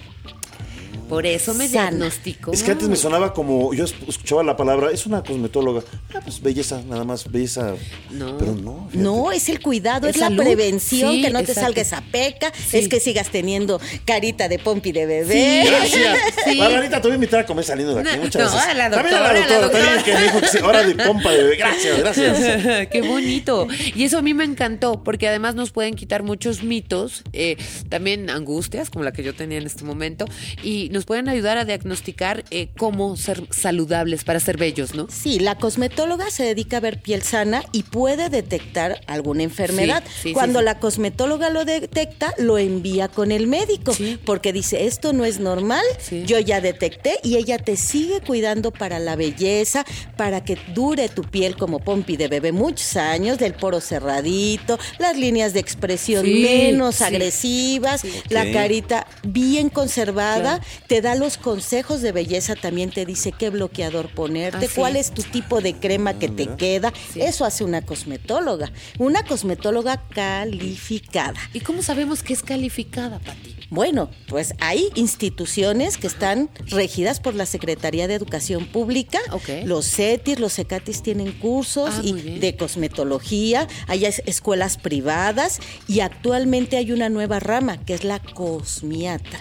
Por 1.09 1.27
eso 1.27 1.55
me 1.55 1.69
Sana. 1.69 1.91
diagnosticó. 1.91 2.53
Es 2.53 2.63
que 2.63 2.71
antes 2.73 2.89
me 2.89 2.97
sonaba 2.97 3.33
como, 3.33 3.73
yo 3.75 3.85
escuchaba 3.85 4.43
la 4.43 4.57
palabra, 4.57 4.91
es 4.91 5.07
una 5.07 5.23
cosmetóloga. 5.23 5.83
Ah, 6.15 6.21
pues 6.23 6.41
belleza, 6.43 6.83
nada 6.89 7.05
más, 7.05 7.31
belleza. 7.31 7.75
No. 8.11 8.37
Pero 8.39 8.53
no. 8.55 8.89
fíjate. 8.91 8.99
No, 8.99 9.33
es 9.33 9.49
el 9.49 9.61
cuidado, 9.61 10.07
Es 10.09 10.17
es, 10.17 10.21
la 10.21 10.29
salud. 10.29 10.43
prevención, 10.43 11.13
Sí, 11.13 11.23
que 11.23 11.31
no 11.31 11.39
te 11.39 11.45
exacto. 11.53 11.61
salga 11.63 11.83
esa 11.83 12.01
peca, 12.13 12.53
Sí. 12.69 12.79
es 12.79 12.89
que 12.89 13.01
sigas 13.01 13.31
teniendo 13.31 13.81
carita 14.05 14.49
de 14.49 14.59
pompi 14.59 14.93
de 14.93 15.07
bebé. 15.07 15.63
Sí. 15.65 15.69
Gracias. 15.69 16.19
Sí. 16.47 16.59
Barbarita, 16.59 16.97
te 17.01 17.09
voy 17.09 17.13
a 17.13 17.15
invitar 17.17 17.41
a 17.41 17.47
comer 17.47 17.65
saliendo 17.65 17.95
de 17.95 18.01
aquí. 18.03 18.17
No, 18.17 18.23
Muchas 18.25 18.43
no, 18.45 18.51
gracias. 18.51 18.75
a 18.75 18.75
la 18.75 18.91
También 18.91 19.15
a 19.15 19.21
la 19.21 19.29
doctora, 19.29 19.45
a 19.45 19.49
la 19.49 19.61
doctora, 19.61 19.85
también 19.85 19.97
doctora. 19.97 20.05
que 20.05 20.15
me 20.15 20.23
dijo 20.23 20.41
que 20.41 20.49
sí, 20.49 20.59
hora 20.65 20.83
de 20.85 20.95
pompa 20.95 21.31
de 21.31 21.43
bebé. 21.43 21.57
Gracias, 21.57 21.99
gracias. 21.99 22.89
Qué 22.91 23.03
bonito. 23.03 23.67
Y 23.95 24.05
eso 24.05 24.19
a 24.19 24.23
mí 24.23 24.35
me 24.35 24.45
encantó, 24.45 25.03
porque 25.03 25.29
además 25.29 25.55
nos 25.55 25.71
pueden 25.71 25.95
quitar 25.95 26.23
muchos 26.23 26.63
mitos, 26.63 27.23
eh, 27.33 27.57
también 27.89 28.31
angustias, 28.31 28.91
como 28.91 29.05
la 29.05 29.13
que 29.13 29.23
yo 29.23 29.35
tenía 29.35 29.59
en 29.59 29.67
este 29.67 29.85
momento, 29.85 30.27
y 30.63 30.88
nos 30.91 31.05
pueden 31.05 31.29
ayudar 31.29 31.59
a 31.59 31.65
diagnosticar 31.65 32.45
eh, 32.51 32.69
cómo 32.77 33.17
ser 33.17 33.43
saludables 33.51 34.25
para 34.25 34.41
ser 34.41 34.57
bellos, 34.57 34.95
¿no? 34.95 35.07
Sí, 35.11 35.39
la 35.39 35.57
cosmetóloga 35.57 36.31
se 36.31 36.45
dedica 36.45 36.79
a 36.79 36.81
ver 36.81 37.01
piel 37.01 37.23
sana 37.23 37.63
y 37.73 37.83
puede 37.85 38.29
detectar 38.29 39.01
alguna 39.07 39.43
enfermedad. 39.43 40.03
Sí, 40.07 40.31
sí, 40.31 40.33
Cuando 40.33 40.59
sí, 40.61 40.63
sí. 40.63 40.65
la 40.67 40.79
cosmetóloga 40.79 41.51
lo 41.51 41.65
detecta, 41.65 42.35
lo 42.39 42.59
envía 42.59 43.09
con 43.09 43.33
el 43.33 43.47
médico, 43.47 43.93
Sí. 43.93 44.19
porque 44.25 44.53
dice, 44.53 44.87
esto 44.87 45.13
no 45.13 45.25
es 45.25 45.41
normal, 45.41 45.85
Sí. 45.99 46.25
yo 46.27 46.39
ya 46.39 46.61
detecté 46.61 47.19
y 47.23 47.37
ella 47.37 47.59
te 47.59 47.77
sigue 47.77 48.21
cuidando 48.21 48.71
para 48.71 48.99
la 48.99 49.17
belleza, 49.17 49.85
para 50.17 50.45
que 50.45 50.57
dure 50.75 51.09
tu 51.09 51.23
piel 51.23 51.57
como 51.57 51.79
pompi 51.81 52.17
de 52.17 52.29
bebé 52.29 52.53
muchos 52.53 52.97
años, 52.97 53.39
del 53.39 53.55
poro 53.55 53.81
cerradito, 53.81 54.79
las 54.99 55.17
líneas 55.17 55.53
de 55.53 55.61
expresión 55.61 56.25
Sí, 56.25 56.43
menos 56.43 56.97
sí. 56.97 57.05
agresivas, 57.05 58.03
la 58.29 58.51
carita 58.53 59.07
bien 59.23 59.69
conservada, 59.69 60.59
Claro. 60.59 60.65
Te 60.87 61.01
da 61.01 61.15
los 61.15 61.37
consejos 61.39 62.01
de 62.03 62.13
belleza, 62.13 62.55
también 62.55 62.91
te 62.91 63.05
dice 63.07 63.33
qué 63.33 63.51
bloqueador 63.51 64.09
ponerte, 64.15 64.67
Ah, 64.67 64.69
sí. 64.69 64.75
cuál 64.77 64.97
es 64.97 65.13
tu 65.13 65.23
tipo 65.23 65.61
de 65.61 65.75
crema 65.75 66.19
que 66.19 66.29
te 66.29 66.47
queda. 66.57 66.93
Sí. 67.13 67.21
Eso 67.21 67.45
hace 67.45 67.65
una 67.65 67.83
cosmetóloga, 67.83 68.73
una 68.99 69.23
cosmetóloga 69.25 70.03
calificada. 70.09 71.39
¿Y 71.53 71.61
cómo 71.61 71.83
sabemos 71.83 72.23
que 72.23 72.33
es 72.33 72.43
calificada, 72.43 73.19
Pati? 73.19 73.57
Bueno, 73.71 74.11
pues 74.29 74.55
hay 74.61 74.89
instituciones 74.95 75.99
que 75.99 76.07
están 76.07 76.49
regidas 76.67 77.21
por 77.21 77.35
la 77.35 77.45
Secretaría 77.45 78.09
de 78.09 78.15
Educación 78.15 78.67
Pública. 78.67 79.19
Los 79.65 79.87
CETIS, 79.91 80.39
los 80.41 80.55
CECATIS 80.55 81.03
tienen 81.03 81.33
cursos 81.33 81.91
Ah, 81.99 82.01
y 82.03 82.39
de 82.39 82.57
cosmetología. 82.57 83.69
Hay 83.87 84.07
es- 84.07 84.23
escuelas 84.25 84.79
privadas 84.79 85.61
y 85.87 86.01
actualmente 86.01 86.79
hay 86.79 86.93
una 86.93 87.11
nueva 87.11 87.41
rama 87.41 87.77
que 87.85 87.93
es 87.95 88.05
la 88.05 88.21
cosmiatra. 88.21 89.41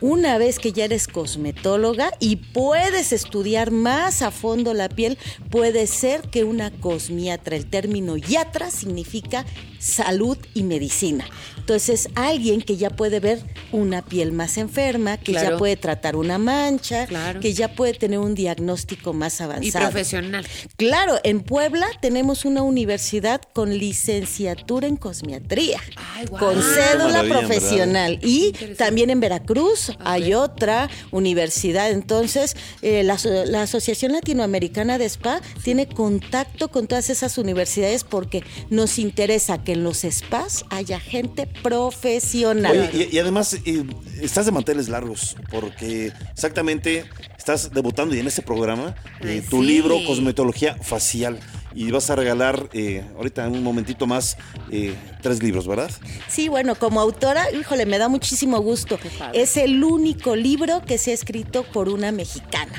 Una 0.00 0.38
vez 0.38 0.58
que 0.58 0.72
ya 0.72 0.84
eres 0.84 1.08
cosmetóloga 1.08 2.10
y 2.20 2.36
puedes 2.36 3.12
estudiar 3.12 3.70
más 3.70 4.22
a 4.22 4.30
fondo 4.30 4.74
la 4.74 4.88
piel, 4.88 5.18
puede 5.50 5.86
ser 5.86 6.22
que 6.30 6.44
una 6.44 6.70
cosmiatra, 6.70 7.56
el 7.56 7.66
término 7.66 8.16
yatra 8.16 8.70
significa 8.70 9.44
salud 9.78 10.38
y 10.54 10.62
medicina. 10.62 11.26
Entonces, 11.62 12.08
alguien 12.16 12.60
que 12.60 12.76
ya 12.76 12.90
puede 12.90 13.20
ver 13.20 13.38
una 13.70 14.02
piel 14.02 14.32
más 14.32 14.58
enferma, 14.58 15.16
que 15.16 15.30
Claro. 15.30 15.50
ya 15.52 15.56
puede 15.58 15.76
tratar 15.76 16.16
una 16.16 16.36
mancha, 16.36 17.06
Claro. 17.06 17.38
que 17.38 17.54
ya 17.54 17.68
puede 17.76 17.94
tener 17.94 18.18
un 18.18 18.34
diagnóstico 18.34 19.12
más 19.12 19.38
Y 19.38 19.44
avanzado. 19.44 19.84
profesional. 19.90 20.44
Claro, 20.76 21.20
en 21.22 21.40
Puebla 21.40 21.86
tenemos 22.00 22.44
una 22.44 22.62
universidad 22.62 23.40
con 23.52 23.78
licenciatura 23.78 24.88
en 24.88 24.96
cosmiatría, 24.96 25.78
Ay, 26.16 26.26
guau. 26.26 26.40
con 26.46 26.54
Qué 26.56 26.62
cédula 26.62 27.22
profesional. 27.28 28.18
Y 28.22 28.50
también 28.76 29.10
en 29.10 29.20
Veracruz 29.20 29.92
hay 30.00 30.34
otra 30.34 30.90
universidad. 31.12 31.92
Entonces, 31.92 32.56
eh, 32.82 33.04
la, 33.04 33.16
la 33.46 33.62
Asociación 33.62 34.10
Latinoamericana 34.12 34.98
de 34.98 35.04
Spa 35.04 35.40
tiene 35.62 35.86
contacto 35.88 36.72
con 36.72 36.88
todas 36.88 37.08
esas 37.08 37.38
universidades 37.38 38.02
porque 38.02 38.42
nos 38.68 38.98
interesa 38.98 39.62
que 39.62 39.74
en 39.74 39.84
los 39.84 39.98
spas 40.02 40.64
haya 40.70 40.98
gente 40.98 41.46
profesional. 41.62 42.72
Oye, 42.72 43.08
y, 43.10 43.16
y 43.16 43.18
además 43.18 43.54
eh, 43.64 43.84
estás 44.20 44.46
de 44.46 44.52
manteles 44.52 44.88
largos, 44.88 45.36
porque 45.50 46.12
exactamente 46.32 47.04
estás 47.36 47.72
debutando 47.72 48.14
y 48.14 48.20
en 48.20 48.26
este 48.26 48.42
programa 48.42 48.94
eh, 49.20 49.40
Ay, 49.42 49.48
tu 49.48 49.60
sí. 49.60 49.66
libro 49.66 49.96
Cosmetología 50.06 50.76
Facial. 50.76 51.38
Y 51.74 51.90
vas 51.90 52.10
a 52.10 52.16
regalar 52.16 52.68
eh, 52.72 53.04
ahorita 53.16 53.46
en 53.46 53.52
un 53.52 53.62
momentito 53.62 54.06
más 54.06 54.36
eh, 54.70 54.94
tres 55.22 55.42
libros, 55.42 55.66
¿verdad? 55.66 55.90
Sí, 56.28 56.48
bueno, 56.48 56.74
como 56.74 57.00
autora, 57.00 57.50
híjole, 57.52 57.86
me 57.86 57.98
da 57.98 58.08
muchísimo 58.08 58.60
gusto. 58.60 58.98
Es 59.32 59.56
el 59.56 59.82
único 59.82 60.36
libro 60.36 60.82
que 60.82 60.98
se 60.98 61.12
ha 61.12 61.14
escrito 61.14 61.64
por 61.64 61.88
una 61.88 62.12
mexicana. 62.12 62.72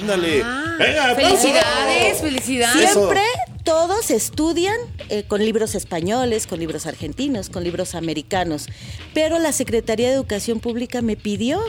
Ándale. 0.00 0.42
Ah, 0.44 0.76
Venga, 0.78 1.14
felicidades, 1.14 2.20
felicidades. 2.20 2.90
Siempre 2.90 3.22
todos 3.64 4.10
estudian 4.10 4.76
eh, 5.10 5.24
con 5.24 5.44
libros 5.44 5.74
españoles, 5.74 6.46
con 6.46 6.58
libros 6.58 6.86
argentinos, 6.86 7.50
con 7.50 7.64
libros 7.64 7.94
americanos, 7.94 8.66
pero 9.12 9.38
la 9.38 9.52
Secretaría 9.52 10.08
de 10.08 10.14
Educación 10.14 10.60
Pública 10.60 11.02
me 11.02 11.16
pidió 11.16 11.60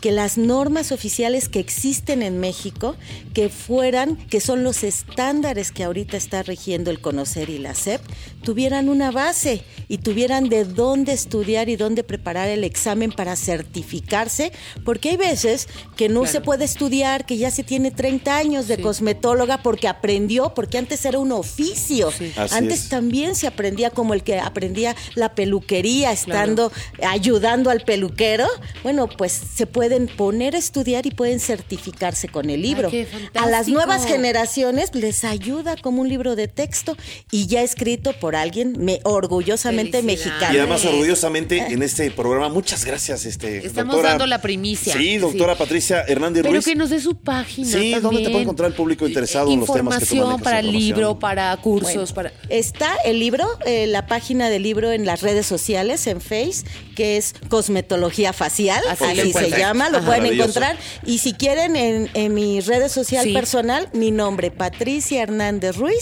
que 0.00 0.12
las 0.12 0.36
normas 0.36 0.92
oficiales 0.92 1.48
que 1.48 1.60
existen 1.60 2.22
en 2.22 2.38
México, 2.38 2.94
que 3.32 3.48
fueran, 3.48 4.16
que 4.16 4.40
son 4.40 4.62
los 4.62 4.84
estándares 4.84 5.72
que 5.72 5.84
ahorita 5.84 6.13
está 6.16 6.42
rigiendo 6.42 6.90
el 6.90 7.00
Conocer 7.00 7.50
y 7.50 7.58
la 7.58 7.74
SEP, 7.74 8.00
tuvieran 8.42 8.88
una 8.88 9.10
base 9.10 9.62
y 9.88 9.98
tuvieran 9.98 10.48
de 10.48 10.64
dónde 10.64 11.12
estudiar 11.12 11.68
y 11.68 11.76
dónde 11.76 12.04
preparar 12.04 12.48
el 12.48 12.64
examen 12.64 13.10
para 13.12 13.36
certificarse, 13.36 14.52
porque 14.84 15.10
hay 15.10 15.16
veces 15.16 15.68
que 15.96 16.08
no 16.08 16.20
Claro. 16.20 16.32
se 16.32 16.40
puede 16.40 16.64
estudiar, 16.64 17.26
que 17.26 17.36
ya 17.36 17.50
se 17.50 17.62
tiene 17.64 17.90
30 17.90 18.36
años 18.36 18.68
de 18.68 18.76
Sí. 18.76 18.82
cosmetóloga 18.82 19.62
porque 19.62 19.88
aprendió, 19.88 20.54
porque 20.54 20.78
antes 20.78 21.04
era 21.04 21.18
un 21.18 21.32
oficio. 21.32 22.10
Antes 22.52 22.84
es. 22.84 22.88
también 22.88 23.34
se 23.34 23.46
aprendía 23.46 23.90
como 23.90 24.14
el 24.14 24.22
que 24.22 24.38
aprendía 24.38 24.94
la 25.14 25.34
peluquería, 25.34 26.12
estando 26.12 26.72
ayudando 27.06 27.70
al 27.70 27.80
peluquero. 27.82 28.46
Bueno, 28.82 29.08
pues 29.08 29.32
se 29.54 29.66
pueden 29.66 30.06
poner 30.06 30.54
a 30.54 30.58
estudiar 30.58 31.06
y 31.06 31.10
pueden 31.10 31.40
certificarse 31.40 32.28
con 32.28 32.50
el 32.50 32.62
libro. 32.62 32.90
a 33.34 33.46
las 33.46 33.68
nuevas 33.68 34.06
generaciones 34.06 34.94
les 34.94 35.24
ayuda 35.24 35.76
como 35.76 36.03
un 36.04 36.08
libro 36.10 36.36
de 36.36 36.48
texto 36.48 36.96
y 37.30 37.46
ya 37.46 37.62
escrito 37.62 38.12
por 38.14 38.36
alguien 38.36 38.74
me, 38.78 39.00
orgullosamente 39.04 40.02
mexicano. 40.02 40.54
Y 40.54 40.58
además 40.58 40.84
orgullosamente 40.84 41.58
en 41.72 41.82
este 41.82 42.10
programa, 42.10 42.48
muchas 42.48 42.84
gracias, 42.84 43.24
este 43.26 43.66
Estamos 43.66 43.94
doctora- 43.96 44.10
dando 44.10 44.26
la 44.26 44.40
primicia. 44.40 44.92
Sí, 44.94 45.18
doctora 45.18 45.54
Sí. 45.54 45.58
Patricia 45.58 46.02
Hernández 46.06 46.42
Pero 46.42 46.54
Ruiz. 46.54 46.64
que 46.64 46.74
nos 46.74 46.90
dé 46.90 47.00
su 47.00 47.16
página. 47.16 47.66
Sí, 47.68 47.90
¿dónde 47.94 48.00
te 48.00 48.00
también. 48.00 48.32
puede 48.32 48.42
encontrar 48.42 48.70
el 48.70 48.76
público 48.76 49.06
interesado 49.06 49.50
en 49.52 49.60
los 49.60 49.72
temas 49.72 49.98
que 49.98 50.06
tú 50.06 50.14
Información 50.14 50.26
manejas, 50.28 50.42
para 50.44 50.58
el 50.60 50.72
libro, 50.72 51.18
para 51.18 51.56
cursos, 51.58 52.14
Bueno, 52.14 52.30
para. 52.30 52.32
Está 52.48 52.94
el 53.04 53.18
libro, 53.18 53.46
eh, 53.66 53.86
la 53.86 54.06
página 54.06 54.50
del 54.50 54.62
libro 54.62 54.92
en 54.92 55.06
las 55.06 55.22
redes 55.22 55.46
sociales, 55.46 56.06
en 56.06 56.20
Face, 56.20 56.64
que 56.96 57.16
es 57.16 57.34
Cosmetología 57.48 58.32
Facial, 58.32 58.82
Así 58.90 59.32
se 59.32 59.50
llama, 59.50 59.88
lo 59.88 59.98
Ajá. 59.98 60.06
pueden 60.06 60.26
encontrar. 60.26 60.76
Y 61.06 61.18
si 61.18 61.32
quieren, 61.32 61.76
en, 61.76 62.10
en 62.14 62.34
mi 62.34 62.60
red 62.60 62.88
social 62.88 63.24
Sí. 63.24 63.32
personal, 63.32 63.88
mi 63.92 64.10
nombre, 64.10 64.50
Patricia 64.50 65.22
Hernández 65.22 65.76
Ruiz, 65.76 65.93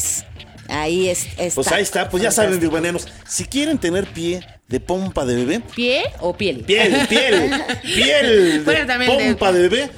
ahí 0.68 1.08
es, 1.08 1.26
está. 1.38 1.54
Pues 1.54 1.72
ahí 1.72 1.82
está, 1.82 2.08
pues 2.08 2.22
ya 2.22 2.30
saben, 2.30 2.58
bienvenidos. 2.60 3.08
Si 3.26 3.44
quieren 3.44 3.78
tener 3.78 4.06
pie 4.06 4.40
de 4.68 4.80
pompa 4.80 5.24
de 5.26 5.34
bebé, 5.36 5.60
¿Pie 5.74 6.02
o 6.20 6.34
piel? 6.34 6.60
piel, 6.64 7.06
piel, 7.08 7.50
piel 7.82 8.52
de 8.58 8.60
Bueno, 8.64 8.86
también 8.86 9.16
de- 9.18 9.24
pompa 9.24 9.52
de 9.52 9.68
bebé. 9.68 9.90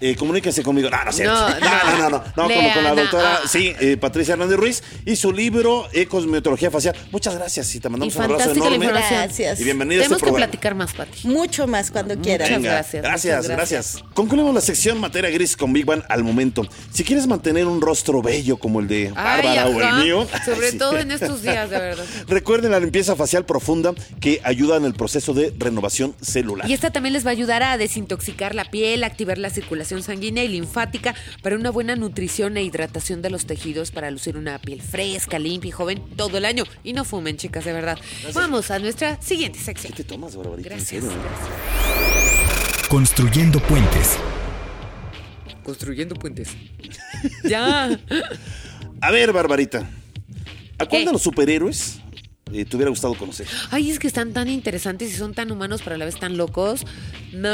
Eh, 0.00 0.14
comuníquense 0.16 0.62
conmigo. 0.62 0.90
No, 0.90 1.04
no, 1.04 1.10
es 1.10 1.16
cierto. 1.16 1.34
No, 1.34 1.48
no, 1.48 1.58
no, 1.58 1.98
no, 1.98 2.08
no, 2.08 2.48
no, 2.48 2.72
con, 2.74 2.84
la 2.84 2.94
doctora, 2.94 3.40
ah. 3.42 3.48
sí, 3.48 3.72
eh, 3.80 3.96
Patricia 3.96 4.32
Hernández 4.32 4.58
Ruiz 4.58 4.82
y 5.06 5.16
su 5.16 5.32
libro 5.32 5.88
eh, 5.92 6.06
Cosmetología 6.06 6.70
Facial. 6.70 6.94
Muchas 7.10 7.34
gracias 7.34 7.74
y 7.74 7.80
te 7.80 7.88
Y 7.88 7.90
mandamos 7.90 8.14
un 8.16 8.22
abrazo 8.22 8.52
enorme. 8.52 8.86
Gracias. 8.86 9.60
Y 9.60 9.64
bienvenido 9.64 10.02
a 10.02 10.04
Tenemos 10.04 10.16
este 10.18 10.26
que 10.26 10.30
programa. 10.30 10.50
platicar 10.50 10.74
más, 10.74 10.92
Pati. 10.92 11.28
Mucho 11.28 11.66
más 11.66 11.90
cuando 11.90 12.16
quieran. 12.20 12.48
Muchas 12.48 12.62
Venga, 12.62 12.72
gracias, 12.72 13.02
Gracias, 13.02 13.36
muchas 13.36 13.56
gracias. 13.56 14.04
Concluimos 14.12 14.54
la 14.54 14.60
sección 14.60 15.00
materia 15.00 15.30
gris 15.30 15.56
con 15.56 15.72
Big 15.72 15.86
Bang 15.86 16.02
al 16.08 16.22
momento. 16.22 16.66
Si 16.92 17.02
quieres 17.02 17.26
mantener 17.26 17.66
un 17.66 17.80
rostro 17.80 18.20
bello 18.20 18.58
como 18.58 18.80
el 18.80 18.88
de 18.88 19.10
Bárbara 19.12 19.64
Ay, 19.64 19.74
o 19.74 19.80
el 19.80 20.04
mío. 20.04 20.26
Sobre 20.44 20.72
sí. 20.72 20.78
todo 20.78 20.98
en 20.98 21.10
estos 21.10 21.42
días, 21.42 21.70
de 21.70 21.78
verdad. 21.78 22.04
Recuerden 22.28 22.72
la 22.72 22.80
limpieza 22.80 23.16
facial 23.16 23.46
profunda 23.46 23.94
que 24.20 24.40
ayuda 24.44 24.76
en 24.76 24.84
el 24.84 24.92
proceso 24.92 25.32
de 25.32 25.54
renovación 25.58 26.14
celular. 26.20 26.68
Y 26.68 26.74
esta 26.74 26.90
también 26.90 27.14
les 27.14 27.24
va 27.24 27.30
a 27.30 27.32
ayudar 27.32 27.62
a 27.62 27.78
desintoxicar 27.78 28.54
la 28.54 28.66
piel, 28.66 29.02
activar 29.02 29.38
la 29.38 29.50
circulación 29.50 29.85
sanguínea 29.86 30.44
y 30.44 30.48
linfática 30.48 31.14
para 31.42 31.56
una 31.56 31.70
buena 31.70 31.96
nutrición 31.96 32.56
e 32.56 32.62
hidratación 32.62 33.22
de 33.22 33.30
los 33.30 33.46
tejidos 33.46 33.90
para 33.90 34.10
lucir 34.10 34.36
una 34.36 34.58
piel 34.58 34.82
fresca, 34.82 35.38
limpia 35.38 35.68
y 35.68 35.72
joven 35.72 36.02
todo 36.16 36.38
el 36.38 36.44
año. 36.44 36.64
Y 36.84 36.92
no 36.92 37.04
fumen, 37.04 37.36
chicas, 37.36 37.64
de 37.64 37.72
verdad. 37.72 37.98
Vamos 38.34 38.70
a 38.70 38.78
nuestra 38.78 39.20
siguiente 39.20 39.58
sección. 39.58 39.92
¿Qué 39.92 40.02
te 40.02 40.08
tomas, 40.08 40.36
Barbarita? 40.36 40.76
Construyendo 42.88 43.60
puentes. 43.60 44.16
Construyendo 45.64 46.14
puentes. 46.14 46.50
ya. 47.44 47.98
A 49.00 49.10
ver, 49.10 49.32
Barbarita. 49.32 49.90
¿A 50.78 50.86
cuál 50.86 51.04
de 51.04 51.12
los 51.12 51.22
superhéroes 51.22 52.00
eh, 52.52 52.64
te 52.64 52.76
hubiera 52.76 52.90
gustado 52.90 53.14
conocer? 53.14 53.46
Ay, 53.70 53.90
es 53.90 53.98
que 53.98 54.06
están 54.06 54.32
tan 54.32 54.48
interesantes 54.48 55.12
y 55.12 55.16
son 55.16 55.34
tan 55.34 55.50
humanos, 55.50 55.80
pero 55.82 55.96
a 55.96 55.98
la 55.98 56.04
vez 56.04 56.18
tan 56.18 56.36
locos. 56.36 56.84
No, 57.32 57.48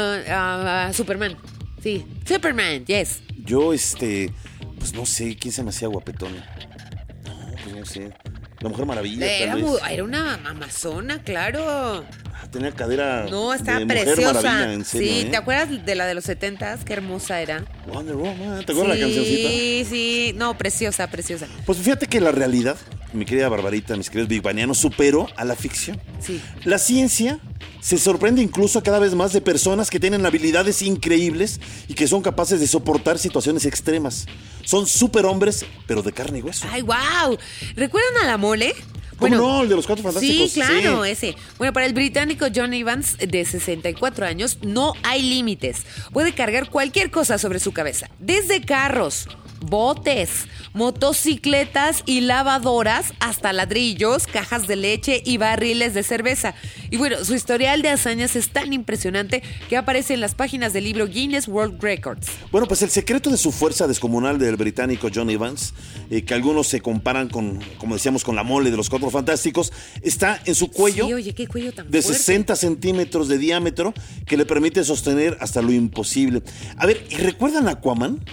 Superman. 0.93 1.37
Sí, 1.83 2.05
Superman, 2.25 2.85
yes. 2.85 3.19
Yo, 3.43 3.73
este, 3.73 4.31
pues 4.79 4.93
no 4.93 5.05
sé, 5.05 5.35
¿quién 5.35 5.51
se 5.53 5.63
me 5.63 5.69
hacía 5.69 5.89
guapetón? 5.89 6.33
No, 6.33 7.55
pues 7.61 7.75
no 7.75 7.85
sé. 7.85 8.13
La 8.61 8.69
Mujer 8.69 8.85
Maravilla, 8.85 9.25
Era, 9.29 9.57
tal 9.57 10.01
una 10.03 10.35
amazona, 10.45 11.21
claro. 11.21 12.05
Ah, 12.33 12.47
Tenía 12.49 12.71
cadera 12.71 13.25
No, 13.29 13.53
estaba 13.53 13.79
de 13.79 13.85
Mujer 13.85 14.05
preciosa. 14.05 14.41
Maravilla, 14.41 14.73
en 14.73 14.85
serio, 14.85 15.11
sí, 15.11 15.19
¿eh? 15.19 15.25
¿te 15.29 15.35
acuerdas 15.35 15.85
de 15.85 15.95
la 15.95 16.05
de 16.05 16.13
los 16.13 16.23
setentas? 16.23 16.85
Qué 16.85 16.93
hermosa 16.93 17.41
era. 17.41 17.65
Wonder 17.87 18.15
Woman, 18.15 18.63
¿te 18.65 18.71
acuerdas 18.71 18.97
la 18.97 19.03
cancioncita? 19.05 19.49
Sí, 19.49 19.85
sí. 19.89 20.33
No, 20.37 20.57
preciosa, 20.57 21.07
preciosa. 21.09 21.47
Pues 21.65 21.79
fíjate 21.79 22.07
que 22.07 22.21
la 22.21 22.31
realidad, 22.31 22.77
mi 23.13 23.25
querida 23.25 23.49
Barbarita, 23.49 23.95
mis 23.95 24.09
queridos 24.09 24.29
Big 24.29 24.41
Banianos, 24.41 24.77
superó 24.77 25.27
a 25.35 25.45
la 25.45 25.55
ficción. 25.55 25.99
Sí. 26.19 26.41
La 26.63 26.77
ciencia 26.79 27.39
se 27.79 27.97
sorprende 27.97 28.41
incluso 28.41 28.81
cada 28.83 28.99
vez 28.99 29.13
más 29.15 29.33
de 29.33 29.41
personas 29.41 29.89
que 29.89 29.99
tienen 29.99 30.25
habilidades 30.25 30.81
increíbles 30.81 31.59
y 31.87 31.93
que 31.93 32.07
son 32.07 32.21
capaces 32.21 32.59
de 32.59 32.67
soportar 32.67 33.19
situaciones 33.19 33.65
extremas. 33.65 34.25
Son 34.63 34.87
superhombres, 34.87 35.65
pero 35.87 36.01
de 36.01 36.11
carne 36.13 36.39
y 36.39 36.41
hueso. 36.41 36.65
Ay, 36.71 36.81
wow. 36.81 37.37
¿Recuerdan 37.75 38.23
a 38.23 38.27
la 38.27 38.37
mole? 38.37 38.73
¿Cómo 39.17 39.35
no? 39.35 39.61
El 39.61 39.69
de 39.69 39.75
los 39.75 39.85
Cuatro 39.85 40.03
Fantásticos. 40.03 40.51
Sí, 40.51 40.59
claro, 40.59 41.03
Sí. 41.05 41.11
ese. 41.11 41.35
Bueno, 41.57 41.71
para 41.71 41.85
el 41.85 41.93
británico 41.93 42.47
John 42.53 42.73
Evans, 42.73 43.17
de 43.19 43.45
64 43.45 44.25
años, 44.25 44.57
no 44.63 44.93
hay 45.03 45.21
límites. 45.21 45.83
Puede 46.11 46.33
cargar 46.33 46.69
cualquier 46.69 47.11
cosa 47.11 47.37
sobre 47.37 47.59
su 47.59 47.71
cabeza, 47.73 48.09
desde 48.19 48.61
carros, 48.61 49.27
botes, 49.63 50.47
motocicletas 50.73 52.03
y 52.05 52.21
lavadoras, 52.21 53.13
hasta 53.19 53.53
ladrillos, 53.53 54.27
cajas 54.27 54.67
de 54.67 54.75
leche 54.75 55.21
y 55.25 55.37
barriles 55.37 55.93
de 55.93 56.03
cerveza. 56.03 56.55
Y 56.89 56.97
bueno, 56.97 57.23
su 57.23 57.35
historial 57.35 57.81
de 57.81 57.89
hazañas 57.89 58.35
es 58.35 58.49
tan 58.49 58.73
impresionante 58.73 59.43
que 59.69 59.77
aparece 59.77 60.13
en 60.13 60.21
las 60.21 60.35
páginas 60.35 60.73
del 60.73 60.85
libro 60.85 61.07
Guinness 61.07 61.47
World 61.47 61.81
Records. 61.81 62.27
Bueno, 62.51 62.67
pues 62.67 62.81
el 62.81 62.89
secreto 62.89 63.29
de 63.29 63.37
su 63.37 63.51
fuerza 63.51 63.87
descomunal 63.87 64.39
del 64.39 64.55
británico 64.55 65.09
John 65.13 65.29
Evans, 65.29 65.73
eh, 66.09 66.23
que 66.23 66.33
algunos 66.33 66.67
se 66.67 66.81
comparan 66.81 67.29
con, 67.29 67.59
como 67.77 67.95
decíamos, 67.95 68.23
con 68.23 68.35
la 68.35 68.43
mole 68.43 68.71
de 68.71 68.77
los 68.77 68.89
Cuatro 68.89 69.09
Fantásticos, 69.09 69.71
está 70.01 70.41
en 70.45 70.55
su 70.55 70.69
cuello 70.69 71.07
Sí, 71.07 71.13
oye, 71.13 71.33
qué 71.33 71.47
cuello 71.47 71.73
tan 71.73 71.89
de 71.89 72.01
fuerte. 72.01 72.19
60 72.19 72.55
centímetros 72.55 73.27
de 73.27 73.37
diámetro 73.37 73.93
que 74.25 74.37
le 74.37 74.45
permite 74.45 74.83
sostener 74.83 75.37
hasta 75.39 75.61
lo 75.61 75.71
imposible. 75.71 76.41
A 76.77 76.85
ver, 76.85 77.05
¿y 77.09 77.15
recuerdan 77.15 77.67
a 77.67 77.71
Aquaman? 77.71 78.23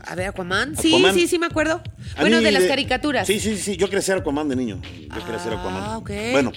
A 0.00 0.14
ver, 0.14 0.28
Aquaman. 0.28 0.76
Sí, 0.76 0.88
Aquaman. 0.94 1.14
sí, 1.14 1.26
sí, 1.28 1.38
me 1.38 1.46
acuerdo. 1.46 1.82
A 2.16 2.20
Bueno, 2.20 2.40
de 2.40 2.52
las 2.52 2.64
caricaturas. 2.64 3.26
Sí, 3.26 3.40
sí, 3.40 3.56
sí. 3.56 3.76
Yo 3.76 3.86
quería 3.86 4.02
ser 4.02 4.18
Aquaman 4.18 4.48
de 4.48 4.56
niño. 4.56 4.80
Yo 4.82 5.24
quería 5.24 5.38
ser 5.38 5.52
Ah, 5.54 5.60
Aquaman. 5.60 5.96
ok. 5.96 6.10
Bueno, 6.32 6.52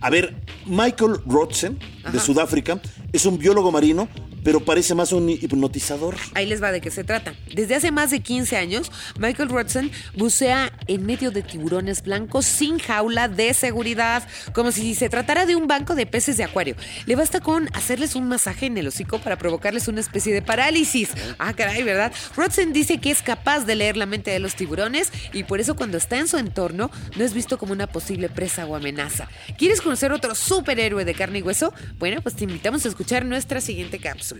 a 0.00 0.10
ver, 0.10 0.34
Michael 0.66 1.16
Rotzen, 1.26 1.78
de. 2.12 2.20
Sudáfrica, 2.20 2.80
es 3.12 3.24
un 3.26 3.38
biólogo 3.38 3.70
marino, 3.72 4.08
pero 4.44 4.60
parece 4.60 4.94
más 4.94 5.10
un 5.12 5.30
hipnotizador. 5.30 6.16
Ahí 6.34 6.46
les 6.46 6.62
va 6.62 6.70
de 6.70 6.80
qué 6.80 6.90
se 6.90 7.02
trata. 7.02 7.34
Desde 7.52 7.74
hace 7.74 7.90
más 7.90 8.10
de 8.10 8.20
15 8.20 8.56
años, 8.56 8.92
Michael 9.18 9.48
Rodson 9.48 9.90
bucea 10.14 10.70
en 10.86 11.06
medio 11.06 11.30
de 11.30 11.42
tiburones 11.42 12.02
blancos 12.02 12.44
sin 12.44 12.78
jaula 12.78 13.28
de 13.28 13.54
seguridad, 13.54 14.28
como 14.52 14.70
si 14.70 14.94
se 14.94 15.08
tratara 15.08 15.46
de 15.46 15.56
un 15.56 15.66
banco 15.66 15.94
de 15.94 16.06
peces 16.06 16.36
de 16.36 16.44
acuario. 16.44 16.76
Le 17.06 17.16
basta 17.16 17.40
con 17.40 17.68
hacerles 17.72 18.14
un 18.14 18.28
masaje 18.28 18.66
en 18.66 18.76
el 18.76 18.86
hocico 18.86 19.18
para 19.18 19.38
provocarles 19.38 19.88
una 19.88 20.00
especie 20.00 20.34
de 20.34 20.42
parálisis. 20.42 21.10
Ah, 21.38 21.54
caray, 21.54 21.82
¿verdad? 21.82 22.12
Rodson 22.36 22.72
dice 22.72 22.98
que 22.98 23.10
es 23.10 23.22
capaz 23.22 23.60
de 23.60 23.74
leer 23.74 23.96
la 23.96 24.06
mente 24.06 24.30
de 24.30 24.38
los 24.38 24.54
tiburones 24.54 25.10
y 25.32 25.44
por 25.44 25.60
eso 25.60 25.74
cuando 25.74 25.96
está 25.96 26.18
en 26.18 26.28
su 26.28 26.36
entorno 26.36 26.90
no 27.16 27.24
es 27.24 27.32
visto 27.32 27.56
como 27.56 27.72
una 27.72 27.86
posible 27.86 28.28
presa 28.28 28.66
o 28.66 28.76
amenaza. 28.76 29.28
¿Quieres 29.56 29.80
conocer 29.80 30.12
otro 30.12 30.34
superhéroe 30.34 31.06
de 31.06 31.14
carne 31.14 31.38
y 31.38 31.42
hueso? 31.42 31.72
Bueno, 31.98 32.20
pues 32.20 32.36
te 32.36 32.44
invitamos 32.44 32.84
a 32.84 32.88
escuchar 32.88 33.24
nuestra 33.24 33.60
siguiente 33.62 33.98
cápsula. 33.98 34.33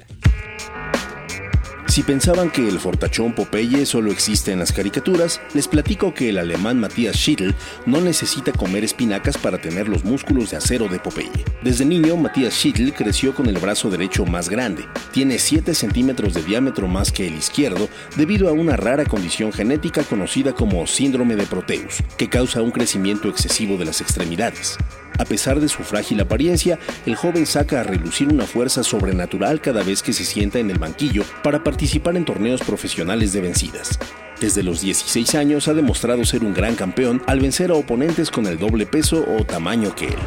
Si 1.95 2.03
pensaban 2.03 2.51
que 2.51 2.67
el 2.67 2.81
fortachón 2.81 3.37
Popeye 3.37 3.87
solo 3.87 4.11
existe 4.11 4.51
en 4.51 4.59
las 4.59 4.73
caricaturas, 4.73 5.41
les 5.55 5.69
platico 5.69 6.13
que 6.13 6.31
el 6.31 6.39
alemán 6.39 6.81
Matthias 6.81 7.15
Schittl 7.15 7.55
no 7.87 8.01
necesita 8.01 8.51
comer 8.51 8.83
espinacas 8.83 9.39
para 9.39 9.59
tener 9.59 9.89
los 9.89 10.05
músculos 10.05 10.51
de 10.51 10.57
acero 10.57 10.89
de 10.89 10.99
Popeye. 10.99 11.31
Desde 11.63 11.85
niño, 11.85 12.17
Matthias 12.17 12.55
Schittl 12.55 12.93
creció 12.95 13.33
con 13.33 13.47
el 13.47 13.59
brazo 13.59 13.91
derecho 13.91 14.27
más 14.27 14.49
grande. 14.49 14.85
Tiene 15.13 15.39
7 15.39 15.73
centímetros 15.73 16.35
de 16.35 16.43
diámetro 16.43 16.89
más 16.89 17.13
que 17.13 17.29
el 17.29 17.37
izquierdo 17.37 17.89
debido 18.17 18.49
a 18.49 18.53
una 18.53 18.77
rara 18.77 19.05
condición 19.05 19.53
genética 19.53 20.03
conocida 20.03 20.53
como 20.53 20.89
síndrome 20.89 21.37
de 21.37 21.47
Proteus, 21.47 22.03
que 22.19 22.29
causa 22.29 22.61
un 22.61 22.73
crecimiento 22.73 23.29
excesivo 23.29 23.77
de 23.77 23.85
las 23.85 24.01
extremidades. 24.01 24.79
A 25.19 25.25
pesar 25.25 25.61
de 25.61 25.69
su 25.69 25.83
frágil 25.83 26.21
apariencia, 26.21 26.79
el 27.07 27.15
joven 27.17 27.47
saca 27.47 27.81
a 27.81 27.85
relucir 27.85 28.29
una 28.29 28.47
fuerza 28.47 28.83
sobrenatural 28.83 29.61
cada 29.61 29.83
vez 29.83 30.03
que 30.03 30.13
se 30.13 30.25
sienta 30.25 30.59
en 30.59 30.71
el 30.71 30.79
banquillo 30.79 31.25
para 31.43 31.63
participar 31.63 32.17
en 32.17 32.25
torneos 32.25 32.61
profesionales 32.63 33.33
de 33.33 33.41
vencidas. 33.41 33.99
Desde 34.41 34.63
los 34.63 34.81
16 34.81 35.37
años 35.37 35.69
ha 35.69 35.75
demostrado 35.75 36.25
ser 36.25 36.45
un 36.45 36.53
gran 36.53 36.75
campeón 36.75 37.23
al 37.27 37.41
vencer 37.41 37.71
a 37.71 37.75
oponentes 37.75 38.31
con 38.31 38.47
el 38.47 38.59
doble 38.59 38.87
peso 38.87 39.25
o 39.39 39.45
tamaño 39.45 39.95
que 39.95 40.07
él. 40.07 40.19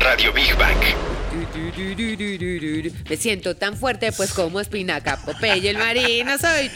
Radio 0.00 0.32
Big 0.32 0.56
Bang. 0.56 1.11
Me 3.08 3.16
siento 3.16 3.56
tan 3.56 3.76
fuerte, 3.76 4.12
pues 4.12 4.32
como 4.32 4.60
espinaca, 4.60 5.18
Popeye 5.24 5.70
el 5.70 5.78
marino, 5.78 6.32
soy. 6.38 6.70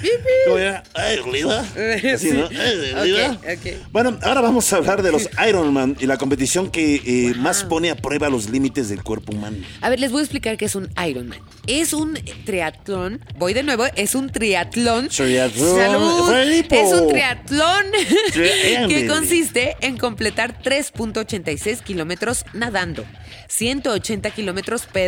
Ay. 0.94 1.16
Bueno, 3.92 4.18
ahora 4.22 4.40
vamos 4.40 4.72
a 4.72 4.76
hablar 4.76 5.02
de 5.02 5.12
los 5.12 5.28
Ironman 5.46 5.96
y 5.98 6.06
la 6.06 6.18
competición 6.18 6.70
que 6.70 6.96
eh, 7.04 7.34
más 7.36 7.64
pone 7.64 7.90
a 7.90 7.96
prueba 7.96 8.28
los 8.28 8.50
límites 8.50 8.88
del 8.88 9.02
cuerpo 9.02 9.32
humano. 9.32 9.58
A 9.80 9.88
ver, 9.88 10.00
les 10.00 10.12
voy 10.12 10.20
a 10.20 10.24
explicar 10.24 10.56
qué 10.56 10.66
es 10.66 10.74
un 10.74 10.88
Ironman. 11.06 11.38
Es 11.66 11.92
un 11.92 12.18
triatlón, 12.44 13.20
voy 13.38 13.54
de 13.54 13.62
nuevo, 13.62 13.84
es 13.96 14.14
un 14.14 14.30
triatlón. 14.30 15.08
Triatlón. 15.08 15.78
Salud. 15.78 16.32
Es 16.32 16.92
un 16.92 17.08
triatlón 17.08 17.84
que 18.88 19.06
consiste 19.08 19.76
en 19.80 19.96
completar 19.96 20.62
3.86 20.62 21.82
kilómetros 21.82 22.44
nadando, 22.52 23.04
180 23.48 24.30
kilómetros 24.30 24.82
pedaleando 24.86 25.05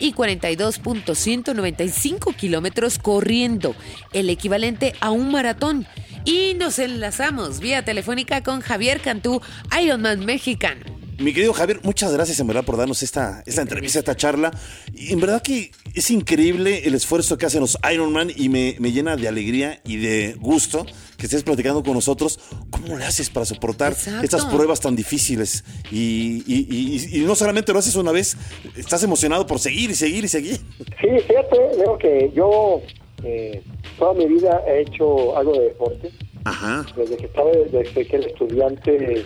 y 0.00 0.12
42.195 0.12 2.34
kilómetros 2.34 2.98
corriendo, 2.98 3.74
el 4.12 4.30
equivalente 4.30 4.94
a 5.00 5.10
un 5.10 5.30
maratón. 5.30 5.86
Y 6.24 6.54
nos 6.54 6.78
enlazamos 6.78 7.60
vía 7.60 7.84
telefónica 7.84 8.42
con 8.42 8.60
Javier 8.60 9.00
Cantú, 9.00 9.40
Ironman 9.80 10.24
mexicano. 10.24 10.84
Mi 11.18 11.32
querido 11.32 11.54
Javier, 11.54 11.80
muchas 11.82 12.12
gracias 12.12 12.38
en 12.40 12.46
verdad 12.46 12.64
por 12.64 12.76
darnos 12.76 13.02
esta, 13.02 13.42
esta 13.46 13.62
entrevista, 13.62 14.00
esta 14.00 14.16
charla. 14.16 14.50
Y 14.92 15.12
en 15.12 15.20
verdad 15.20 15.42
que 15.42 15.70
es 15.94 16.10
increíble 16.10 16.82
el 16.84 16.94
esfuerzo 16.94 17.38
que 17.38 17.46
hacen 17.46 17.60
los 17.60 17.78
Ironman 17.90 18.30
y 18.34 18.50
me, 18.50 18.76
me 18.80 18.92
llena 18.92 19.16
de 19.16 19.28
alegría 19.28 19.80
y 19.84 19.96
de 19.96 20.36
gusto 20.38 20.84
que 21.16 21.26
estés 21.26 21.42
platicando 21.42 21.82
con 21.82 21.94
nosotros. 21.94 22.38
¿Cómo 22.70 22.96
le 22.96 23.04
haces 23.04 23.30
para 23.30 23.46
soportar 23.46 23.92
Exacto. 23.92 24.24
estas 24.24 24.44
pruebas 24.46 24.80
tan 24.80 24.94
difíciles? 24.96 25.64
Y, 25.90 26.42
y- 26.46 26.66
y- 26.70 27.20
y 27.20 27.24
no 27.24 27.34
solamente 27.34 27.72
lo 27.72 27.78
haces 27.78 27.94
una 27.96 28.12
vez, 28.12 28.36
estás 28.76 29.02
emocionado 29.02 29.46
por 29.46 29.58
seguir 29.58 29.90
y 29.90 29.94
seguir 29.94 30.24
y 30.24 30.28
seguir. 30.28 30.56
Sí, 31.00 31.08
fíjate, 31.26 31.58
veo 31.78 31.98
que 31.98 32.30
yo 32.34 32.80
eh, 33.24 33.62
toda 33.98 34.14
mi 34.14 34.26
vida 34.26 34.62
he 34.66 34.82
hecho 34.82 35.36
algo 35.36 35.52
de 35.54 35.60
deporte. 35.64 36.10
Ajá. 36.44 36.86
Desde 36.96 37.16
que 37.16 37.26
estaba, 37.26 37.50
desde 37.50 38.06
que 38.06 38.16
era 38.16 38.26
estudiante, 38.26 39.24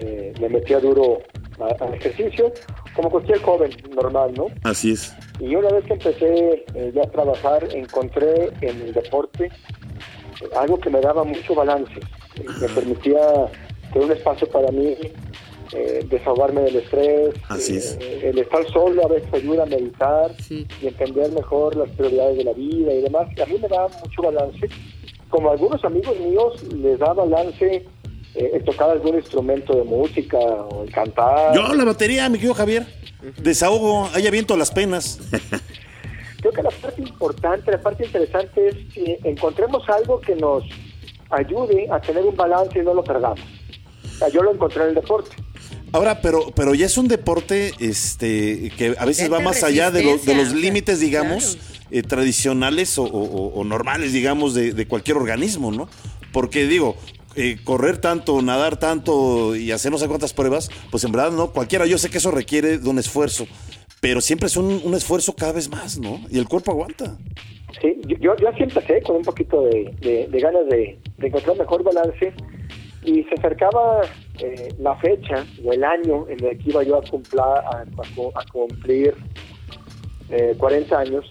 eh, 0.00 0.32
me 0.40 0.48
metía 0.48 0.80
duro 0.80 1.18
al 1.58 1.94
ejercicio, 1.94 2.52
como 2.96 3.10
cualquier 3.10 3.38
joven 3.42 3.70
normal, 3.94 4.32
¿no? 4.36 4.46
Así 4.62 4.92
es. 4.92 5.12
Y 5.40 5.54
una 5.54 5.68
vez 5.70 5.84
que 5.84 5.92
empecé 5.92 6.64
eh, 6.74 6.92
ya 6.94 7.02
a 7.02 7.10
trabajar, 7.10 7.68
encontré 7.74 8.50
en 8.60 8.80
el 8.82 8.92
deporte 8.92 9.50
algo 10.56 10.78
que 10.78 10.90
me 10.90 11.00
daba 11.00 11.24
mucho 11.24 11.54
balance, 11.54 11.92
eh, 12.36 12.44
me 12.60 12.68
permitía 12.68 13.20
tener 13.92 14.06
un 14.08 14.12
espacio 14.12 14.48
para 14.48 14.70
mí, 14.70 14.96
eh, 15.72 16.06
desahogarme 16.08 16.62
del 16.62 16.76
estrés, 16.76 17.30
Así 17.48 17.76
es. 17.76 17.96
eh, 18.00 18.30
el 18.30 18.38
estar 18.38 18.64
solo 18.70 19.04
a 19.04 19.08
veces 19.08 19.32
ayuda 19.32 19.64
a 19.64 19.66
meditar 19.66 20.30
Sí. 20.40 20.66
y 20.82 20.86
entender 20.86 21.32
mejor 21.32 21.74
las 21.76 21.88
prioridades 21.90 22.36
de 22.38 22.44
la 22.44 22.52
vida 22.52 22.92
y 22.92 23.02
demás. 23.02 23.28
Y 23.36 23.40
a 23.40 23.46
mí 23.46 23.56
me 23.60 23.68
da 23.68 23.88
mucho 23.88 24.22
balance. 24.22 24.68
Como 25.30 25.48
a 25.48 25.52
algunos 25.52 25.84
amigos 25.84 26.18
míos 26.20 26.62
les 26.74 26.98
da 26.98 27.12
balance 27.12 27.84
eh, 28.36 28.50
el 28.54 28.64
tocar 28.64 28.90
algún 28.90 29.14
instrumento 29.16 29.74
de 29.76 29.84
música 29.84 30.38
o 30.38 30.84
el 30.84 30.90
cantar. 30.92 31.54
Yo, 31.54 31.72
la 31.74 31.84
batería, 31.84 32.28
mi 32.28 32.36
querido 32.38 32.54
Javier. 32.54 32.86
Desahogo, 33.40 34.08
ahí 34.14 34.26
aviento 34.26 34.56
las 34.56 34.70
penas. 34.70 35.18
Creo 36.44 36.52
que 36.52 36.62
la 36.62 36.70
parte 36.70 37.00
importante, 37.00 37.70
la 37.70 37.80
parte 37.80 38.04
interesante 38.04 38.68
es 38.68 38.76
que 38.92 39.18
encontremos 39.24 39.88
algo 39.88 40.20
que 40.20 40.36
nos 40.36 40.62
ayude 41.30 41.88
a 41.90 41.98
tener 42.02 42.22
un 42.22 42.36
balance 42.36 42.78
y 42.78 42.82
no 42.82 42.92
lo 42.92 43.02
perdamos. 43.02 43.40
O 43.40 44.18
sea, 44.18 44.28
yo 44.28 44.42
lo 44.42 44.52
encontré 44.52 44.82
en 44.82 44.88
el 44.90 44.94
deporte. 44.94 45.30
Ahora, 45.92 46.20
pero, 46.20 46.50
pero 46.54 46.74
ya 46.74 46.84
es 46.84 46.98
un 46.98 47.08
deporte 47.08 47.72
este, 47.80 48.70
que 48.76 48.94
a 48.98 49.06
veces 49.06 49.32
va 49.32 49.40
más 49.40 49.62
allá 49.62 49.90
de, 49.90 50.02
los- 50.04 50.26
de 50.26 50.34
los 50.34 50.52
límites, 50.52 51.00
digamos, 51.00 51.56
claro. 51.56 51.86
eh, 51.92 52.02
tradicionales 52.02 52.98
o, 52.98 53.04
o- 53.04 53.54
o 53.58 53.64
normales, 53.64 54.12
digamos, 54.12 54.52
de, 54.52 54.74
de 54.74 54.86
cualquier 54.86 55.16
organismo, 55.16 55.72
¿no? 55.72 55.88
Porque 56.30 56.66
digo, 56.66 56.94
eh, 57.36 57.56
correr 57.64 57.96
tanto, 57.96 58.42
nadar 58.42 58.76
tanto 58.76 59.56
y 59.56 59.72
hacer 59.72 59.90
no 59.90 59.96
sé 59.96 60.08
cuántas 60.08 60.34
pruebas, 60.34 60.68
pues 60.90 61.04
en 61.04 61.12
verdad 61.12 61.30
no, 61.32 61.52
cualquiera, 61.52 61.86
yo 61.86 61.96
sé 61.96 62.10
que 62.10 62.18
eso 62.18 62.30
requiere 62.30 62.76
de 62.78 62.88
un 62.90 62.98
esfuerzo, 62.98 63.46
pero 64.04 64.20
siempre 64.20 64.48
es 64.48 64.56
un, 64.58 64.82
un 64.84 64.92
esfuerzo 64.94 65.34
cada 65.34 65.52
vez 65.52 65.70
más, 65.70 65.98
¿no? 65.98 66.20
Y 66.30 66.38
el 66.38 66.46
cuerpo 66.46 66.72
aguanta. 66.72 67.16
Sí, 67.80 67.98
yo, 68.20 68.36
yo 68.36 68.48
así 68.50 68.62
empecé 68.62 69.00
con 69.00 69.16
un 69.16 69.22
poquito 69.22 69.62
de, 69.62 69.94
de- 70.02 70.26
de 70.28 70.40
ganas 70.40 70.66
de, 70.68 70.98
de 71.16 71.26
encontrar 71.26 71.56
mejor 71.56 71.82
balance 71.82 72.34
y 73.02 73.22
se 73.24 73.34
acercaba 73.38 74.02
eh, 74.40 74.68
la 74.78 74.94
fecha 74.96 75.46
o 75.64 75.72
el 75.72 75.82
año 75.82 76.26
en 76.28 76.44
el 76.44 76.58
que 76.58 76.68
iba 76.68 76.82
yo 76.82 76.96
a, 76.98 77.02
cumpla- 77.02 77.64
a, 77.64 77.80
a 77.80 78.14
cu- 78.14 78.30
a 78.34 78.44
cumplir 78.52 79.14
eh, 80.28 80.54
40 80.58 80.98
años 80.98 81.24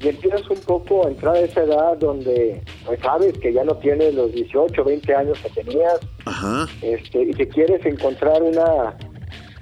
y 0.00 0.08
empiezas 0.08 0.42
un 0.50 0.58
poco 0.62 1.06
a 1.06 1.08
entrar 1.10 1.36
a 1.36 1.40
esa 1.40 1.62
edad 1.62 1.96
donde 1.98 2.60
pues 2.84 2.98
sabes 3.00 3.38
que 3.38 3.52
ya 3.52 3.62
no 3.62 3.76
tienes 3.76 4.12
los 4.16 4.32
18, 4.32 4.82
20 4.82 5.14
años 5.14 5.38
que 5.38 5.62
tenías 5.62 6.00
Ajá. 6.24 6.66
este, 6.82 7.22
y 7.22 7.30
que 7.32 7.46
quieres 7.46 7.86
encontrar 7.86 8.42
una 8.42 8.96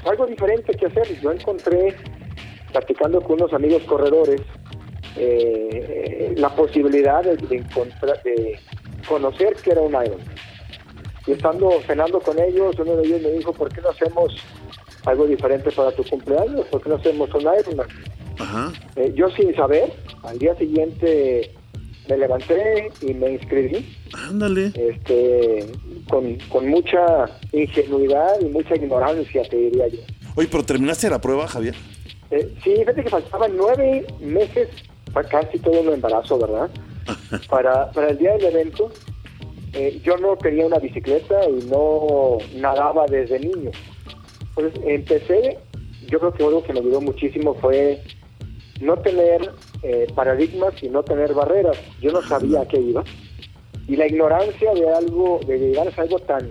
algo 0.06 0.26
diferente 0.26 0.72
que 0.72 0.86
hacer. 0.86 1.20
Yo 1.20 1.30
encontré, 1.30 1.94
platicando 2.70 3.20
con 3.20 3.40
unos 3.40 3.52
amigos 3.52 3.82
corredores, 3.84 4.40
eh, 5.16 6.34
la 6.36 6.48
posibilidad 6.54 7.22
de, 7.22 7.36
de 7.36 7.56
encontrar, 7.56 8.22
de 8.22 8.58
conocer 9.08 9.54
que 9.62 9.70
era 9.72 9.80
un 9.80 9.92
Iron. 9.92 10.20
Y 11.26 11.32
estando 11.32 11.70
cenando 11.86 12.20
con 12.20 12.38
ellos, 12.40 12.74
uno 12.78 12.96
de 12.96 13.06
ellos 13.06 13.22
me 13.22 13.30
dijo, 13.32 13.52
¿por 13.52 13.72
qué 13.72 13.80
no 13.82 13.90
hacemos 13.90 14.34
algo 15.04 15.26
diferente 15.26 15.70
para 15.72 15.92
tu 15.92 16.02
cumpleaños? 16.04 16.66
¿Por 16.66 16.82
qué 16.82 16.88
no 16.88 16.96
hacemos 16.96 17.28
un 17.34 17.42
Ironman? 17.42 17.88
Ajá. 18.38 18.72
Eh, 18.96 19.12
yo 19.14 19.28
sin 19.30 19.54
saber, 19.54 19.92
al 20.22 20.38
día 20.38 20.54
siguiente 20.56 21.52
me 22.08 22.16
levanté 22.16 22.90
y 23.02 23.12
me 23.14 23.32
inscribí 23.32 23.86
Ándale. 24.14 24.72
este, 24.74 25.66
con, 26.08 26.34
con 26.48 26.66
mucha 26.68 27.26
ingenuidad 27.52 28.40
y 28.40 28.46
mucha 28.46 28.74
ignorancia, 28.76 29.42
te 29.42 29.56
diría 29.56 29.88
yo. 29.88 29.98
Oye, 30.36 30.48
pero 30.50 30.64
terminaste 30.64 31.10
la 31.10 31.20
prueba, 31.20 31.46
Javier. 31.46 31.74
Eh, 32.30 32.54
sí, 32.62 32.76
fíjate 32.76 33.02
que 33.02 33.10
faltaban 33.10 33.56
nueve 33.56 34.06
meses, 34.20 34.68
pa- 35.12 35.24
casi 35.24 35.58
todo 35.58 35.80
un 35.80 35.92
embarazo, 35.92 36.38
¿verdad? 36.38 36.70
Para, 37.48 37.90
para 37.92 38.10
el 38.10 38.18
día 38.18 38.32
del 38.34 38.44
evento, 38.46 38.92
eh, 39.72 40.00
yo 40.04 40.16
no 40.18 40.36
tenía 40.36 40.66
una 40.66 40.78
bicicleta 40.78 41.48
y 41.48 41.54
no 41.68 42.38
nadaba 42.54 43.06
desde 43.08 43.40
niño. 43.40 43.70
Entonces 44.56 44.80
empecé, 44.86 45.58
yo 46.08 46.18
creo 46.20 46.32
que 46.32 46.44
algo 46.44 46.62
que 46.62 46.72
me 46.72 46.80
ayudó 46.80 47.00
muchísimo 47.00 47.54
fue 47.54 48.00
no 48.80 48.96
tener 48.98 49.50
eh, 49.82 50.06
paradigmas 50.14 50.74
y 50.82 50.88
no 50.88 51.02
tener 51.02 51.34
barreras. 51.34 51.76
Yo 52.00 52.12
no 52.12 52.20
sabía 52.28 52.60
a 52.60 52.66
qué 52.68 52.78
iba. 52.78 53.02
Y 53.88 53.96
la 53.96 54.06
ignorancia 54.06 54.72
de 54.74 54.88
algo, 54.88 55.40
de 55.46 55.58
llegar 55.58 55.88
a 55.88 56.00
algo 56.02 56.18
tan 56.20 56.48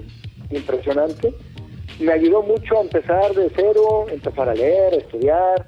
impresionante, 0.50 1.34
me 2.00 2.14
ayudó 2.14 2.42
mucho 2.42 2.78
a 2.78 2.82
empezar 2.82 3.34
de 3.34 3.52
cero, 3.56 4.06
empezar 4.10 4.50
a 4.50 4.54
leer, 4.54 4.94
a 4.94 4.98
estudiar. 4.98 5.68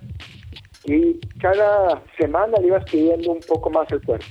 Y 0.84 1.19
cada 1.39 2.03
semana 2.17 2.57
le 2.59 2.67
ibas 2.67 2.84
pidiendo 2.89 3.32
un 3.32 3.39
poco 3.41 3.69
más 3.69 3.91
el 3.91 4.01
cuerpo. 4.01 4.25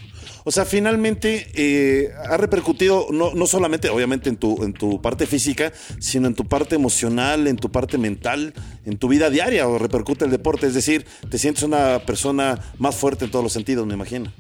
O 0.45 0.51
sea, 0.51 0.65
finalmente 0.65 1.47
eh, 1.55 2.11
ha 2.29 2.37
repercutido 2.39 3.07
no, 3.11 3.33
no 3.35 3.47
solamente, 3.47 3.89
obviamente, 3.89 4.31
en 4.31 4.37
tu, 4.37 4.65
en 4.65 4.73
tu 4.73 5.01
parte 5.01 5.27
física, 5.27 5.71
sino 6.01 6.27
en 6.27 6.35
tu 6.35 6.47
parte 6.47 6.75
emocional, 6.75 7.47
en 7.47 7.57
tu 7.57 7.71
parte 7.71 7.99
mental, 7.99 8.53
en 8.85 8.99
tu 8.99 9.07
vida 9.07 9.31
diaria, 9.31 9.69
o 9.69 9.79
repercute 9.79 10.25
el 10.25 10.33
deporte. 10.33 10.67
Es 10.67 10.75
decir, 10.75 11.05
te 11.31 11.39
sientes 11.39 11.63
una 11.63 12.01
persona 12.05 12.59
más 12.79 12.97
fuerte 12.97 13.27
en 13.27 13.31
todos 13.31 13.45
los 13.45 13.53
sentidos, 13.53 13.87
me 13.87 13.95
imagino. 13.95 14.33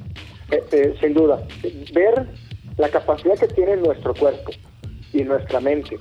Eh, 0.51 0.65
eh, 0.73 0.95
sin 1.01 1.15
duda, 1.15 1.47
ver 1.95 2.27
la 2.77 2.89
capacidad 2.89 3.39
que 3.39 3.47
tiene 3.47 3.77
nuestro 3.77 4.15
cuerpo 4.15 4.51
y 5.13 5.23
nuestra 5.23 5.61
mente 5.61 5.97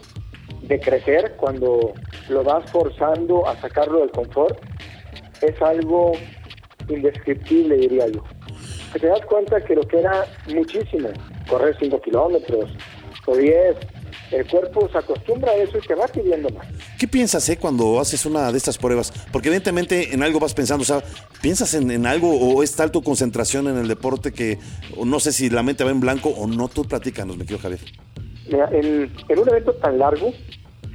de 0.70 0.80
crecer 0.80 1.36
cuando 1.36 1.94
lo 2.30 2.44
vas 2.44 2.72
forzando 2.72 3.46
a 3.48 3.60
sacarlo 3.60 4.00
del 4.00 4.12
confort 4.12 4.58
es 5.42 5.60
algo 5.62 6.14
indescriptible, 6.88 7.76
diría 7.76 8.08
yo. 8.08 8.24
Te 8.94 9.08
das 9.08 9.26
cuenta 9.26 9.62
que 9.62 9.76
lo 9.76 9.82
que 9.82 10.00
era 10.00 10.26
muchísimo, 10.54 11.10
correr 11.50 11.76
5 11.80 12.02
kilómetros 12.02 12.72
o 13.26 13.36
10, 13.36 13.78
el 14.32 14.48
cuerpo 14.48 14.88
se 14.92 14.98
acostumbra 15.00 15.52
a 15.52 15.56
eso 15.56 15.78
y 15.78 15.88
te 15.88 15.96
va 15.96 16.08
pidiendo 16.08 16.50
más. 16.50 16.68
¿Qué 17.00 17.08
piensas 17.08 17.48
eh, 17.50 17.58
cuando 17.58 18.00
haces 18.00 18.26
una 18.28 18.52
de 18.52 18.58
estas 18.58 18.78
pruebas? 18.78 19.12
Porque 19.32 19.48
evidentemente 19.48 20.14
en 20.14 20.22
algo 20.22 20.40
vas 20.40 20.54
pensando, 20.54 20.84
o 20.84 20.86
sea, 20.86 21.02
¿piensas 21.42 21.74
en, 21.74 21.90
en 21.90 22.06
algo 22.06 22.32
o 22.32 22.62
es 22.62 22.76
tal 22.76 22.92
tu 22.92 23.02
concentración 23.02 23.68
en 23.68 23.78
el 23.78 23.88
deporte 23.88 24.34
que 24.34 24.60
no 25.04 25.20
sé 25.20 25.32
si 25.32 25.50
la 25.50 25.64
mente 25.64 25.84
va 25.84 25.90
en 25.92 26.00
blanco 26.00 26.30
o 26.30 26.46
no? 26.46 26.68
Tú 26.68 26.84
platícanos, 26.84 27.38
me 27.38 27.46
quiero 27.46 27.62
Javier. 27.62 27.80
Mira, 28.52 28.70
en, 28.72 29.12
en 29.28 29.40
un 29.40 29.50
evento 29.50 29.74
tan 29.74 30.00
largo, 30.00 30.34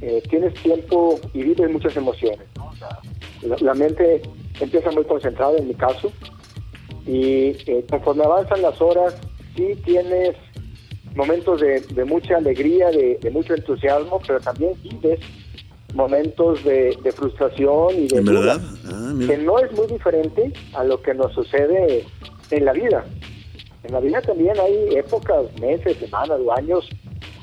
eh, 0.01 0.21
tienes 0.29 0.53
tiempo 0.55 1.19
y 1.33 1.43
vives 1.43 1.71
muchas 1.71 1.95
emociones. 1.95 2.47
¿no? 2.57 2.67
O 2.67 2.75
sea, 2.75 2.99
la, 3.43 3.55
la 3.59 3.73
mente 3.73 4.21
empieza 4.59 4.91
muy 4.91 5.05
concentrada 5.05 5.57
en 5.57 5.67
mi 5.67 5.73
caso 5.73 6.11
y 7.05 7.55
eh, 7.67 7.85
conforme 7.89 8.23
avanzan 8.23 8.61
las 8.61 8.81
horas, 8.81 9.15
sí 9.55 9.75
tienes 9.85 10.35
momentos 11.15 11.61
de, 11.61 11.79
de 11.81 12.05
mucha 12.05 12.37
alegría, 12.37 12.89
de, 12.89 13.17
de 13.21 13.31
mucho 13.31 13.53
entusiasmo, 13.53 14.19
pero 14.25 14.39
también 14.39 14.73
vives 14.83 15.19
momentos 15.93 16.63
de, 16.65 16.97
de 17.01 17.11
frustración 17.13 17.95
y 17.95 18.07
de 18.07 18.17
¿En 18.17 18.25
duda, 18.25 18.39
verdad? 18.39 18.61
Ah, 18.85 19.13
que 19.25 19.37
no 19.37 19.59
es 19.59 19.71
muy 19.71 19.87
diferente 19.87 20.51
a 20.73 20.83
lo 20.83 21.01
que 21.01 21.13
nos 21.13 21.33
sucede 21.33 22.05
en 22.51 22.65
la 22.65 22.73
vida. 22.73 23.05
En 23.83 23.93
la 23.93 23.99
vida 23.99 24.21
también 24.21 24.59
hay 24.59 24.95
épocas, 24.95 25.45
meses, 25.61 25.95
semanas 25.97 26.39
o 26.43 26.51
años 26.51 26.89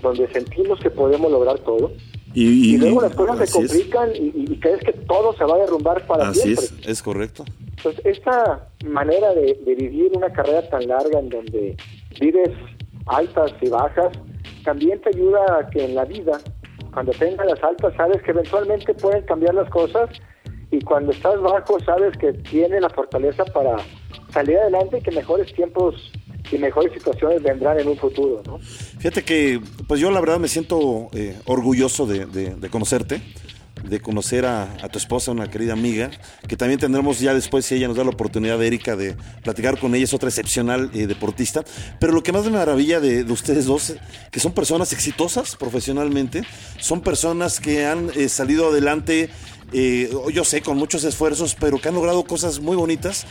donde 0.02 0.30
sentimos 0.32 0.80
que 0.80 0.90
podemos 0.90 1.30
lograr 1.30 1.58
todo 1.60 1.92
y, 2.34 2.78
luego 2.78 3.02
las 3.02 3.14
cosas 3.14 3.36
se 3.36 3.42
así 3.44 3.52
complican 3.52 4.10
y, 4.14 4.58
crees 4.58 4.80
que 4.80 4.92
todo 4.92 5.34
se 5.36 5.44
va 5.44 5.56
a 5.56 5.58
derrumbar 5.58 6.06
para 6.06 6.28
Así 6.28 6.54
siempre. 6.54 6.64
es, 6.64 6.88
es 6.88 7.02
correcto. 7.02 7.44
Entonces, 7.76 8.00
esta 8.04 8.68
manera 8.86 9.34
de, 9.34 9.58
de 9.64 9.74
vivir 9.74 10.12
una 10.14 10.32
carrera 10.32 10.68
tan 10.68 10.86
larga 10.86 11.18
en 11.18 11.28
donde 11.28 11.76
vives 12.20 12.50
altas 13.06 13.52
y 13.60 13.68
bajas, 13.68 14.12
también 14.64 15.00
te 15.00 15.10
ayuda 15.10 15.58
a 15.58 15.70
que 15.70 15.84
en 15.84 15.94
la 15.94 16.04
vida, 16.04 16.40
cuando 16.92 17.12
tengas 17.12 17.46
las 17.46 17.62
altas, 17.62 17.92
sabes 17.96 18.22
que 18.22 18.30
eventualmente 18.30 18.94
pueden 18.94 19.24
cambiar 19.24 19.54
las 19.54 19.68
cosas 19.68 20.08
y 20.70 20.80
cuando 20.80 21.12
estás 21.12 21.38
bajo, 21.40 21.78
sabes 21.80 22.16
que 22.16 22.32
tienes 22.32 22.80
la 22.80 22.88
fortaleza 22.88 23.44
para 23.46 23.76
salir 24.30 24.56
adelante 24.56 24.98
y 24.98 25.02
que 25.02 25.10
mejores 25.10 25.52
tiempos 25.52 26.12
y 26.52 26.58
mejores 26.58 26.92
situaciones 26.92 27.42
vendrán 27.42 27.78
en 27.80 27.88
un 27.88 27.96
futuro, 27.96 28.42
¿no? 28.46 28.58
Fíjate 28.98 29.24
que, 29.24 29.60
pues 29.86 30.00
yo 30.00 30.10
la 30.10 30.20
verdad 30.20 30.38
me 30.38 30.48
siento 30.48 31.08
eh, 31.12 31.36
orgulloso 31.46 32.06
de, 32.06 32.26
de- 32.26 32.54
de 32.54 32.68
conocerte, 32.70 33.20
de 33.88 34.00
conocer 34.00 34.44
a, 34.46 34.64
a 34.82 34.88
tu 34.88 34.98
esposa, 34.98 35.32
una 35.32 35.50
querida 35.50 35.72
amiga, 35.72 36.10
que 36.46 36.56
también 36.56 36.78
tendremos 36.78 37.18
ya 37.18 37.34
después, 37.34 37.66
si 37.66 37.74
ella 37.74 37.88
nos 37.88 37.96
da 37.96 38.04
la 38.04 38.10
oportunidad, 38.10 38.56
de 38.58 38.66
Erika, 38.68 38.94
de 38.94 39.16
platicar 39.42 39.76
con 39.78 39.94
ella, 39.94 40.04
es 40.04 40.14
otra 40.14 40.28
excepcional 40.28 40.90
eh, 40.94 41.06
deportista. 41.08 41.64
Pero 41.98 42.12
lo 42.12 42.22
que 42.22 42.30
más 42.32 42.44
me 42.44 42.50
maravilla 42.52 43.00
de, 43.00 43.24
de 43.24 43.32
ustedes 43.32 43.64
dos, 43.64 43.94
que 44.30 44.38
son 44.38 44.52
personas 44.52 44.92
exitosas 44.92 45.56
profesionalmente, 45.56 46.42
son 46.78 47.00
personas 47.00 47.58
que 47.58 47.84
han 47.84 48.10
eh, 48.14 48.28
salido 48.28 48.68
adelante, 48.68 49.30
eh, 49.72 50.10
yo 50.32 50.44
sé, 50.44 50.60
con 50.60 50.76
muchos 50.76 51.02
esfuerzos, 51.02 51.56
pero 51.58 51.80
que 51.80 51.88
han 51.88 51.94
logrado 51.94 52.22
cosas 52.24 52.60
muy 52.60 52.76
bonitas 52.76 53.26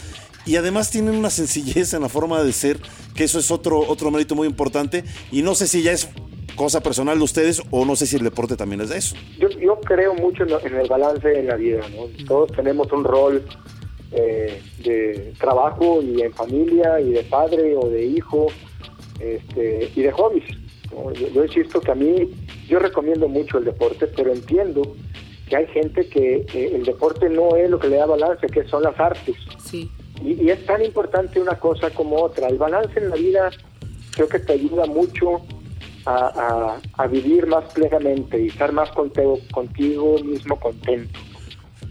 y 0.46 0.56
además 0.56 0.90
tienen 0.92 1.16
una 1.16 1.30
sencillez 1.30 1.94
en 1.94 2.02
la 2.02 2.10
forma 2.10 2.44
de 2.44 2.52
ser, 2.54 2.80
que 3.16 3.24
eso 3.24 3.40
es 3.40 3.52
otro, 3.52 3.80
otro 3.80 4.12
mérito 4.12 4.36
muy 4.36 4.48
importante. 4.48 5.04
Y 5.32 5.42
no 5.42 5.56
sé 5.56 5.68
si 5.68 5.82
ya 5.84 5.92
es 5.92 6.10
cosa 6.56 6.82
personal 6.82 7.18
de 7.18 7.24
ustedes 7.24 7.62
o 7.72 7.86
no 7.86 7.96
sé 7.96 8.06
si 8.06 8.16
el 8.18 8.24
deporte 8.24 8.56
también 8.58 8.82
es 8.82 8.90
de 8.90 8.98
eso. 8.98 9.16
yo, 9.40 9.50
yo 9.50 9.80
creo 9.82 10.14
mucho 10.16 10.44
en, 10.44 10.50
lo- 10.50 10.66
en 10.66 10.76
el 10.76 10.88
balance 10.88 11.40
en 11.40 11.48
la 11.48 11.56
vida, 11.56 11.82
¿no? 11.90 12.26
Todos 12.26 12.52
tenemos 12.52 12.92
un 12.92 13.04
rol 13.04 13.44
eh, 14.12 14.62
de 14.84 15.34
trabajo 15.40 16.02
y 16.02 16.22
en 16.22 16.34
familia 16.34 17.00
y 17.00 17.12
de 17.12 17.24
padre 17.24 17.76
o 17.78 17.88
de 17.90 18.04
hijo 18.06 18.48
este, 19.20 19.92
y 19.96 20.02
de 20.02 20.12
hobbies. 20.12 20.44
¿no? 20.92 21.12
Yo, 21.14 21.28
yo 21.30 21.46
insisto 21.46 21.80
que 21.82 21.92
a 21.92 21.96
mí, 21.96 22.30
yo 22.68 22.80
recomiendo 22.80 23.28
mucho 23.28 23.58
el 23.58 23.66
deporte, 23.66 24.08
pero 24.08 24.34
entiendo 24.34 24.96
que 25.48 25.56
hay 25.56 25.68
gente 25.68 26.08
que 26.08 26.46
eh, 26.54 26.72
el 26.76 26.84
deporte 26.84 27.30
no 27.30 27.56
es 27.56 27.70
lo 27.70 27.80
que 27.80 27.88
le 27.88 27.98
da 27.98 28.06
balance, 28.06 28.48
que 28.48 28.68
son 28.68 28.84
las 28.84 29.00
artes. 29.00 29.36
Sí. 29.64 29.90
Y, 30.24 30.44
y 30.44 30.50
es 30.50 30.66
tan 30.66 30.84
importante 30.84 31.40
una 31.40 31.58
cosa 31.58 31.90
como 31.90 32.18
otra. 32.22 32.48
El 32.48 32.58
balance 32.58 33.00
en 33.00 33.10
la 33.10 33.16
vida 33.16 33.50
creo 34.12 34.28
que 34.28 34.40
te 34.40 34.54
ayuda 34.54 34.86
mucho 34.86 35.42
a, 36.06 36.78
a- 36.98 37.04
a 37.04 37.08
vivir 37.08 37.46
más 37.48 37.66
plenamente 37.74 38.42
y 38.44 38.48
estar 38.48 38.72
más 38.72 38.90
contigo, 38.92 39.40
contigo 39.52 40.18
mismo 40.24 40.60
contento. 40.60 41.20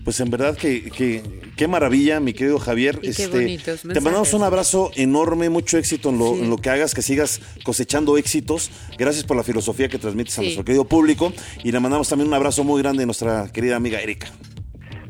Pues 0.05 0.19
en 0.21 0.31
verdad 0.31 0.57
que, 0.57 0.91
que- 0.91 1.23
qué 1.57 1.69
maravilla, 1.69 2.21
mi 2.21 2.33
querido 2.33 2.59
Javier. 2.59 2.99
Este, 3.03 3.23
Y 3.23 3.27
qué 3.27 3.33
bonitos 3.33 3.83
te 3.83 4.01
mandamos 4.01 4.33
un 4.33 4.43
abrazo 4.43 4.91
enorme, 4.97 5.51
mucho 5.51 5.77
éxito 5.77 6.09
en 6.09 6.19
lo, 6.19 6.35
Sí. 6.35 6.41
en 6.43 6.51
lo 6.51 6.57
que 6.57 6.71
hagas, 6.71 6.95
que 6.95 7.03
sigas 7.03 7.41
cosechando 7.65 8.17
éxitos. 8.17 8.71
Gracias 8.97 9.25
por 9.25 9.37
la 9.37 9.43
filosofía 9.43 9.89
que 9.89 9.99
transmites 9.99 10.39
a 10.39 10.43
nuestro 10.43 10.65
querido 10.65 10.85
público. 10.85 11.33
Y 11.63 11.71
le 11.71 11.81
mandamos 11.81 12.09
también 12.09 12.29
un 12.29 12.35
abrazo 12.35 12.65
muy 12.65 12.81
grande 12.83 13.03
a 13.03 13.07
nuestra 13.07 13.51
querida 13.53 13.77
amiga 13.77 14.01
Erika. 14.01 14.29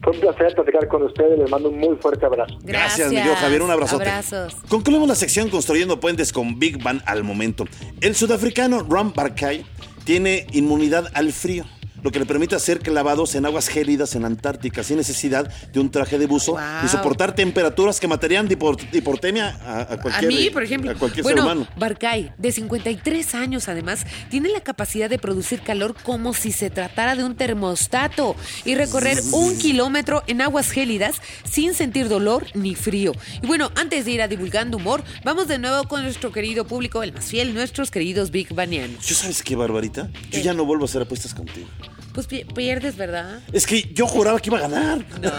Fue 0.03 0.13
un 0.13 0.21
placer 0.21 0.55
platicar 0.55 0.89
con 0.89 1.03
ustedes, 1.03 1.39
les 1.39 1.51
mando 1.51 1.69
un 1.69 1.79
muy 1.79 1.97
fuerte 1.97 2.25
abrazo. 2.25 2.57
Gracias, 2.63 3.11
mi 3.11 3.17
querido 3.17 3.35
Javier. 3.37 3.63
Un 3.63 3.71
abrazote. 3.71 4.05
Abrazos. 4.05 4.57
Concluimos 4.69 5.09
la 5.09 5.15
sección 5.15 5.49
construyendo 5.51 6.01
puentes 6.01 6.33
con 6.33 6.59
Big 6.59 6.83
Bang 6.83 7.01
al 7.07 7.23
momento. 7.23 7.65
El 8.01 8.15
sudafricano 8.15 8.87
Ram 8.89 9.13
Barkay 9.15 9.65
tiene 10.05 10.47
inmunidad 10.53 11.11
al 11.15 11.33
frío 11.33 11.65
lo 12.03 12.11
que 12.11 12.19
le 12.19 12.27
permite 12.27 12.55
hacer 12.55 12.81
clavados 12.81 13.35
en 13.35 13.47
aguas 13.47 13.69
gélidas 13.69 14.15
en 14.15 14.25
Antártica 14.25 14.83
sin 14.83 14.97
necesidad 14.97 15.49
de 15.73 15.81
un 15.81 15.91
traje 15.91 16.19
de 16.19 16.27
buzo 16.27 16.53
Wow. 16.53 16.61
y 16.85 16.89
soportar 16.89 17.35
temperaturas 17.35 18.01
que 18.01 18.09
matarían 18.09 18.49
de 18.49 18.55
hipotermia 18.93 19.59
a, 19.65 19.79
a 19.79 19.83
A 19.95 20.01
cualquier, 20.01 20.33
mí, 20.33 20.51
por 20.51 20.63
ejemplo. 20.63 20.91
a 20.91 20.95
cualquier 20.95 21.23
bueno, 21.23 21.43
ser 21.43 21.53
humano. 21.53 21.69
Barcay, 21.77 22.33
de 22.39 22.53
53 22.53 23.35
años 23.35 23.69
además, 23.69 24.05
tiene 24.31 24.49
la 24.49 24.61
capacidad 24.61 25.09
de 25.11 25.19
producir 25.19 25.61
calor 25.61 25.95
como 26.03 26.35
si 26.35 26.53
se 26.53 26.71
tratara 26.71 27.15
de 27.17 27.25
un 27.25 27.37
termostato 27.37 28.35
y 28.65 28.75
recorrer 28.75 29.19
un 29.33 29.57
kilómetro 29.59 30.23
en 30.27 30.41
aguas 30.41 30.71
gélidas 30.71 31.17
sin 31.45 31.75
sentir 31.75 32.09
dolor 32.09 32.47
ni 32.55 32.75
frío. 32.75 33.13
Y 33.43 33.47
bueno, 33.47 33.71
antes 33.77 34.05
de 34.05 34.11
ir 34.13 34.23
a 34.23 34.29
divulgando 34.29 34.77
humor, 34.79 35.03
vamos 35.25 35.49
de 35.49 35.59
nuevo 35.59 35.85
con 35.89 36.03
nuestro 36.03 36.33
querido 36.33 36.65
público, 36.67 37.03
el 37.03 37.13
más 37.13 37.27
fiel, 37.27 37.55
nuestros 37.55 37.91
queridos 37.91 38.31
Big 38.31 38.53
Banianos. 38.55 39.07
¿Yo 39.07 39.15
sabes 39.15 39.43
qué, 39.43 39.57
Barbarita? 39.57 40.09
Yo 40.25 40.31
¿Qué? 40.31 40.43
ya 40.43 40.55
no 40.55 40.65
vuelvo 40.65 40.85
a 40.85 40.87
hacer 40.87 41.03
apuestas 41.03 41.35
contigo. 41.35 41.69
Pues 42.15 42.27
pi- 42.27 42.45
pierdes, 42.45 42.97
¿verdad? 42.97 43.41
Es 43.53 43.67
que 43.67 43.83
yo 43.93 44.07
juraba 44.07 44.41
que 44.41 44.49
iba 44.51 44.59
a 44.59 44.63
ganar. 44.63 45.05
No, 45.21 45.31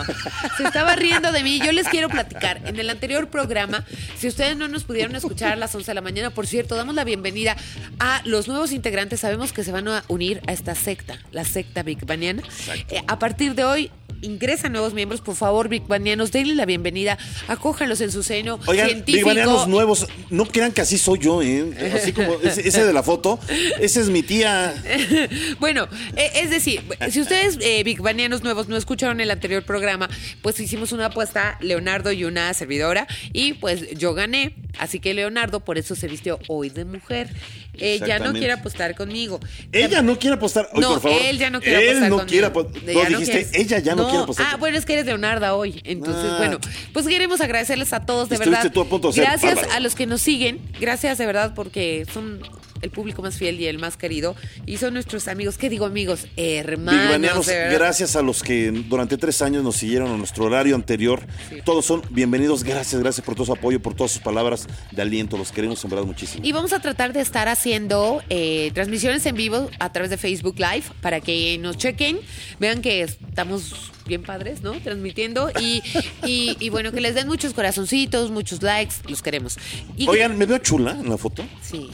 se 0.58 0.64
estaba 0.64 0.96
riendo 0.96 1.32
de 1.32 1.44
mí. 1.44 1.60
Yo 1.64 1.72
les 1.74 1.88
quiero 1.90 2.08
platicar. 2.08 2.62
En 2.66 2.80
el 2.80 2.90
anterior 2.90 3.28
programa, 3.30 3.86
si 4.18 4.28
ustedes 4.28 4.56
no 4.56 4.68
nos 4.70 4.86
pudieron 4.86 5.16
escuchar 5.16 5.52
a 5.54 5.56
las 5.58 5.76
11 5.76 5.92
de 5.92 5.96
la 5.96 6.02
mañana, 6.02 6.30
por 6.30 6.48
cierto, 6.48 6.76
damos 6.76 6.96
la 6.96 7.04
bienvenida 7.04 7.58
a 8.00 8.22
los 8.26 8.48
nuevos 8.48 8.72
integrantes. 8.72 9.20
Sabemos 9.20 9.52
que 9.52 9.64
se 9.66 9.72
van 9.72 9.88
a 9.90 10.04
unir 10.08 10.42
a 10.48 10.54
esta 10.54 10.74
secta, 10.76 11.20
la 11.32 11.44
secta 11.44 11.84
Big 11.84 12.06
Baniana. 12.06 12.42
Eh, 12.90 13.02
a 13.08 13.20
partir 13.20 13.54
de 13.54 13.66
hoy, 13.66 13.92
ingresan 14.22 14.72
nuevos 14.72 14.94
miembros. 14.94 15.22
Por 15.22 15.36
favor, 15.36 15.70
Big 15.70 15.88
Banianos, 15.88 16.32
denle 16.32 16.56
la 16.56 16.66
bienvenida. 16.66 17.18
Acójanlos 17.48 18.02
en 18.02 18.12
su 18.12 18.24
seno 18.24 18.60
Oigan, 18.66 18.88
científico. 18.88 19.30
bigmanianos 19.30 19.68
nuevos, 19.68 20.08
no 20.30 20.46
crean 20.46 20.72
que 20.72 20.82
así 20.82 20.98
soy 20.98 21.20
yo, 21.20 21.42
¿eh? 21.42 21.94
Así 21.96 22.14
como 22.14 22.34
ese, 22.42 22.68
ese 22.68 22.86
de 22.86 22.94
la 22.94 23.04
foto, 23.04 23.40
esa 23.80 24.00
es 24.00 24.10
mi 24.10 24.24
tía. 24.24 24.74
bueno, 25.60 25.88
eh, 26.16 26.32
es 26.36 26.50
decir, 26.50 26.82
si 27.10 27.22
ustedes, 27.22 27.58
eh, 27.62 27.84
Big 27.84 28.02
nuevos, 28.02 28.68
no 28.68 28.78
escucharon 28.78 29.20
el 29.22 29.32
anterior 29.32 29.64
programa, 29.64 30.10
pues 30.42 30.60
hicimos 30.60 30.92
una 30.92 31.08
apuesta, 31.08 31.58
Leonardo 31.62 32.12
y 32.12 32.24
una 32.24 32.54
servidora, 32.54 33.08
y 33.34 33.54
pues 33.54 33.92
yo 33.98 34.14
gané. 34.14 34.56
Así 34.78 35.00
que 35.00 35.14
Leonardo 35.14 35.60
por 35.60 35.78
eso 35.78 35.96
se 35.96 36.08
vistió 36.08 36.40
hoy 36.48 36.70
de 36.70 36.86
mujer. 36.86 37.30
Ya 37.74 38.20
no 38.20 38.34
quiere 38.34 38.52
apostar 38.54 38.96
conmigo. 38.96 39.40
Ella 39.72 40.02
no 40.02 40.20
quiere 40.20 40.36
apostar. 40.36 40.70
No, 40.74 40.94
por 40.94 41.02
favor. 41.02 41.22
él 41.22 41.38
ya 41.38 41.50
no 41.50 41.62
quiere 41.62 41.78
Él 41.92 41.98
apostar 41.98 42.10
no 42.10 42.16
conmigo. 42.18 42.30
quiere 42.30 42.46
apostar. 42.48 42.82
Ya 42.84 42.94
No, 42.94 43.10
dijiste, 43.20 43.32
quieres. 43.32 43.54
ella 43.54 43.80
ya 43.80 43.96
no 43.96 44.04
quiere 44.10 44.24
apostar 44.24 44.48
Ah, 44.52 44.58
bueno, 44.58 44.78
es 44.78 44.86
que 44.86 44.94
eres 44.94 45.06
Leonarda 45.06 45.56
hoy. 45.56 45.82
Entonces, 45.86 46.26
Ah. 46.32 46.38
bueno, 46.38 46.60
pues 46.94 47.08
queremos 47.08 47.40
agradecerles 47.42 47.94
a 47.94 48.06
todos, 48.06 48.30
de 48.30 48.36
Estuviste 48.36 48.58
verdad. 48.64 48.74
tú 48.74 48.82
a 48.82 48.86
punto 48.90 49.08
de 49.10 49.14
ser 49.16 49.24
Gracias 49.24 49.56
bárbaro. 49.56 49.74
a 49.74 49.80
los 49.80 49.96
que 49.96 50.06
nos 50.06 50.22
siguen. 50.22 50.60
Gracias 50.80 51.18
de 51.18 51.26
verdad 51.26 51.54
porque 51.56 52.06
son 52.14 52.42
el 52.82 52.92
público 52.92 53.22
más 53.22 53.36
fiel 53.38 53.60
y 53.60 53.68
el 53.68 53.80
más 53.80 53.98
querido. 53.98 54.36
Y 54.66 54.78
son 54.78 54.94
nuestros 54.94 55.28
amigos. 55.28 55.58
¿Qué 55.58 55.70
digo 55.70 55.86
amigos? 55.86 56.28
Hermanos. 56.36 57.48
Gracias 57.48 58.16
a 58.16 58.22
los 58.22 58.44
que 58.44 58.72
durante 58.72 59.18
tres 59.18 59.42
años 59.42 59.64
nos 59.64 59.78
siguieron 59.78 60.12
a 60.12 60.18
nuestro 60.18 60.46
horario 60.46 60.76
anterior. 60.76 61.22
Todos 61.66 61.86
son 61.86 62.02
bienvenidos. 62.10 62.64
Gracias, 62.64 63.02
gracias 63.02 63.26
por 63.26 63.36
todo 63.36 63.46
su 63.46 63.54
apoyo, 63.54 63.82
por 63.82 63.94
todas 63.94 64.12
sus 64.12 64.22
palabras 64.22 64.68
de 64.92 65.02
aliento. 65.02 65.38
Los 65.38 65.52
queremos 65.52 65.84
en 65.84 65.90
verdad 65.90 66.06
muchísimo. 66.06 66.46
Y 66.46 66.52
vamos 66.52 66.74
a 66.74 66.80
tratar 66.80 67.14
de 67.14 67.22
estar 67.22 67.48
haciendo 67.48 68.22
eh, 68.30 68.72
transmisiones 68.74 69.26
en 69.26 69.36
vivo 69.36 69.70
a 69.80 69.92
través 69.92 70.10
de 70.10 70.18
Facebook 70.18 70.56
Live 70.58 70.84
para 71.02 71.22
que 71.22 71.58
nos 71.60 71.78
chequen, 71.78 72.20
vean 72.60 72.82
que 72.82 73.02
estamos 73.02 73.92
bien 74.06 74.24
padres, 74.24 74.62
¿no? 74.62 74.74
Transmitiendo 74.74 75.52
y, 75.60 75.82
y, 76.26 76.58
y 76.60 76.70
bueno, 76.70 76.92
que 76.92 77.02
les 77.02 77.16
den 77.16 77.28
muchos 77.28 77.54
corazoncitos, 77.54 78.32
muchos 78.32 78.62
likes, 78.62 78.96
los 79.08 79.22
queremos. 79.22 79.58
Y 79.96 80.08
Oigan, 80.08 80.38
¿me 80.38 80.46
veo 80.46 80.58
chula 80.58 80.92
en 80.92 81.10
la 81.10 81.18
foto? 81.18 81.44
Sí, 81.62 81.90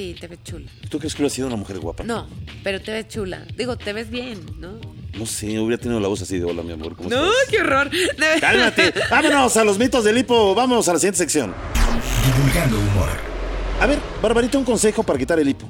sí, 0.00 0.16
te 0.18 0.26
ves 0.28 0.38
chula. 0.44 0.66
¿Tú 0.88 0.98
crees 0.98 1.14
que 1.14 1.22
hubiera 1.22 1.34
sido 1.34 1.46
una 1.48 1.56
mujer 1.56 1.78
guapa? 1.78 2.04
No, 2.04 2.26
pero 2.64 2.80
te 2.80 2.90
ves 2.92 3.08
chula. 3.08 3.44
Digo, 3.56 3.76
te 3.76 3.92
ves 3.92 4.08
bien, 4.10 4.40
¿no? 4.58 4.80
No 5.18 5.26
sé, 5.26 5.58
hubiera 5.58 5.80
tenido 5.80 6.00
la 6.00 6.08
voz 6.08 6.22
así 6.22 6.38
de 6.38 6.44
hola, 6.44 6.62
mi 6.62 6.72
amor. 6.72 6.96
¿cómo 6.96 7.10
No, 7.10 7.26
estás?" 7.26 7.48
qué 7.50 7.60
horror. 7.60 7.90
Cálmate. 8.40 8.94
Vámonos 9.10 9.56
a 9.56 9.64
los 9.64 9.78
mitos 9.78 10.04
del 10.04 10.16
hipo. 10.18 10.54
Vámonos 10.54 10.88
a 10.88 10.94
la 10.94 10.98
siguiente 10.98 11.18
sección. 11.18 11.54
Divulgando 12.36 12.78
humor. 12.78 13.08
A 13.80 13.86
ver, 13.86 13.98
Barbarita, 14.22 14.56
un 14.58 14.64
consejo 14.64 15.02
para 15.02 15.18
quitar 15.18 15.38
el 15.38 15.48
hipo. 15.48 15.68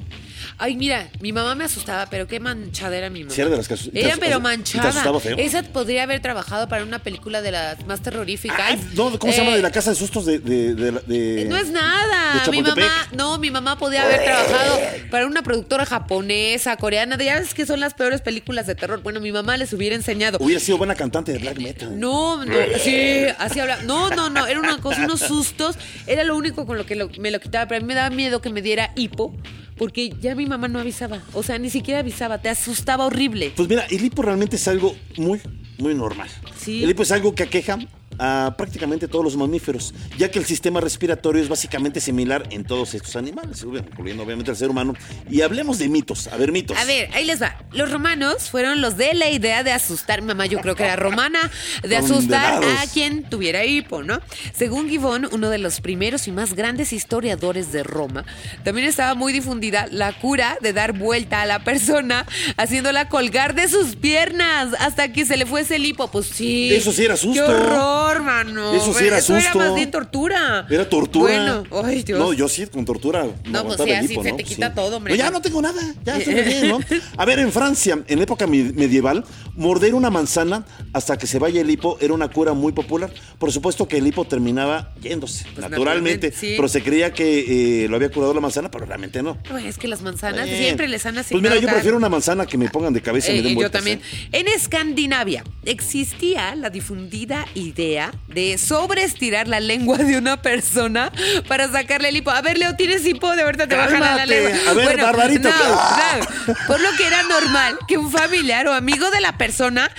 Ay, 0.57 0.75
mira, 0.75 1.09
mi 1.21 1.31
mamá 1.33 1.55
me 1.55 1.63
asustaba, 1.63 2.05
pero 2.09 2.27
qué 2.27 2.39
manchada 2.39 2.95
era 2.95 3.09
mi 3.09 3.21
mamá. 3.23 3.33
Sí, 3.33 3.41
era 3.41 3.49
de 3.49 3.57
las 3.57 3.67
que 3.67 3.73
asu- 3.75 3.91
te 3.91 3.99
Era 4.05 4.15
pero 4.17 4.31
¿y 4.33 4.37
te 4.37 4.39
manchada. 4.39 4.89
asustaba 4.89 5.19
feo? 5.19 5.37
Esa 5.37 5.63
podría 5.63 6.03
haber 6.03 6.21
trabajado 6.21 6.67
para 6.67 6.83
una 6.83 6.99
película 6.99 7.41
de 7.41 7.51
las 7.51 7.85
más 7.87 8.01
terroríficas. 8.01 8.59
Ay, 8.61 8.79
no, 8.93 9.17
¿cómo 9.17 9.31
se 9.33 9.39
llama? 9.39 9.51
Eh, 9.53 9.57
De 9.57 9.61
la 9.63 9.71
casa 9.71 9.89
de 9.91 9.95
sustos 9.95 10.25
de... 10.25 10.39
de, 10.39 10.75
de, 10.75 10.91
de- 10.91 11.45
No 11.45 11.57
es 11.57 11.67
de 11.67 11.73
nada. 11.73 12.33
Mi 12.35 12.39
Chapultepec. 12.41 12.75
mamá, 12.83 13.07
no, 13.13 13.37
mi 13.39 13.51
mamá 13.51 13.77
podía 13.77 14.03
haber 14.03 14.23
trabajado 14.23 14.79
para 15.09 15.25
una 15.25 15.41
productora 15.43 15.85
japonesa, 15.85 16.77
coreana. 16.77 17.17
de- 17.17 17.25
Ya 17.25 17.39
ves 17.39 17.53
que 17.53 17.65
son 17.65 17.79
las 17.79 17.93
peores 17.93 18.21
películas 18.21 18.67
de 18.67 18.75
terror. 18.75 19.01
Bueno, 19.01 19.19
mi 19.19 19.31
mamá 19.31 19.57
les 19.57 19.73
hubiera 19.73 19.95
enseñado. 19.95 20.37
Hubiera 20.41 20.59
sido 20.59 20.77
buena 20.77 20.95
cantante 20.95 21.31
de 21.33 21.39
black 21.39 21.59
metal. 21.59 21.99
No, 21.99 22.45
no, 22.45 22.53
sí, 22.83 23.23
así 23.39 23.59
habla. 23.59 23.81
No, 23.83 24.09
no, 24.09 24.29
no, 24.29 24.45
era 24.47 24.59
una 24.59 24.77
cosa, 24.77 25.03
unos 25.05 25.19
sustos. 25.21 25.75
Era 26.07 26.23
lo 26.23 26.35
único 26.35 26.65
con 26.65 26.77
lo 26.77 26.85
que 26.85 26.95
lo- 26.95 27.09
me 27.19 27.31
lo 27.31 27.39
quitaba, 27.39 27.67
pero 27.67 27.77
a 27.79 27.81
mí 27.81 27.87
me 27.87 27.95
daba 27.95 28.09
miedo 28.09 28.41
que 28.41 28.49
me 28.49 28.61
diera 28.61 28.91
hipo, 28.95 29.35
porque 29.81 30.13
ya 30.21 30.35
mi 30.35 30.45
mamá 30.45 30.67
no 30.67 30.79
avisaba. 30.79 31.23
O 31.33 31.41
sea, 31.41 31.57
ni 31.57 31.71
siquiera 31.71 32.01
avisaba, 32.01 32.39
te 32.39 32.49
asustaba 32.49 33.03
horrible. 33.07 33.51
Pues 33.55 33.67
mira, 33.67 33.83
el 33.89 34.05
hipo 34.05 34.21
realmente 34.21 34.57
es 34.57 34.67
algo 34.67 34.95
muy, 35.17 35.41
muy 35.79 35.95
normal. 35.95 36.29
Sí. 36.55 36.83
El 36.83 36.91
hipo 36.91 37.01
es 37.01 37.11
algo 37.11 37.33
que 37.33 37.41
aqueja 37.41 37.79
a 38.19 38.53
prácticamente 38.57 39.07
todos 39.07 39.25
los 39.25 39.35
mamíferos, 39.35 39.93
ya 40.17 40.29
que 40.29 40.39
el 40.39 40.45
sistema 40.45 40.79
respiratorio 40.79 41.41
es 41.41 41.49
básicamente 41.49 41.99
similar 41.99 42.43
en 42.51 42.63
todos 42.63 42.93
estos 42.93 43.15
animales, 43.15 43.63
incluyendo 43.63 44.23
obviamente 44.23 44.51
al 44.51 44.57
ser 44.57 44.69
humano. 44.69 44.93
Y 45.29 45.41
hablemos 45.41 45.79
de 45.79 45.89
mitos. 45.89 46.27
A 46.27 46.37
ver, 46.37 46.51
mitos. 46.51 46.77
A 46.77 46.85
ver, 46.85 47.09
ahí 47.13 47.25
les 47.25 47.41
va. 47.41 47.57
Los 47.71 47.91
romanos 47.91 48.49
fueron 48.49 48.81
los 48.81 48.97
de 48.97 49.13
la 49.13 49.29
idea 49.29 49.63
de 49.63 49.71
asustar. 49.71 50.21
Mamá, 50.21 50.45
yo 50.45 50.59
creo 50.59 50.75
que 50.75 50.83
era 50.83 50.95
romana, 50.95 51.39
de 51.83 51.95
asustar 51.95 52.63
a 52.63 52.87
quien 52.93 53.23
tuviera 53.23 53.65
hipo, 53.65 54.03
¿no? 54.03 54.21
Según 54.53 54.89
Givón, 54.89 55.27
uno 55.31 55.49
de 55.49 55.57
los 55.57 55.81
primeros 55.81 56.27
y 56.27 56.31
más 56.31 56.53
grandes 56.53 56.93
historiadores 56.93 57.71
de 57.71 57.83
Roma, 57.83 58.25
también 58.63 58.87
estaba 58.87 59.15
muy 59.15 59.33
difundida 59.33 59.87
la 59.91 60.13
cura 60.13 60.57
de 60.61 60.73
dar 60.73 60.93
vuelta 60.93 61.41
a 61.41 61.45
la 61.45 61.63
persona, 61.63 62.25
haciéndola 62.57 63.09
colgar 63.09 63.55
de 63.55 63.67
sus 63.67 63.95
piernas 63.95 64.69
hasta 64.79 65.11
que 65.11 65.25
se 65.25 65.37
le 65.37 65.45
fuese 65.45 65.77
el 65.77 65.85
hipo. 65.85 66.09
Pues 66.09 66.27
sí. 66.27 66.73
Eso 66.73 66.91
sí 66.91 67.05
era 67.05 67.17
susto. 67.17 67.33
¡Qué 67.33 67.51
horror, 67.51 68.00
mano! 68.23 68.73
Eso 68.73 68.93
sí 68.93 69.05
era 69.05 69.17
Eso 69.17 69.35
susto. 69.35 69.57
era 69.59 69.67
más 69.69 69.75
bien 69.75 69.91
tortura. 69.91 70.65
Era 70.69 70.87
tortura. 70.89 71.63
Bueno, 71.63 71.85
ay, 71.87 72.03
Dios. 72.03 72.19
No, 72.19 72.33
yo 72.33 72.47
sí, 72.49 72.65
con 72.67 72.85
tortura. 72.85 73.23
me 73.25 73.61
pues 73.63 73.77
sí, 73.83 73.91
así 73.91 74.07
se 74.09 74.15
¿no? 74.31 74.35
te 74.35 74.43
Sí. 74.43 74.55
quita 74.55 74.73
todo, 74.73 74.97
hombre. 74.97 75.13
No, 75.13 75.17
ya 75.17 75.29
no 75.31 75.41
tengo 75.41 75.61
nada. 75.61 75.81
Ya 76.03 76.17
estoy 76.17 76.33
bien, 76.35 76.67
¿no? 76.69 76.79
A 77.17 77.25
ver, 77.25 77.39
en 77.39 77.51
Francia, 77.51 77.99
en 78.07 78.19
época 78.21 78.47
me- 78.47 78.71
medieval, 78.73 79.23
morder 79.55 79.93
una 79.95 80.09
manzana 80.09 80.65
hasta 80.93 81.17
que 81.17 81.27
se 81.27 81.39
vaya 81.39 81.61
el 81.61 81.69
hipo 81.69 81.97
era 82.01 82.13
una 82.13 82.29
cura 82.29 82.53
muy 82.53 82.71
popular. 82.71 83.11
Por 83.39 83.51
supuesto 83.51 83.87
que 83.87 83.97
el 83.97 84.07
hipo 84.07 84.25
terminaba 84.25 84.93
yéndose, 85.01 85.43
Pues 85.53 85.57
naturalmente. 85.69 86.27
naturalmente, 86.27 86.31
sí. 86.31 86.53
Pero 86.55 86.67
se 86.67 86.81
creía 86.83 87.13
que 87.13 87.83
eh, 87.85 87.87
lo 87.87 87.95
había 87.95 88.09
curado 88.09 88.33
la 88.33 88.41
manzana, 88.41 88.69
pero 88.71 88.85
realmente 88.85 89.21
no. 89.23 89.37
Ay, 89.53 89.67
es 89.67 89.77
que 89.77 89.87
las 89.87 90.01
manzanas 90.01 90.45
Bien. 90.45 90.57
siempre 90.57 90.87
les 90.87 91.05
han 91.05 91.13
Pues 91.15 91.27
asignado 91.27 91.55
mira, 91.55 91.61
yo 91.61 91.67
prefiero 91.71 91.97
una 91.97 92.09
manzana 92.09 92.45
que 92.45 92.57
me 92.57 92.69
pongan 92.69 92.93
de 92.93 93.01
cabeza 93.01 93.31
y 93.31 93.33
me 93.35 93.39
Eh, 93.39 93.43
den 93.43 93.51
yo 93.53 93.55
vueltas, 93.55 93.79
también. 93.79 93.99
¿eh? 94.31 94.39
En 94.39 94.47
Escandinavia 94.47 95.43
existía 95.65 96.55
la 96.55 96.69
difundida 96.69 97.45
idea 97.55 97.81
de 98.27 98.57
sobreestirar 98.57 99.47
la 99.47 99.59
lengua 99.59 99.97
de 99.97 100.17
una 100.17 100.41
persona 100.41 101.11
para 101.47 101.71
sacarle 101.71 102.09
el 102.09 102.17
hipo. 102.17 102.31
A 102.31 102.41
ver, 102.41 102.57
Leo, 102.57 102.75
¿tienes 102.75 103.05
hipo? 103.05 103.35
De 103.35 103.43
verdad 103.43 103.67
te 103.67 103.75
bajan 103.75 104.01
a 104.03 104.15
la 104.15 104.25
lengua. 104.25 104.51
A 104.69 104.73
ver, 104.73 105.01
Barbarito. 105.01 105.49
no, 105.49 105.55
no. 105.57 106.55
Por 106.67 106.79
lo 106.79 106.89
que 106.97 107.05
era 107.07 107.23
normal 107.23 107.77
que 107.87 107.97
un 107.97 108.11
familiar 108.11 108.67
o 108.67 108.73
amigo 108.73 109.09
de 109.11 109.21
la 109.21 109.37
persona 109.37 109.91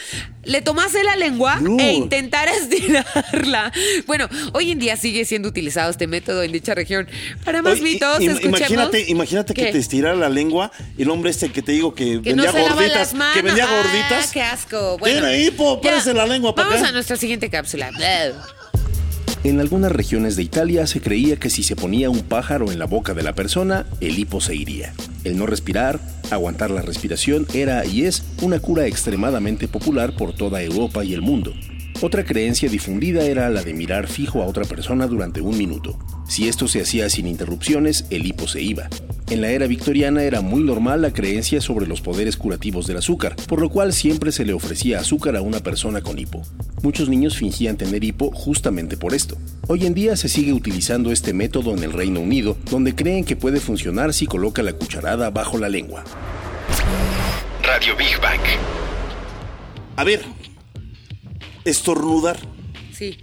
le 0.45 0.61
tomase 0.61 1.05
la 1.05 1.15
lengua 1.15 1.59
No. 1.61 1.79
e 1.79 1.93
intentara 1.93 2.51
estirarla. 2.53 3.71
Bueno, 4.07 4.29
hoy 4.53 4.73
en 4.73 4.81
día 4.81 4.97
sigue 4.97 5.25
siendo 5.25 5.49
utilizado 5.49 5.89
este 5.91 6.09
método 6.09 6.43
en 6.43 6.51
dicha 6.51 6.75
región. 6.75 7.09
Para 7.45 7.63
más 7.63 7.75
Oye, 7.75 7.83
mitos, 7.83 8.19
im- 8.21 8.31
escuchemos. 8.31 8.59
Imagínate, 8.61 9.05
imagínate 9.09 9.55
que 9.55 9.67
te 9.67 9.79
estirara 9.79 10.17
la 10.17 10.29
lengua 10.29 10.73
el 10.99 11.11
hombre 11.11 11.31
este 11.31 11.51
que 11.53 11.63
te 11.63 11.71
digo 11.73 11.95
que, 11.95 12.21
Que 12.23 12.35
no 12.35 12.43
vendía 12.43 12.61
lava 12.61 12.75
gorditas. 12.75 13.15
Que 13.35 13.43
vendía 13.43 13.67
Ah, 13.71 13.77
gorditas. 13.83 14.33
qué 14.33 14.43
asco. 14.43 14.99
Bueno, 14.99 15.21
Tiene 15.21 15.45
hipo, 15.45 15.81
ya. 15.81 15.91
párese 15.91 16.13
la 16.15 16.27
lengua 16.27 16.55
para 16.55 16.67
Vamos 16.69 16.81
acá. 16.81 16.89
a 16.89 16.93
nuestra 16.93 17.17
siguiente 17.17 17.49
cápsula. 17.49 17.82
En 19.45 19.61
algunas 19.61 19.91
regiones 19.91 20.37
de 20.37 20.45
Italia 20.45 20.87
se 20.87 21.01
creía 21.01 21.37
que 21.37 21.51
si 21.51 21.65
se 21.65 21.75
ponía 21.75 22.11
un 22.11 22.21
pájaro 22.21 22.71
en 22.71 22.79
la 22.79 22.85
boca 22.85 23.13
de 23.13 23.25
la 23.25 23.35
persona, 23.35 23.87
el 24.01 24.19
hipo 24.19 24.41
se 24.41 24.55
iría. 24.55 24.95
El 25.25 25.37
no 25.37 25.47
respirar, 25.47 25.99
aguantar 26.31 26.71
la 26.71 26.83
respiración 26.83 27.47
era 27.53 27.85
y 27.85 28.05
es 28.05 28.23
una 28.41 28.61
cura 28.61 28.87
extremadamente 28.87 29.67
popular 29.67 30.15
por 30.15 30.33
toda 30.33 30.63
Europa 30.63 31.05
y 31.05 31.13
el 31.13 31.23
mundo. 31.23 31.53
Otra 32.05 32.25
creencia 32.25 32.69
difundida 32.69 33.25
era 33.27 33.49
la 33.49 33.63
de 33.63 33.75
mirar 33.75 34.09
fijo 34.09 34.43
a 34.43 34.47
otra 34.47 34.65
persona 34.65 35.07
durante 35.07 35.41
un 35.41 35.57
minuto. 35.57 35.97
Si 36.27 36.49
esto 36.49 36.67
se 36.67 36.81
hacía 36.81 37.09
sin 37.09 37.29
interrupciones, 37.29 38.07
el 38.11 38.27
hipo 38.27 38.49
se 38.49 38.61
iba. 38.61 38.89
En 39.31 39.41
la 39.41 39.51
era 39.51 39.69
victoriana 39.69 40.25
era 40.25 40.41
muy 40.41 40.65
normal 40.65 41.01
la 41.03 41.13
creencia 41.13 41.61
sobre 41.61 41.87
los 41.87 42.01
poderes 42.01 42.37
curativos 42.37 42.89
del 42.89 42.97
azúcar, 42.97 43.37
por 43.47 43.61
lo 43.61 43.69
cual 43.69 43.93
siempre 43.93 44.33
se 44.33 44.45
le 44.45 44.53
ofrecía 44.53 44.99
azúcar 44.99 45.37
a 45.37 45.43
una 45.43 45.61
persona 45.61 46.01
con 46.01 46.19
hipo. 46.19 46.43
Muchos 46.83 47.09
niños 47.09 47.37
fingían 47.37 47.77
tener 47.77 48.03
hipo 48.03 48.33
justamente 48.33 48.97
por 48.97 49.15
esto. 49.15 49.39
Hoy 49.69 49.87
en 49.87 49.95
día 49.95 50.17
se 50.17 50.29
sigue 50.29 50.53
utilizando 50.53 51.13
este 51.13 51.33
método 51.33 51.73
en 51.73 51.85
el 51.85 51.93
Reino 51.93 52.19
Unido, 52.19 52.57
donde 52.69 52.97
creen 52.97 53.25
que 53.25 53.37
puede 53.37 53.61
funcionar 53.61 54.13
si 54.13 54.27
coloca 54.27 54.65
la 54.65 54.73
cucharada 54.73 55.31
bajo 55.31 55.57
la 55.57 55.69
lengua. 55.69 56.03
Radio 57.63 57.97
Big 57.97 58.21
Bang. 58.21 58.41
A 59.95 60.03
ver, 60.03 60.23
estornudar. 61.65 62.39
Sí. 62.93 63.19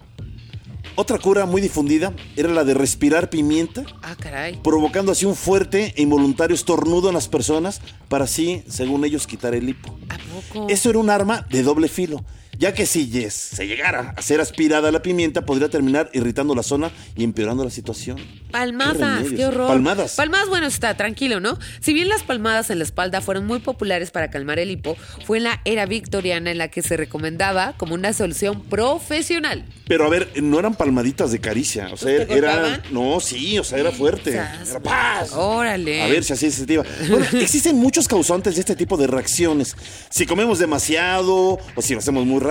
Otra 0.96 1.18
cura 1.18 1.46
muy 1.46 1.62
difundida 1.62 2.14
era 2.36 2.50
la 2.50 2.64
de 2.66 2.74
respirar 2.74 3.30
pimienta, 3.30 3.84
Ah, 4.02 4.16
caray. 4.20 4.60
provocando 4.62 5.12
así 5.14 5.26
un 5.26 5.36
fuerte 5.36 5.94
e 5.96 6.02
involuntario 6.02 6.54
estornudo 6.56 7.08
en 7.08 7.14
las 7.14 7.28
personas 7.30 7.80
para 8.10 8.26
así, 8.26 8.64
según 8.68 9.06
ellos, 9.06 9.26
quitar 9.26 9.56
el 9.56 9.70
hipo. 9.70 9.98
¿A 10.10 10.18
poco? 10.18 10.68
Esto 10.70 10.90
era 10.90 11.00
un 11.00 11.10
arma 11.10 11.46
de 11.50 11.64
doble 11.64 11.88
filo, 11.88 12.24
ya 12.60 12.74
que 12.74 12.86
si 12.86 13.10
yes, 13.10 13.34
se 13.34 13.68
llegara 13.68 14.14
a 14.18 14.22
ser 14.22 14.42
aspirada 14.42 14.92
la 14.92 15.02
pimienta, 15.02 15.46
podría 15.46 15.70
terminar 15.70 16.10
irritando 16.12 16.54
la 16.54 16.62
zona 16.62 16.92
y 17.16 17.24
empeorando 17.24 17.64
la 17.64 17.70
situación. 17.70 18.18
Palmadas, 18.52 19.28
qué, 19.34 19.46
horror. 19.46 19.70
Palmadas. 19.70 20.16
Palmadas, 20.16 20.50
bueno, 20.50 20.68
está 20.68 20.98
tranquilo, 20.98 21.40
¿no? 21.40 21.58
Si 21.80 21.94
bien 21.94 22.10
las 22.10 22.24
palmadas 22.24 22.70
en 22.70 22.80
la 22.80 22.84
espalda 22.84 23.22
fueron 23.22 23.48
muy 23.48 23.60
populares 23.60 24.12
para 24.12 24.30
calmar 24.30 24.60
el 24.60 24.72
hipo, 24.72 24.98
fue 25.26 25.38
en 25.38 25.46
la 25.46 25.62
era 25.64 25.86
victoriana 25.86 26.52
en 26.52 26.58
la 26.58 26.68
que 26.68 26.82
se 26.82 26.98
recomendaba 26.98 27.76
como 27.78 27.94
una 27.94 28.12
solución 28.12 28.62
profesional. 28.64 29.64
Pero 29.88 30.06
a 30.06 30.10
ver, 30.10 30.30
no 30.44 30.60
eran 30.60 30.76
palmaditas 30.76 31.32
de 31.32 31.40
caricia, 31.40 31.88
o 31.94 31.98
sea, 31.98 32.28
¿Te 32.28 32.38
era... 32.38 32.84
No, 32.92 33.22
sí, 33.22 33.58
o 33.58 33.64
sea, 33.64 33.80
era 33.80 33.92
fuerte. 33.92 34.32
Era 34.32 34.60
paz. 34.84 35.32
Órale. 35.32 36.02
A 36.02 36.08
ver 36.08 36.26
si 36.26 36.34
así 36.34 36.52
se 36.52 36.58
sentiva. 36.58 36.84
Bueno, 37.10 37.26
existen 37.40 37.78
muchos 37.78 38.10
causantes 38.10 38.56
de 38.56 38.60
este 38.60 38.76
tipo 38.76 38.98
de 38.98 39.08
reacciones. 39.08 39.78
Si 40.10 40.26
comemos 40.26 40.60
demasiado 40.60 41.58
o 41.76 41.82
si 41.82 41.94
lo 41.94 42.00
hacemos 42.00 42.26
muy 42.26 42.40
rápido, 42.40 42.49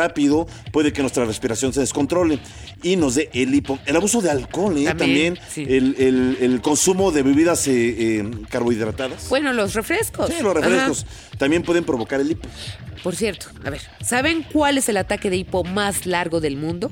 puede 0.72 0.92
que 0.92 1.00
nuestra 1.02 1.24
respiración 1.24 1.72
se 1.72 1.80
descontrole 1.80 2.38
y 2.82 2.96
nos 2.96 3.14
dé 3.16 3.30
el 3.32 3.54
hipo. 3.54 3.78
El 3.86 3.96
abuso 3.96 4.20
de 4.20 4.30
alcohol, 4.30 4.76
¿eh? 4.78 4.84
También, 4.84 5.34
También, 5.34 5.38
sí. 5.50 5.62
el, 5.68 5.94
el- 5.98 6.38
el 6.40 6.60
consumo 6.60 7.10
de 7.12 7.22
bebidas 7.22 7.66
eh, 7.68 7.72
eh, 8.20 8.30
carbohidratadas. 8.48 9.28
Bueno, 9.28 9.52
los 9.52 9.74
refrescos. 9.74 10.28
Sí, 10.28 10.42
los 10.42 10.54
refrescos 10.54 11.04
Ajá. 11.04 11.38
también 11.38 11.62
pueden 11.62 11.84
provocar 11.84 12.20
el 12.20 12.30
hipo. 12.30 12.48
Por 13.02 13.14
cierto, 13.16 13.46
a 13.64 13.70
ver, 13.70 13.80
¿saben 14.04 14.44
cuál 14.52 14.78
es 14.78 14.88
el 14.88 14.96
ataque 14.96 15.30
de 15.30 15.36
hipo 15.36 15.64
más 15.64 16.06
largo 16.06 16.40
del 16.40 16.56
mundo? 16.56 16.90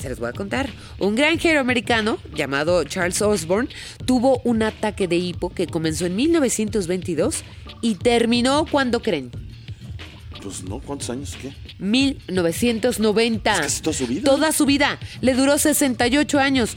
Se 0.00 0.08
les 0.08 0.18
voy 0.18 0.30
a 0.30 0.32
contar. 0.32 0.70
Un 0.98 1.14
granjero 1.14 1.60
americano 1.60 2.18
llamado 2.34 2.82
Charles 2.84 3.20
Osborne 3.20 3.68
tuvo 4.06 4.40
un 4.44 4.62
ataque 4.62 5.06
de 5.08 5.16
hipo 5.16 5.50
que 5.50 5.66
comenzó 5.66 6.06
en 6.06 6.16
1922 6.16 7.44
y 7.82 7.96
terminó 7.96 8.64
cuando 8.70 9.02
creen. 9.02 9.30
Pues 10.42 10.62
no, 10.62 10.80
¿cuántos 10.80 11.10
años? 11.10 11.36
¿Qué? 11.40 11.52
1990. 11.78 13.52
Es 13.52 13.60
casi 13.60 13.82
toda 13.82 13.94
su 13.94 14.06
vida. 14.06 14.22
Toda 14.24 14.52
su 14.52 14.66
vida. 14.66 14.98
Le 15.20 15.34
duró 15.34 15.58
68 15.58 16.38
años. 16.38 16.76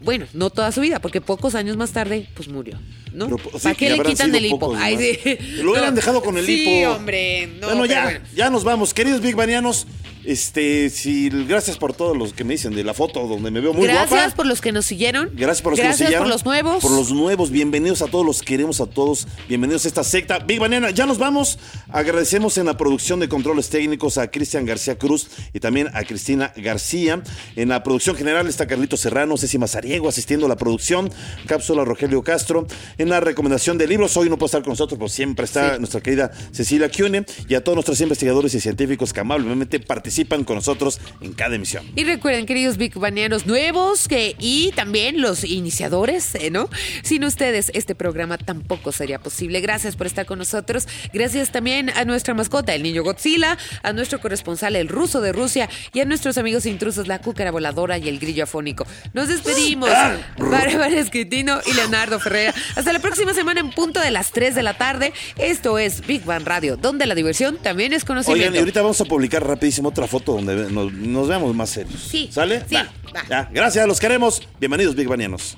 Bueno, 0.00 0.26
no 0.32 0.50
toda 0.50 0.72
su 0.72 0.80
vida, 0.80 1.00
porque 1.00 1.20
pocos 1.20 1.54
años 1.54 1.76
más 1.76 1.92
tarde, 1.92 2.28
pues 2.34 2.48
murió. 2.48 2.78
¿no? 3.12 3.26
Pero, 3.26 3.38
pues, 3.38 3.56
sí, 3.56 3.62
¿Para 3.62 3.74
qué 3.74 3.90
le 3.90 4.02
quitan 4.02 4.34
el 4.34 4.46
hipo? 4.46 4.74
Ay, 4.76 4.96
sí. 4.96 5.38
Lo 5.62 5.72
hubieran 5.72 5.94
dejado 5.94 6.22
con 6.22 6.38
el 6.38 6.46
sí, 6.46 6.80
hipo. 6.80 6.92
hombre. 6.92 7.46
No, 7.60 7.68
bueno, 7.68 7.86
ya, 7.86 8.04
bueno. 8.04 8.20
ya 8.34 8.50
nos 8.50 8.64
vamos. 8.64 8.94
Queridos 8.94 9.20
Big 9.20 9.36
Banianos, 9.36 9.86
este, 10.24 10.88
si, 10.90 11.28
gracias 11.30 11.76
por 11.78 11.94
todos 11.94 12.16
los 12.16 12.32
que 12.32 12.44
me 12.44 12.54
dicen 12.54 12.74
de 12.74 12.84
la 12.84 12.94
foto 12.94 13.26
donde 13.26 13.50
me 13.50 13.60
veo 13.60 13.72
muy 13.72 13.86
Gracias 13.86 14.10
guapa. 14.10 14.36
por 14.36 14.46
los 14.46 14.60
que 14.60 14.70
nos 14.72 14.86
siguieron. 14.86 15.30
Gracias 15.34 15.62
por 15.62 15.72
los 15.72 15.80
que 15.80 15.86
nos 15.86 15.98
Gracias 15.98 16.08
siguieron. 16.08 16.24
por 16.24 16.32
los 16.32 16.44
nuevos. 16.44 16.82
Por 16.82 16.90
los 16.92 17.10
nuevos. 17.12 17.50
Bienvenidos 17.50 18.02
a 18.02 18.06
todos, 18.06 18.24
los 18.24 18.42
queremos 18.42 18.80
a 18.80 18.86
todos. 18.86 19.26
Bienvenidos 19.48 19.84
a 19.84 19.88
esta 19.88 20.04
secta. 20.04 20.38
Big 20.38 20.60
Banana, 20.60 20.90
ya 20.90 21.06
nos 21.06 21.18
vamos. 21.18 21.58
Agradecemos 21.88 22.56
en 22.58 22.66
la 22.66 22.76
producción 22.76 23.18
de 23.20 23.28
controles 23.28 23.68
técnicos 23.68 24.16
a 24.18 24.30
Cristian 24.30 24.64
García 24.64 24.96
Cruz 24.96 25.28
y 25.52 25.58
también 25.60 25.88
a 25.92 26.04
Cristina 26.04 26.52
García. 26.56 27.22
En 27.56 27.70
la 27.70 27.82
producción 27.82 28.14
general 28.14 28.46
está 28.46 28.66
Carlito 28.66 28.96
Serrano, 28.96 29.36
Ceci 29.36 29.58
Mazariego 29.58 30.08
asistiendo 30.08 30.46
a 30.46 30.48
la 30.48 30.56
producción. 30.56 31.10
Cápsula 31.46 31.84
Rogelio 31.84 32.22
Castro. 32.22 32.66
En 32.98 33.08
la 33.08 33.18
recomendación 33.20 33.76
de 33.76 33.88
libros, 33.88 34.16
hoy 34.16 34.28
no 34.30 34.38
puede 34.38 34.46
estar 34.48 34.62
con 34.62 34.70
nosotros, 34.70 34.98
pues 34.98 35.12
siempre 35.12 35.44
está 35.46 35.72
Sí. 35.72 35.78
nuestra 35.80 36.00
querida 36.00 36.30
Cecilia 36.52 36.90
Cune 36.90 37.24
y 37.48 37.54
a 37.54 37.64
todos 37.64 37.74
nuestros 37.76 38.00
investigadores 38.00 38.54
y 38.54 38.60
científicos 38.60 39.12
que 39.12 39.20
amablemente 39.20 39.80
participan 39.80 40.11
con 40.44 40.56
nosotros 40.56 41.00
en 41.20 41.32
cada 41.32 41.56
emisión. 41.56 41.84
Y 41.96 42.04
recuerden, 42.04 42.46
queridos 42.46 42.76
Big 42.76 42.94
Banianos 42.94 43.46
nuevos 43.46 44.08
que, 44.08 44.36
y 44.38 44.72
también 44.72 45.20
los 45.20 45.44
iniciadores, 45.44 46.34
¿eh, 46.34 46.50
¿no? 46.50 46.68
Sin 47.02 47.24
ustedes, 47.24 47.70
este 47.74 47.94
programa 47.94 48.38
tampoco 48.38 48.92
sería 48.92 49.18
posible. 49.18 49.60
Gracias 49.60 49.96
por 49.96 50.06
estar 50.06 50.24
con 50.26 50.38
nosotros. 50.38 50.86
Gracias 51.12 51.50
también 51.50 51.90
a 51.90 52.04
nuestra 52.04 52.34
mascota, 52.34 52.74
el 52.74 52.82
niño 52.82 53.02
Godzilla, 53.02 53.58
a 53.82 53.92
nuestro 53.92 54.20
corresponsal, 54.20 54.76
el 54.76 54.88
ruso 54.88 55.20
de 55.20 55.32
Rusia, 55.32 55.68
y 55.92 56.00
a 56.00 56.04
nuestros 56.04 56.38
amigos 56.38 56.66
intrusos, 56.66 57.08
la 57.08 57.20
cúcara 57.20 57.50
voladora 57.50 57.98
y 57.98 58.08
el 58.08 58.18
grillo 58.18 58.44
afónico. 58.44 58.86
Nos 59.12 59.28
despedimos. 59.28 59.90
Bárbara 60.38 60.98
Esquitino 60.98 61.60
y 61.66 61.74
Leonardo 61.74 62.18
Ferreira. 62.20 62.54
Hasta 62.76 62.92
la 62.92 63.00
próxima 63.00 63.34
semana 63.34 63.60
en 63.60 63.70
punto 63.70 64.00
de 64.00 64.10
las 64.10 64.30
3 64.32 64.54
de 64.54 64.62
la 64.62 64.74
tarde. 64.74 65.12
Esto 65.36 65.78
es 65.78 66.06
Big 66.06 66.24
Bang 66.24 66.46
Radio, 66.46 66.76
donde 66.76 67.06
la 67.06 67.14
diversión 67.14 67.56
también 67.56 67.92
es 67.92 68.04
conocimiento. 68.04 68.42
Oigan, 68.42 68.54
y 68.54 68.58
ahorita 68.58 68.82
vamos 68.82 69.00
a 69.00 69.04
publicar 69.04 69.46
rapidísimo 69.46 69.90
otra 70.02 70.18
foto 70.18 70.32
donde 70.32 70.70
nos, 70.70 70.92
nos 70.92 71.28
veamos 71.28 71.54
más 71.54 71.70
serios. 71.70 72.00
Sí, 72.00 72.28
¿Sale? 72.32 72.64
sí, 72.68 72.74
Va. 72.74 72.88
va. 73.14 73.22
Ya, 73.28 73.48
gracias, 73.52 73.86
los 73.86 74.00
queremos. 74.00 74.42
Bienvenidos, 74.58 74.96
Big 74.96 75.06
Banianos. 75.08 75.56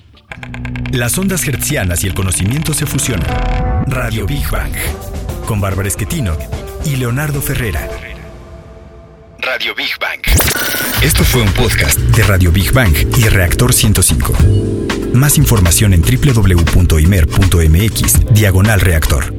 Las 0.92 1.16
ondas 1.18 1.46
hertzianas 1.48 2.04
y 2.04 2.08
el 2.08 2.14
conocimiento 2.14 2.74
se 2.74 2.84
fusionan. 2.86 3.26
Radio 3.86 4.26
Big 4.26 4.48
Bang. 4.50 4.74
Con 5.46 5.60
Bárbara 5.60 5.88
Esquetino 5.88 6.36
y 6.84 6.96
Leonardo 6.96 7.40
Ferrera. 7.40 7.88
Radio 9.38 9.74
Big 9.74 9.98
Bang. 10.00 10.20
Esto 11.02 11.24
fue 11.24 11.40
un 11.42 11.52
podcast 11.52 11.98
de 11.98 12.22
Radio 12.24 12.52
Big 12.52 12.72
Bang 12.72 12.94
y 13.16 13.28
Reactor 13.28 13.72
105. 13.72 14.34
Más 15.14 15.38
información 15.38 15.94
en 15.94 16.02
www.imer.mx, 16.02 17.24
diagonal 18.34 18.80
reactor. 18.80 19.34